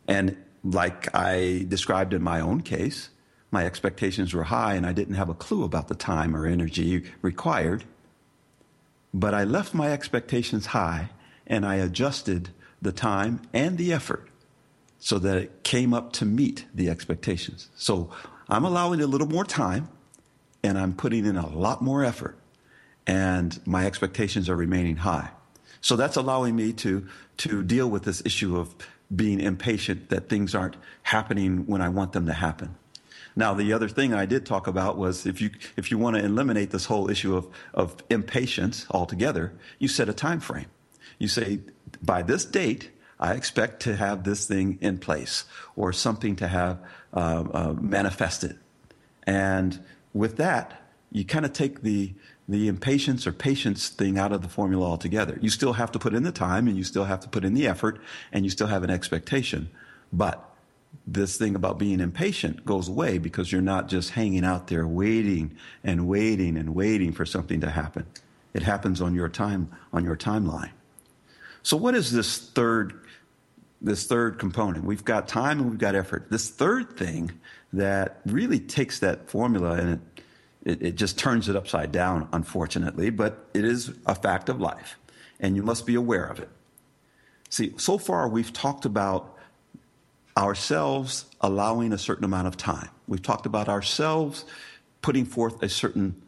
And 0.07 0.37
like 0.63 1.13
I 1.13 1.65
described 1.67 2.13
in 2.13 2.23
my 2.23 2.39
own 2.39 2.61
case, 2.61 3.09
my 3.51 3.65
expectations 3.65 4.33
were 4.33 4.45
high 4.45 4.73
and 4.75 4.85
I 4.85 4.93
didn't 4.93 5.15
have 5.15 5.29
a 5.29 5.33
clue 5.33 5.63
about 5.63 5.89
the 5.89 5.95
time 5.95 6.35
or 6.35 6.45
energy 6.45 7.03
required. 7.21 7.83
But 9.13 9.33
I 9.33 9.43
left 9.43 9.73
my 9.73 9.91
expectations 9.91 10.67
high 10.67 11.09
and 11.45 11.65
I 11.65 11.75
adjusted 11.75 12.49
the 12.81 12.91
time 12.91 13.41
and 13.53 13.77
the 13.77 13.93
effort 13.93 14.27
so 15.03 15.19
that 15.19 15.37
it 15.37 15.63
came 15.63 15.93
up 15.93 16.13
to 16.13 16.23
meet 16.23 16.65
the 16.73 16.89
expectations. 16.89 17.67
So 17.75 18.09
I'm 18.47 18.63
allowing 18.63 19.01
a 19.01 19.05
little 19.05 19.27
more 19.27 19.43
time 19.43 19.89
and 20.63 20.77
I'm 20.77 20.93
putting 20.93 21.25
in 21.25 21.35
a 21.35 21.45
lot 21.49 21.81
more 21.81 22.05
effort 22.05 22.37
and 23.05 23.59
my 23.67 23.85
expectations 23.85 24.47
are 24.47 24.55
remaining 24.55 24.95
high. 24.95 25.29
So 25.81 25.97
that's 25.97 26.15
allowing 26.15 26.55
me 26.55 26.71
to, 26.71 27.05
to 27.39 27.63
deal 27.63 27.89
with 27.89 28.03
this 28.03 28.21
issue 28.25 28.57
of 28.57 28.73
being 29.13 29.41
impatient 29.41 30.07
that 30.07 30.29
things 30.29 30.55
aren't 30.55 30.77
happening 31.01 31.65
when 31.67 31.81
I 31.81 31.89
want 31.89 32.13
them 32.13 32.25
to 32.27 32.33
happen. 32.33 32.73
Now, 33.35 33.53
the 33.53 33.73
other 33.73 33.89
thing 33.89 34.13
I 34.13 34.25
did 34.25 34.45
talk 34.45 34.67
about 34.67 34.97
was 34.97 35.25
if 35.25 35.41
you, 35.41 35.49
if 35.75 35.91
you 35.91 35.97
want 35.97 36.15
to 36.15 36.23
eliminate 36.23 36.69
this 36.69 36.85
whole 36.85 37.09
issue 37.09 37.35
of, 37.35 37.49
of 37.73 37.97
impatience 38.09 38.85
altogether, 38.89 39.51
you 39.79 39.89
set 39.89 40.07
a 40.07 40.13
time 40.13 40.39
frame. 40.39 40.67
You 41.19 41.27
say, 41.27 41.59
by 42.01 42.21
this 42.21 42.45
date, 42.45 42.89
I 43.23 43.35
expect 43.35 43.83
to 43.83 43.95
have 43.95 44.25
this 44.25 44.45
thing 44.45 44.77
in 44.81 44.97
place 44.97 45.45
or 45.77 45.93
something 45.93 46.35
to 46.35 46.47
have 46.49 46.79
uh, 47.13 47.45
uh, 47.53 47.73
manifested. 47.79 48.59
And 49.25 49.79
with 50.13 50.35
that, 50.37 50.81
you 51.09 51.23
kind 51.23 51.45
of 51.45 51.53
take 51.53 51.83
the, 51.83 52.13
the 52.49 52.67
impatience 52.67 53.25
or 53.25 53.31
patience 53.31 53.87
thing 53.87 54.19
out 54.19 54.33
of 54.33 54.41
the 54.41 54.49
formula 54.49 54.85
altogether. 54.85 55.39
You 55.41 55.49
still 55.49 55.71
have 55.71 55.89
to 55.93 55.99
put 55.99 56.13
in 56.13 56.23
the 56.23 56.33
time 56.33 56.67
and 56.67 56.75
you 56.75 56.83
still 56.83 57.05
have 57.05 57.21
to 57.21 57.29
put 57.29 57.45
in 57.45 57.53
the 57.53 57.65
effort 57.65 58.01
and 58.33 58.43
you 58.43 58.51
still 58.51 58.67
have 58.67 58.83
an 58.83 58.89
expectation. 58.89 59.69
But 60.11 60.43
this 61.07 61.37
thing 61.37 61.55
about 61.55 61.79
being 61.79 62.01
impatient 62.01 62.65
goes 62.65 62.89
away 62.89 63.19
because 63.19 63.53
you're 63.53 63.61
not 63.61 63.87
just 63.87 64.09
hanging 64.09 64.43
out 64.43 64.67
there 64.67 64.85
waiting 64.85 65.55
and 65.81 66.09
waiting 66.09 66.57
and 66.57 66.75
waiting 66.75 67.13
for 67.13 67.25
something 67.25 67.61
to 67.61 67.69
happen. 67.69 68.05
It 68.53 68.63
happens 68.63 68.99
on 68.99 69.15
your 69.15 69.29
time, 69.29 69.71
on 69.93 70.03
your 70.03 70.17
timeline. 70.17 70.71
So 71.61 71.77
what 71.77 71.95
is 71.95 72.11
this 72.11 72.37
third 72.37 72.99
this 73.83 74.07
third 74.07 74.39
component. 74.39 74.85
We've 74.85 75.03
got 75.03 75.27
time 75.27 75.59
and 75.59 75.69
we've 75.69 75.79
got 75.79 75.93
effort. 75.93 76.31
This 76.31 76.49
third 76.49 76.97
thing 76.97 77.31
that 77.73 78.21
really 78.25 78.59
takes 78.59 78.99
that 78.99 79.29
formula 79.29 79.73
and 79.73 79.89
it, 79.89 79.99
it, 80.63 80.87
it, 80.87 80.95
just 80.95 81.19
turns 81.19 81.49
it 81.49 81.55
upside 81.55 81.91
down, 81.91 82.29
unfortunately, 82.31 83.09
but 83.09 83.49
it 83.53 83.65
is 83.65 83.91
a 84.05 84.15
fact 84.15 84.47
of 84.47 84.61
life 84.61 84.97
and 85.39 85.55
you 85.55 85.63
must 85.63 85.85
be 85.85 85.95
aware 85.95 86.25
of 86.25 86.39
it. 86.39 86.49
See, 87.49 87.73
so 87.77 87.97
far 87.97 88.29
we've 88.29 88.53
talked 88.53 88.85
about 88.85 89.37
ourselves 90.37 91.25
allowing 91.41 91.91
a 91.91 91.97
certain 91.97 92.23
amount 92.23 92.47
of 92.47 92.57
time. 92.57 92.89
We've 93.07 93.21
talked 93.21 93.45
about 93.45 93.67
ourselves 93.67 94.45
putting 95.01 95.25
forth 95.25 95.61
a 95.61 95.69
certain 95.69 96.21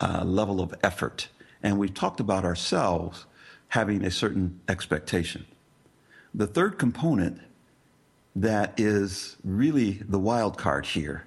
uh, 0.00 0.24
level 0.24 0.60
of 0.60 0.74
effort. 0.82 1.28
And 1.62 1.78
we've 1.78 1.92
talked 1.92 2.20
about 2.20 2.44
ourselves 2.44 3.26
having 3.68 4.04
a 4.04 4.10
certain 4.10 4.60
expectation. 4.68 5.46
The 6.34 6.46
third 6.46 6.78
component 6.78 7.40
that 8.34 8.78
is 8.80 9.36
really 9.44 10.00
the 10.08 10.18
wild 10.18 10.56
card 10.56 10.86
here 10.86 11.26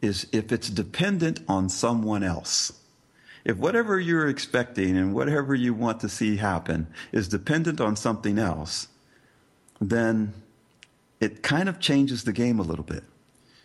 is 0.00 0.26
if 0.32 0.52
it's 0.52 0.70
dependent 0.70 1.40
on 1.48 1.68
someone 1.68 2.22
else. 2.22 2.72
If 3.44 3.56
whatever 3.56 3.98
you're 3.98 4.28
expecting 4.28 4.96
and 4.96 5.14
whatever 5.14 5.54
you 5.54 5.74
want 5.74 6.00
to 6.00 6.08
see 6.08 6.36
happen 6.36 6.86
is 7.12 7.28
dependent 7.28 7.80
on 7.80 7.96
something 7.96 8.38
else, 8.38 8.88
then 9.80 10.32
it 11.20 11.42
kind 11.42 11.68
of 11.68 11.80
changes 11.80 12.24
the 12.24 12.32
game 12.32 12.58
a 12.58 12.62
little 12.62 12.84
bit. 12.84 13.04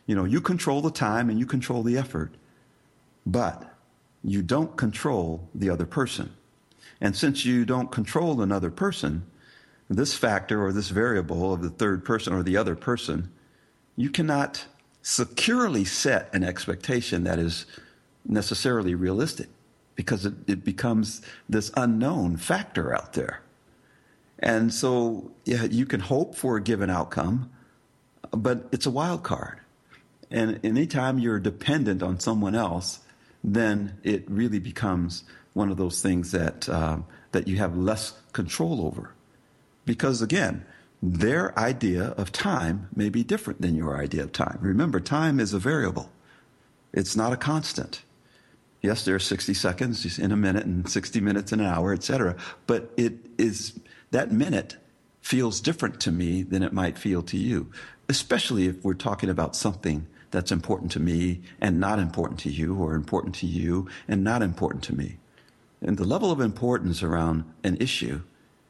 You 0.05 0.15
know, 0.15 0.25
you 0.25 0.41
control 0.41 0.81
the 0.81 0.91
time 0.91 1.29
and 1.29 1.39
you 1.39 1.45
control 1.45 1.83
the 1.83 1.97
effort, 1.97 2.33
but 3.25 3.73
you 4.23 4.41
don't 4.41 4.75
control 4.75 5.47
the 5.55 5.69
other 5.69 5.85
person. 5.85 6.33
And 6.99 7.15
since 7.15 7.45
you 7.45 7.65
don't 7.65 7.91
control 7.91 8.41
another 8.41 8.71
person, 8.71 9.25
this 9.95 10.15
factor 10.15 10.63
or 10.63 10.71
this 10.71 10.89
variable 10.89 11.53
of 11.53 11.61
the 11.61 11.69
third 11.69 12.05
person 12.05 12.33
or 12.33 12.43
the 12.43 12.57
other 12.57 12.75
person, 12.75 13.31
you 13.95 14.09
cannot 14.09 14.65
securely 15.01 15.85
set 15.85 16.33
an 16.33 16.43
expectation 16.43 17.23
that 17.25 17.39
is 17.39 17.65
necessarily 18.25 18.95
realistic 18.95 19.49
because 19.95 20.25
it, 20.25 20.33
it 20.47 20.63
becomes 20.63 21.21
this 21.47 21.71
unknown 21.75 22.37
factor 22.37 22.95
out 22.95 23.13
there. 23.13 23.41
And 24.39 24.73
so 24.73 25.31
yeah, 25.45 25.63
you 25.63 25.85
can 25.85 25.99
hope 25.99 26.35
for 26.35 26.57
a 26.57 26.61
given 26.61 26.89
outcome, 26.89 27.51
but 28.31 28.67
it's 28.71 28.85
a 28.85 28.91
wild 28.91 29.23
card. 29.23 29.59
And 30.31 30.59
anytime 30.63 31.19
you're 31.19 31.39
dependent 31.39 32.01
on 32.01 32.19
someone 32.19 32.55
else, 32.55 32.99
then 33.43 33.97
it 34.03 34.23
really 34.29 34.59
becomes 34.59 35.23
one 35.53 35.69
of 35.69 35.77
those 35.77 36.01
things 36.01 36.31
that, 36.31 36.67
uh, 36.67 36.97
that 37.31 37.47
you 37.47 37.57
have 37.57 37.77
less 37.77 38.13
control 38.31 38.85
over. 38.85 39.13
Because 39.85 40.21
again, 40.21 40.65
their 41.01 41.57
idea 41.59 42.13
of 42.17 42.31
time 42.31 42.87
may 42.95 43.09
be 43.09 43.23
different 43.23 43.61
than 43.61 43.75
your 43.75 43.97
idea 43.97 44.23
of 44.23 44.31
time. 44.31 44.57
Remember, 44.61 44.99
time 44.99 45.39
is 45.39 45.53
a 45.53 45.59
variable. 45.59 46.09
It's 46.93 47.15
not 47.15 47.33
a 47.33 47.37
constant. 47.37 48.03
Yes, 48.81 49.03
there 49.03 49.15
are 49.15 49.19
60 49.19 49.53
seconds 49.53 50.19
in 50.19 50.31
a 50.31 50.37
minute 50.37 50.65
and 50.65 50.89
60 50.89 51.19
minutes 51.21 51.51
in 51.51 51.59
an 51.59 51.65
hour, 51.65 51.93
etc. 51.93 52.35
But 52.67 52.91
it 52.95 53.13
is 53.37 53.79
that 54.11 54.31
minute 54.31 54.77
feels 55.21 55.61
different 55.61 55.99
to 56.01 56.11
me 56.11 56.43
than 56.43 56.63
it 56.63 56.73
might 56.73 56.97
feel 56.97 57.23
to 57.23 57.37
you, 57.37 57.71
especially 58.07 58.67
if 58.67 58.83
we're 58.83 58.93
talking 58.93 59.29
about 59.29 59.55
something 59.55 60.05
that's 60.31 60.51
important 60.51 60.91
to 60.91 60.99
me 60.99 61.41
and 61.61 61.79
not 61.79 61.99
important 61.99 62.39
to 62.41 62.49
you, 62.49 62.75
or 62.75 62.93
important 62.93 63.35
to 63.35 63.47
you 63.47 63.87
and 64.07 64.23
not 64.23 64.41
important 64.41 64.83
to 64.83 64.95
me. 64.95 65.17
And 65.81 65.97
the 65.97 66.05
level 66.05 66.31
of 66.31 66.39
importance 66.39 67.03
around 67.03 67.45
an 67.63 67.77
issue 67.77 68.21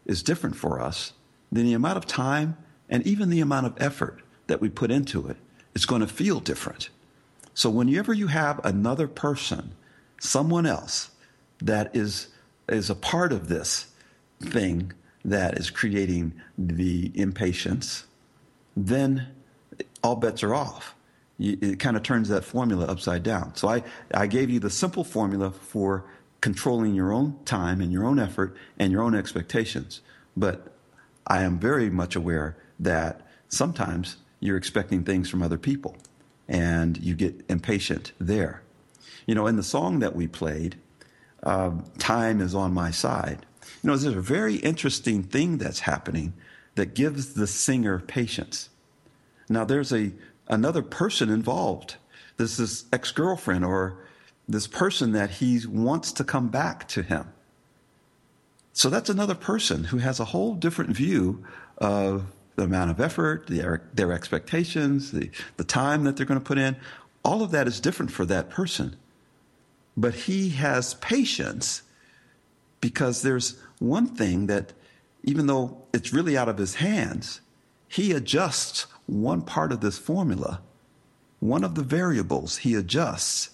is 0.06 0.24
different 0.24 0.56
for 0.56 0.82
us, 0.82 1.14
then 1.52 1.66
the 1.66 1.74
amount 1.74 1.98
of 1.98 2.06
time 2.06 2.58
and 2.90 3.06
even 3.08 3.30
the 3.30 3.40
amount 3.40 3.66
of 3.66 3.74
effort 3.78 4.22
that 4.48 4.62
we 4.62 4.70
put 4.70 4.92
into 4.92 5.28
it 5.28 5.38
is 5.74 5.86
going 5.86 6.02
to 6.02 6.08
feel 6.08 6.40
different. 6.40 6.90
So 7.54 7.70
whenever 7.70 8.14
you 8.14 8.28
have 8.28 8.64
another 8.66 9.08
person, 9.08 9.74
someone 10.20 10.66
else 10.66 11.12
that 11.60 11.96
is, 11.96 12.28
is 12.68 12.90
a 12.90 12.96
part 12.96 13.32
of 13.32 13.48
this 13.48 13.88
thing 14.42 14.92
that 15.24 15.58
is 15.58 15.70
creating 15.70 16.34
the 16.58 17.12
impatience, 17.16 18.06
then 18.76 19.28
all 20.04 20.16
bets 20.16 20.44
are 20.44 20.54
off. 20.54 20.96
It 21.40 21.80
kind 21.80 21.98
of 21.98 22.04
turns 22.04 22.30
that 22.30 22.44
formula 22.44 22.86
upside 22.86 23.24
down. 23.24 23.56
So 23.56 23.68
I, 23.68 23.84
I 24.14 24.28
gave 24.28 24.50
you 24.50 24.60
the 24.60 24.70
simple 24.70 25.04
formula 25.04 25.52
for 25.52 26.06
controlling 26.44 26.94
your 26.94 27.14
own 27.14 27.40
time 27.46 27.80
and 27.80 27.90
your 27.90 28.04
own 28.04 28.20
effort 28.20 28.54
and 28.78 28.92
your 28.92 29.02
own 29.02 29.16
expectations. 29.16 30.02
But 30.36 30.76
I 31.26 31.42
am 31.44 31.58
very 31.58 31.90
much 31.90 32.18
aware 32.18 32.58
that 32.78 33.22
sometimes 33.48 34.18
you're 34.42 34.58
expecting 34.58 35.06
things 35.06 35.30
from 35.30 35.42
other 35.42 35.58
people 35.58 35.96
and 36.50 36.98
you 36.98 37.16
get 37.16 37.46
impatient 37.48 38.12
there. 38.20 38.62
You 39.26 39.36
know, 39.36 39.48
in 39.48 39.56
the 39.56 39.64
song 39.64 40.00
that 40.00 40.18
we 40.18 40.28
played, 40.28 40.76
uh, 41.44 41.72
Time 41.98 42.42
is 42.42 42.54
on 42.54 42.74
My 42.74 42.92
Side, 42.92 43.46
you 43.82 43.88
know, 43.88 43.96
there's 43.96 44.14
a 44.14 44.20
very 44.20 44.56
interesting 44.56 45.24
thing 45.24 45.60
that's 45.60 45.80
happening 45.80 46.34
that 46.76 46.94
gives 46.94 47.36
the 47.36 47.48
singer 47.48 48.00
patience. 48.00 48.70
Now, 49.48 49.64
there's 49.64 49.94
a 49.94 50.12
another 50.50 50.82
person 50.82 51.30
involved. 51.30 51.96
This 52.36 52.60
is 52.60 52.84
ex 52.92 53.14
girlfriend 53.14 53.64
or 53.64 54.03
this 54.48 54.68
person 54.68 55.12
that 55.14 55.30
he 55.32 55.66
wants 55.66 56.12
to 56.14 56.24
come 56.24 56.50
back 56.50 56.88
to 56.90 57.04
him. 57.04 57.32
So 58.74 58.90
that's 58.90 59.10
another 59.10 59.36
person 59.36 59.86
who 59.86 59.98
has 59.98 60.20
a 60.20 60.26
whole 60.26 60.56
different 60.56 60.92
view 60.92 61.46
of 61.78 62.26
the 62.56 62.64
amount 62.64 62.92
of 62.92 63.00
effort, 63.00 63.48
their, 63.48 63.84
their 63.94 64.12
expectations, 64.12 65.12
the, 65.12 65.30
the 65.58 65.64
time 65.64 66.04
that 66.04 66.18
they're 66.18 66.26
going 66.26 66.40
to 66.40 66.46
put 66.46 66.58
in. 66.58 66.76
All 67.24 67.42
of 67.42 67.52
that 67.52 67.68
is 67.68 67.80
different 67.80 68.12
for 68.12 68.26
that 68.26 68.50
person. 68.50 68.96
But 69.96 70.14
he 70.14 70.50
has 70.50 70.96
patience 70.96 71.84
because 72.82 73.22
there's 73.22 73.62
one 73.80 74.08
thing 74.08 74.48
that, 74.48 74.74
even 75.24 75.48
though 75.48 75.84
it's 75.94 76.12
really 76.12 76.38
out 76.38 76.50
of 76.50 76.58
his 76.58 76.76
hands, 76.76 77.42
he 77.88 78.12
adjusts 78.12 78.88
one 79.06 79.42
part 79.42 79.72
of 79.72 79.82
this 79.82 79.98
formula, 79.98 80.62
one 81.40 81.64
of 81.64 81.76
the 81.76 81.84
variables 81.84 82.58
he 82.58 82.76
adjusts 82.76 83.52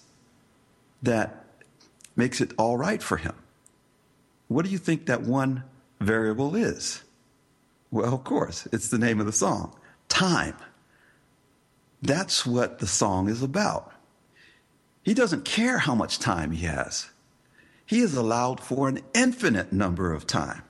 that 1.02 1.44
makes 2.16 2.40
it 2.40 2.52
all 2.58 2.76
right 2.76 3.02
for 3.02 3.16
him. 3.16 3.34
What 4.48 4.64
do 4.64 4.70
you 4.70 4.78
think 4.78 5.06
that 5.06 5.22
one 5.22 5.64
variable 6.00 6.56
is? 6.56 7.02
Well, 7.90 8.14
of 8.14 8.24
course, 8.24 8.66
it's 8.72 8.88
the 8.88 8.98
name 8.98 9.20
of 9.20 9.26
the 9.26 9.32
song 9.32 9.74
time. 10.08 10.56
That's 12.02 12.44
what 12.44 12.78
the 12.78 12.86
song 12.86 13.28
is 13.28 13.42
about. 13.42 13.92
He 15.02 15.14
doesn't 15.14 15.44
care 15.44 15.78
how 15.78 15.94
much 15.94 16.18
time 16.18 16.50
he 16.50 16.66
has. 16.66 17.10
He 17.86 18.00
is 18.00 18.14
allowed 18.14 18.60
for 18.60 18.88
an 18.88 19.00
infinite 19.14 19.72
number 19.72 20.12
of 20.12 20.26
time 20.26 20.62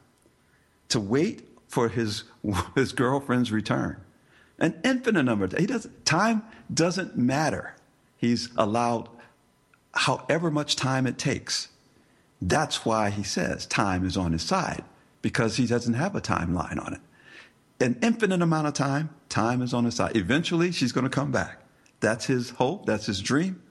to 0.89 1.01
wait 1.01 1.49
for 1.69 1.89
his, 1.89 2.25
his 2.75 2.93
girlfriend's 2.93 3.51
return. 3.53 3.97
An 4.59 4.79
infinite 4.85 5.23
number. 5.23 5.49
He 5.59 5.67
doesn't, 5.67 6.05
time 6.05 6.43
doesn't 6.73 7.17
matter. 7.17 7.75
He's 8.17 8.51
allowed 8.57 9.09
however 9.95 10.51
much 10.51 10.77
time 10.77 11.07
it 11.07 11.19
takes. 11.19 11.69
That's 12.41 12.85
why 12.85 13.11
he 13.11 13.23
says 13.23 13.67
time 13.67 14.07
is 14.07 14.17
on 14.17 14.33
his 14.33 14.43
side, 14.43 14.85
because 15.23 15.57
he 15.57 15.67
doesn't 15.67 15.95
have 15.95 16.15
a 16.15 16.21
timeline 16.21 16.85
on 16.85 16.95
it. 16.95 17.01
An 17.85 17.99
infinite 18.03 18.43
amount 18.43 18.67
of 18.67 18.75
time, 18.75 19.11
time 19.29 19.63
is 19.63 19.75
on 19.75 19.85
his 19.85 19.95
side. 19.95 20.17
Eventually, 20.17 20.73
she's 20.73 20.93
going 20.93 21.05
to 21.05 21.11
come 21.11 21.33
back. 21.33 21.63
That's 22.01 22.27
his 22.27 22.51
hope, 22.51 22.87
that's 22.87 23.07
his 23.07 23.21
dream. 23.21 23.63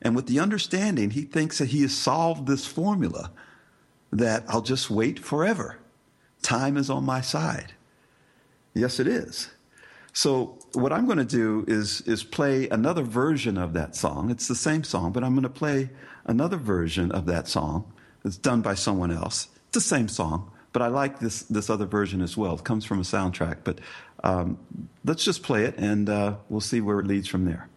And 0.00 0.14
with 0.14 0.26
the 0.26 0.40
understanding, 0.40 1.10
he 1.10 1.22
thinks 1.22 1.58
that 1.58 1.68
he 1.68 1.82
has 1.82 1.94
solved 1.94 2.46
this 2.46 2.66
formula 2.66 3.30
that 4.12 4.44
I'll 4.48 4.62
just 4.62 4.90
wait 4.90 5.18
forever. 5.18 5.78
Time 6.42 6.76
is 6.76 6.90
on 6.90 7.04
my 7.04 7.20
side. 7.20 7.72
Yes, 8.74 9.00
it 9.00 9.06
is. 9.06 9.50
So 10.12 10.58
what 10.74 10.92
I'm 10.92 11.06
going 11.06 11.18
to 11.18 11.24
do 11.24 11.64
is 11.66 12.00
is 12.02 12.24
play 12.24 12.68
another 12.68 13.02
version 13.02 13.56
of 13.56 13.72
that 13.74 13.96
song. 13.96 14.30
It's 14.30 14.48
the 14.48 14.54
same 14.54 14.84
song, 14.84 15.12
but 15.12 15.24
I'm 15.24 15.34
going 15.34 15.42
to 15.42 15.48
play 15.48 15.90
another 16.24 16.56
version 16.56 17.12
of 17.12 17.26
that 17.26 17.48
song. 17.48 17.92
It's 18.24 18.36
done 18.36 18.62
by 18.62 18.74
someone 18.74 19.10
else. 19.10 19.48
It's 19.68 19.74
the 19.74 19.80
same 19.80 20.08
song, 20.08 20.50
but 20.72 20.82
I 20.82 20.88
like 20.88 21.18
this 21.18 21.42
this 21.42 21.70
other 21.70 21.86
version 21.86 22.20
as 22.20 22.36
well. 22.36 22.54
It 22.54 22.64
comes 22.64 22.84
from 22.84 22.98
a 22.98 23.02
soundtrack, 23.02 23.58
but 23.64 23.80
um, 24.22 24.58
let's 25.04 25.24
just 25.24 25.42
play 25.42 25.64
it, 25.64 25.76
and 25.76 26.08
uh, 26.08 26.36
we'll 26.48 26.60
see 26.60 26.80
where 26.80 26.98
it 27.00 27.06
leads 27.06 27.28
from 27.28 27.44
there. 27.44 27.68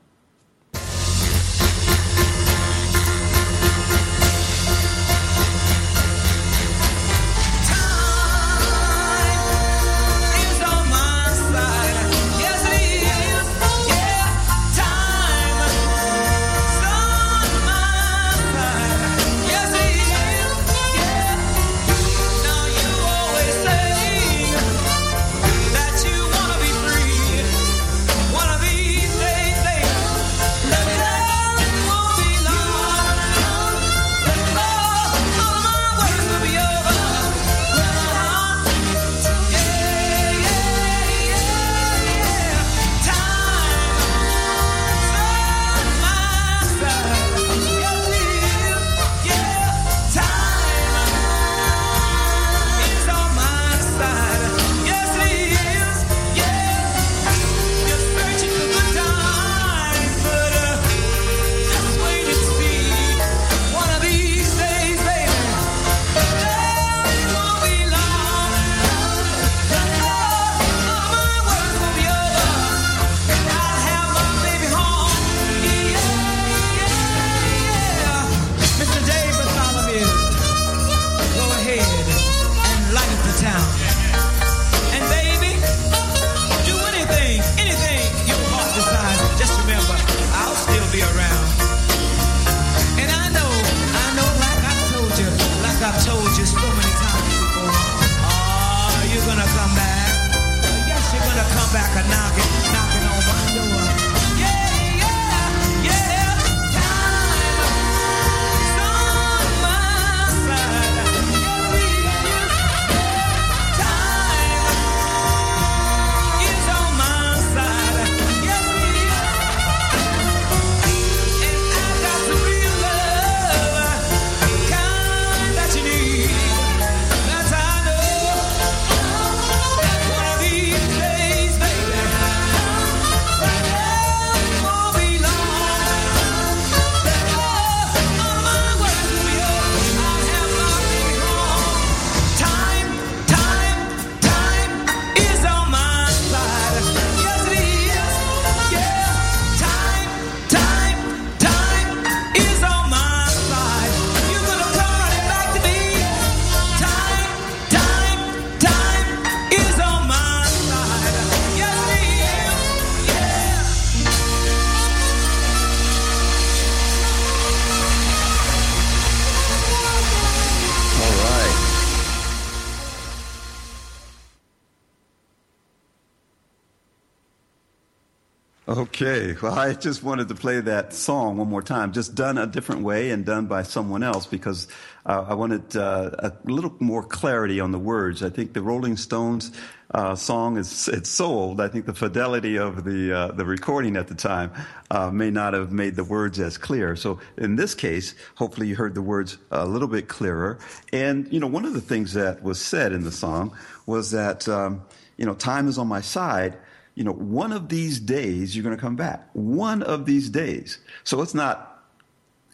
Okay, 178.77 179.35
well, 179.41 179.57
I 179.57 179.73
just 179.73 180.03
wanted 180.03 180.27
to 180.27 180.35
play 180.35 180.59
that 180.59 180.93
song 180.93 181.37
one 181.37 181.49
more 181.49 181.63
time, 181.63 181.93
just 181.93 182.13
done 182.13 182.37
a 182.37 182.45
different 182.45 182.83
way 182.83 183.09
and 183.09 183.25
done 183.25 183.47
by 183.47 183.63
someone 183.63 184.03
else 184.03 184.27
because 184.27 184.67
uh, 185.03 185.25
I 185.29 185.33
wanted 185.33 185.75
uh, 185.75 186.11
a 186.19 186.33
little 186.43 186.75
more 186.79 187.01
clarity 187.01 187.59
on 187.59 187.71
the 187.71 187.79
words. 187.79 188.21
I 188.21 188.29
think 188.29 188.53
the 188.53 188.61
Rolling 188.61 188.95
Stones 188.95 189.51
uh, 189.95 190.13
song 190.13 190.57
is 190.57 190.87
it's 190.89 191.09
so 191.09 191.25
old. 191.25 191.59
I 191.59 191.69
think 191.69 191.87
the 191.87 191.93
fidelity 191.95 192.59
of 192.59 192.83
the 192.83 193.11
uh, 193.11 193.31
the 193.31 193.45
recording 193.45 193.95
at 193.97 194.09
the 194.09 194.15
time 194.15 194.51
uh, 194.91 195.09
may 195.09 195.31
not 195.31 195.55
have 195.55 195.71
made 195.71 195.95
the 195.95 196.03
words 196.03 196.39
as 196.39 196.59
clear. 196.59 196.95
So 196.95 197.19
in 197.35 197.55
this 197.55 197.73
case, 197.73 198.13
hopefully 198.35 198.67
you 198.67 198.75
heard 198.75 198.93
the 198.93 199.01
words 199.01 199.39
a 199.49 199.65
little 199.65 199.87
bit 199.87 200.07
clearer. 200.07 200.59
And 200.93 201.27
you 201.33 201.39
know, 201.39 201.47
one 201.47 201.65
of 201.65 201.73
the 201.73 201.81
things 201.81 202.13
that 202.13 202.43
was 202.43 202.61
said 202.61 202.91
in 202.93 203.03
the 203.03 203.11
song 203.11 203.57
was 203.87 204.11
that. 204.11 204.47
Um, 204.47 204.83
you 205.17 205.25
know, 205.25 205.33
time 205.33 205.67
is 205.67 205.77
on 205.77 205.87
my 205.87 206.01
side, 206.01 206.57
you 206.97 207.03
know, 207.03 207.13
one 207.13 207.51
of 207.51 207.69
these 207.69 207.99
days 207.99 208.55
you're 208.55 208.63
going 208.63 208.75
to 208.75 208.81
come 208.81 208.95
back. 208.95 209.29
One 209.33 209.83
of 209.83 210.07
these 210.07 210.29
days. 210.29 210.79
So 211.03 211.21
it's 211.21 211.35
not, 211.35 211.83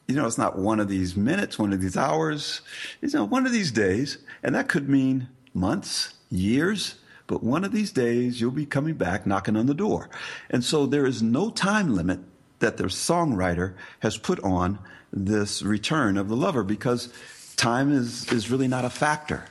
you 0.06 0.16
know, 0.16 0.28
it's 0.28 0.38
not 0.38 0.60
one 0.60 0.82
of 0.82 0.90
these 0.90 1.16
minutes, 1.16 1.58
one 1.58 1.72
of 1.72 1.80
these 1.80 1.96
hours. 1.96 2.60
It's 3.02 3.14
know, 3.14 3.24
one 3.24 3.46
of 3.46 3.54
these 3.54 3.72
days. 3.72 4.18
And 4.44 4.54
that 4.54 4.68
could 4.68 4.90
mean 4.90 5.30
months, 5.54 6.16
years, 6.30 6.96
but 7.26 7.42
one 7.42 7.64
of 7.64 7.72
these 7.72 7.94
days 7.94 8.42
you'll 8.42 8.52
be 8.52 8.66
coming 8.66 8.96
back 8.96 9.26
knocking 9.26 9.56
on 9.56 9.68
the 9.68 9.74
door. 9.74 10.10
And 10.50 10.62
so 10.62 10.86
there 10.86 11.06
is 11.06 11.24
no 11.24 11.50
time 11.50 11.96
limit 11.96 12.20
that 12.60 12.76
the 12.76 12.84
songwriter 12.84 13.76
has 14.02 14.18
put 14.18 14.42
on 14.42 14.78
this 15.14 15.62
return 15.62 16.18
of 16.18 16.28
the 16.28 16.36
lover 16.36 16.66
because 16.66 17.14
time 17.56 17.94
is, 17.94 18.30
is 18.30 18.52
really 18.52 18.68
not 18.68 18.84
a 18.84 18.90
factor. 18.90 19.46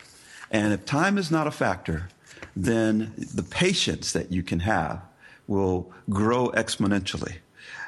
And 0.50 0.74
if 0.74 0.84
time 0.84 1.16
is 1.16 1.30
not 1.30 1.46
a 1.46 1.50
factor, 1.50 2.10
then 2.54 3.12
the 3.16 3.42
patience 3.42 4.12
that 4.12 4.30
you 4.30 4.42
can 4.42 4.60
have 4.60 5.02
will 5.46 5.90
grow 6.10 6.50
exponentially. 6.50 7.36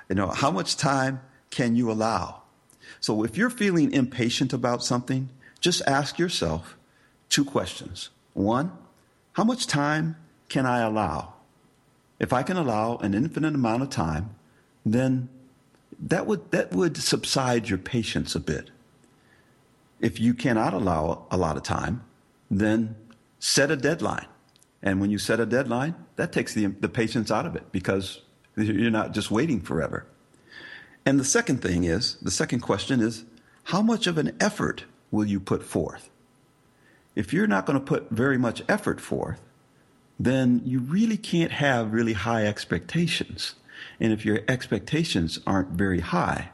You 0.08 0.16
know, 0.16 0.28
how 0.28 0.50
much 0.50 0.76
time 0.76 1.20
can 1.50 1.76
you 1.76 1.90
allow? 1.90 2.42
So 3.00 3.22
if 3.24 3.36
you're 3.36 3.50
feeling 3.50 3.92
impatient 3.92 4.52
about 4.52 4.82
something, 4.82 5.28
just 5.60 5.82
ask 5.86 6.18
yourself 6.18 6.76
two 7.28 7.44
questions. 7.44 8.10
One, 8.32 8.72
how 9.32 9.44
much 9.44 9.66
time 9.66 10.16
can 10.48 10.66
I 10.66 10.80
allow? 10.80 11.34
If 12.18 12.32
I 12.32 12.42
can 12.42 12.56
allow 12.56 12.96
an 12.98 13.14
infinite 13.14 13.54
amount 13.54 13.82
of 13.82 13.90
time, 13.90 14.34
then 14.84 15.28
that 15.98 16.26
would, 16.26 16.50
that 16.50 16.72
would 16.72 16.96
subside 16.96 17.68
your 17.68 17.78
patience 17.78 18.34
a 18.34 18.40
bit. 18.40 18.70
If 20.00 20.20
you 20.20 20.34
cannot 20.34 20.74
allow 20.74 21.26
a 21.30 21.36
lot 21.36 21.56
of 21.56 21.62
time, 21.62 22.04
then 22.50 22.96
set 23.38 23.70
a 23.70 23.76
deadline. 23.76 24.26
And 24.84 25.00
when 25.00 25.10
you 25.10 25.18
set 25.18 25.40
a 25.40 25.46
deadline, 25.46 25.94
that 26.16 26.30
takes 26.30 26.52
the, 26.52 26.66
the 26.66 26.90
patience 26.90 27.30
out 27.30 27.46
of 27.46 27.56
it 27.56 27.72
because 27.72 28.20
you're 28.54 28.90
not 28.90 29.12
just 29.12 29.30
waiting 29.30 29.62
forever. 29.62 30.06
And 31.06 31.18
the 31.18 31.24
second 31.24 31.62
thing 31.62 31.84
is 31.84 32.16
the 32.16 32.30
second 32.30 32.60
question 32.60 33.00
is 33.00 33.24
how 33.64 33.80
much 33.80 34.06
of 34.06 34.18
an 34.18 34.36
effort 34.38 34.84
will 35.10 35.24
you 35.24 35.40
put 35.40 35.64
forth? 35.64 36.10
If 37.14 37.32
you're 37.32 37.46
not 37.46 37.64
going 37.64 37.78
to 37.78 37.84
put 37.84 38.10
very 38.10 38.36
much 38.36 38.62
effort 38.68 39.00
forth, 39.00 39.40
then 40.20 40.60
you 40.64 40.80
really 40.80 41.16
can't 41.16 41.52
have 41.52 41.94
really 41.94 42.12
high 42.12 42.46
expectations. 42.46 43.54
And 43.98 44.12
if 44.12 44.24
your 44.24 44.40
expectations 44.48 45.38
aren't 45.46 45.70
very 45.70 46.00
high, 46.00 46.50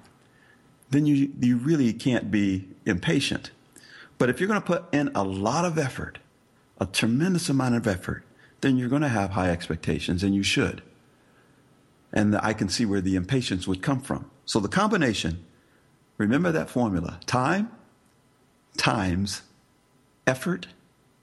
then 0.90 1.04
you, 1.04 1.32
you 1.40 1.56
really 1.56 1.92
can't 1.92 2.30
be 2.30 2.68
impatient. 2.86 3.50
But 4.18 4.30
if 4.30 4.38
you're 4.38 4.48
going 4.48 4.60
to 4.60 4.66
put 4.66 4.84
in 4.94 5.10
a 5.16 5.24
lot 5.24 5.64
of 5.64 5.78
effort, 5.78 6.18
a 6.80 6.86
tremendous 6.86 7.48
amount 7.48 7.76
of 7.76 7.86
effort, 7.86 8.24
then 8.62 8.76
you're 8.76 8.88
going 8.88 9.02
to 9.02 9.08
have 9.08 9.30
high 9.30 9.50
expectations, 9.50 10.22
and 10.22 10.34
you 10.34 10.42
should. 10.42 10.82
And 12.12 12.36
I 12.36 12.54
can 12.54 12.68
see 12.68 12.84
where 12.84 13.00
the 13.00 13.14
impatience 13.14 13.68
would 13.68 13.82
come 13.82 14.00
from. 14.00 14.30
So 14.44 14.58
the 14.58 14.68
combination, 14.68 15.44
remember 16.18 16.50
that 16.50 16.68
formula 16.68 17.20
time 17.26 17.70
times 18.76 19.42
effort 20.26 20.66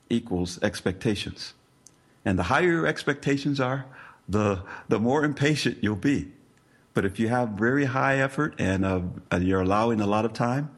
equals 0.10 0.62
expectations. 0.62 1.53
And 2.24 2.38
the 2.38 2.43
higher 2.43 2.72
your 2.72 2.88
expectations 2.88 3.60
are, 3.60 3.86
the, 4.30 4.62
the 4.88 4.99
more 4.99 5.24
impatient 5.24 5.80
you'll 5.82 5.95
be. 5.95 6.32
But 6.93 7.05
if 7.05 7.20
you 7.20 7.28
have 7.30 7.49
very 7.49 7.86
high 7.86 8.18
effort 8.18 8.55
and 8.58 8.86
uh, 8.86 9.01
you're 9.39 9.62
allowing 9.62 10.01
a 10.01 10.08
lot 10.08 10.26
of 10.26 10.34
time, 10.34 10.72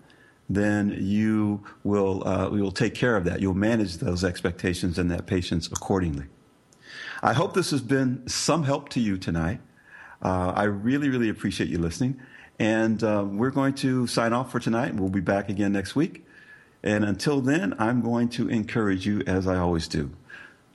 then 0.49 0.97
you 0.99 1.63
will, 1.83 2.27
uh, 2.27 2.49
will 2.49 2.71
take 2.71 2.95
care 2.95 3.15
of 3.15 3.23
that. 3.25 3.39
You'll 3.39 3.53
manage 3.53 3.97
those 3.97 4.23
expectations 4.23 4.97
and 4.97 5.11
that 5.11 5.27
patience 5.27 5.67
accordingly. 5.67 6.25
I 7.21 7.33
hope 7.33 7.53
this 7.53 7.71
has 7.71 7.81
been 7.81 8.27
some 8.27 8.63
help 8.63 8.89
to 8.89 8.99
you 8.99 9.17
tonight. 9.17 9.59
Uh, 10.21 10.53
I 10.55 10.63
really, 10.63 11.09
really 11.09 11.29
appreciate 11.29 11.69
you 11.69 11.77
listening. 11.77 12.19
And 12.57 13.03
uh, 13.03 13.25
we're 13.27 13.51
going 13.51 13.73
to 13.75 14.07
sign 14.07 14.33
off 14.33 14.51
for 14.51 14.59
tonight. 14.59 14.95
We'll 14.95 15.09
be 15.09 15.21
back 15.21 15.49
again 15.49 15.71
next 15.71 15.95
week. 15.95 16.25
And 16.83 17.03
until 17.03 17.41
then, 17.41 17.75
I'm 17.77 18.01
going 18.01 18.29
to 18.29 18.49
encourage 18.49 19.05
you, 19.05 19.21
as 19.27 19.47
I 19.47 19.57
always 19.57 19.87
do, 19.87 20.11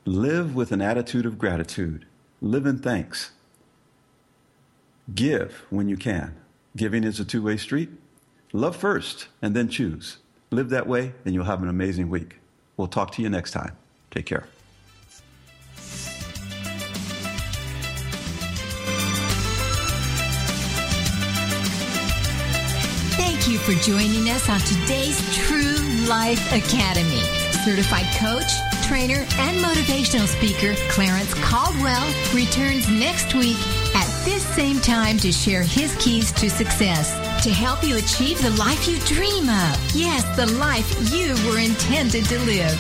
live 0.05 0.55
with 0.55 0.70
an 0.70 0.81
attitude 0.81 1.27
of 1.27 1.39
gratitude, 1.39 2.07
live 2.41 2.66
in 2.66 2.79
thanks, 2.79 3.33
give 5.14 5.64
when 5.70 5.89
you 5.89 5.97
can. 5.97 6.37
Giving 6.77 7.05
is 7.05 7.20
a 7.20 7.25
two 7.25 7.43
way 7.43 7.57
street. 7.57 7.91
Love 8.57 8.76
first 8.76 9.26
and 9.42 9.55
then 9.55 9.68
choose. 9.68 10.18
Live 10.52 10.68
that 10.70 10.86
way, 10.86 11.12
and 11.24 11.34
you'll 11.34 11.44
have 11.44 11.61
an 11.61 11.68
amazing 11.68 12.09
week. 12.09 12.36
We'll 12.76 12.86
talk 12.86 13.11
to 13.14 13.22
you 13.22 13.28
next 13.28 13.50
time. 13.50 13.76
Take 14.12 14.26
care. 14.26 14.46
Thank 23.16 23.48
you 23.48 23.59
for 23.59 23.72
joining 23.82 24.30
us 24.30 24.48
on 24.48 24.61
today's 24.61 25.18
True 25.34 26.07
Life 26.09 26.52
Academy. 26.52 27.22
Certified 27.64 28.07
coach, 28.14 28.52
trainer, 28.86 29.26
and 29.38 29.57
motivational 29.59 30.28
speaker 30.28 30.74
Clarence 30.90 31.34
Caldwell 31.42 32.07
returns 32.32 32.88
next 32.88 33.34
week 33.34 33.59
this 34.25 34.43
same 34.55 34.81
time 34.81 35.18
to 35.18 35.31
share 35.31 35.62
his 35.62 35.95
keys 35.97 36.33
to 36.33 36.49
success 36.49 37.12
to 37.45 37.51
help 37.51 37.85
you 37.85 37.97
achieve 37.99 38.41
the 38.41 38.51
life 38.53 38.89
you 38.89 38.99
dream 39.01 39.51
of. 39.51 39.79
Yes, 39.95 40.25
the 40.37 40.47
life 40.57 40.89
you 41.12 41.35
were 41.47 41.59
intended 41.59 42.25
to 42.27 42.39
live. 42.41 42.72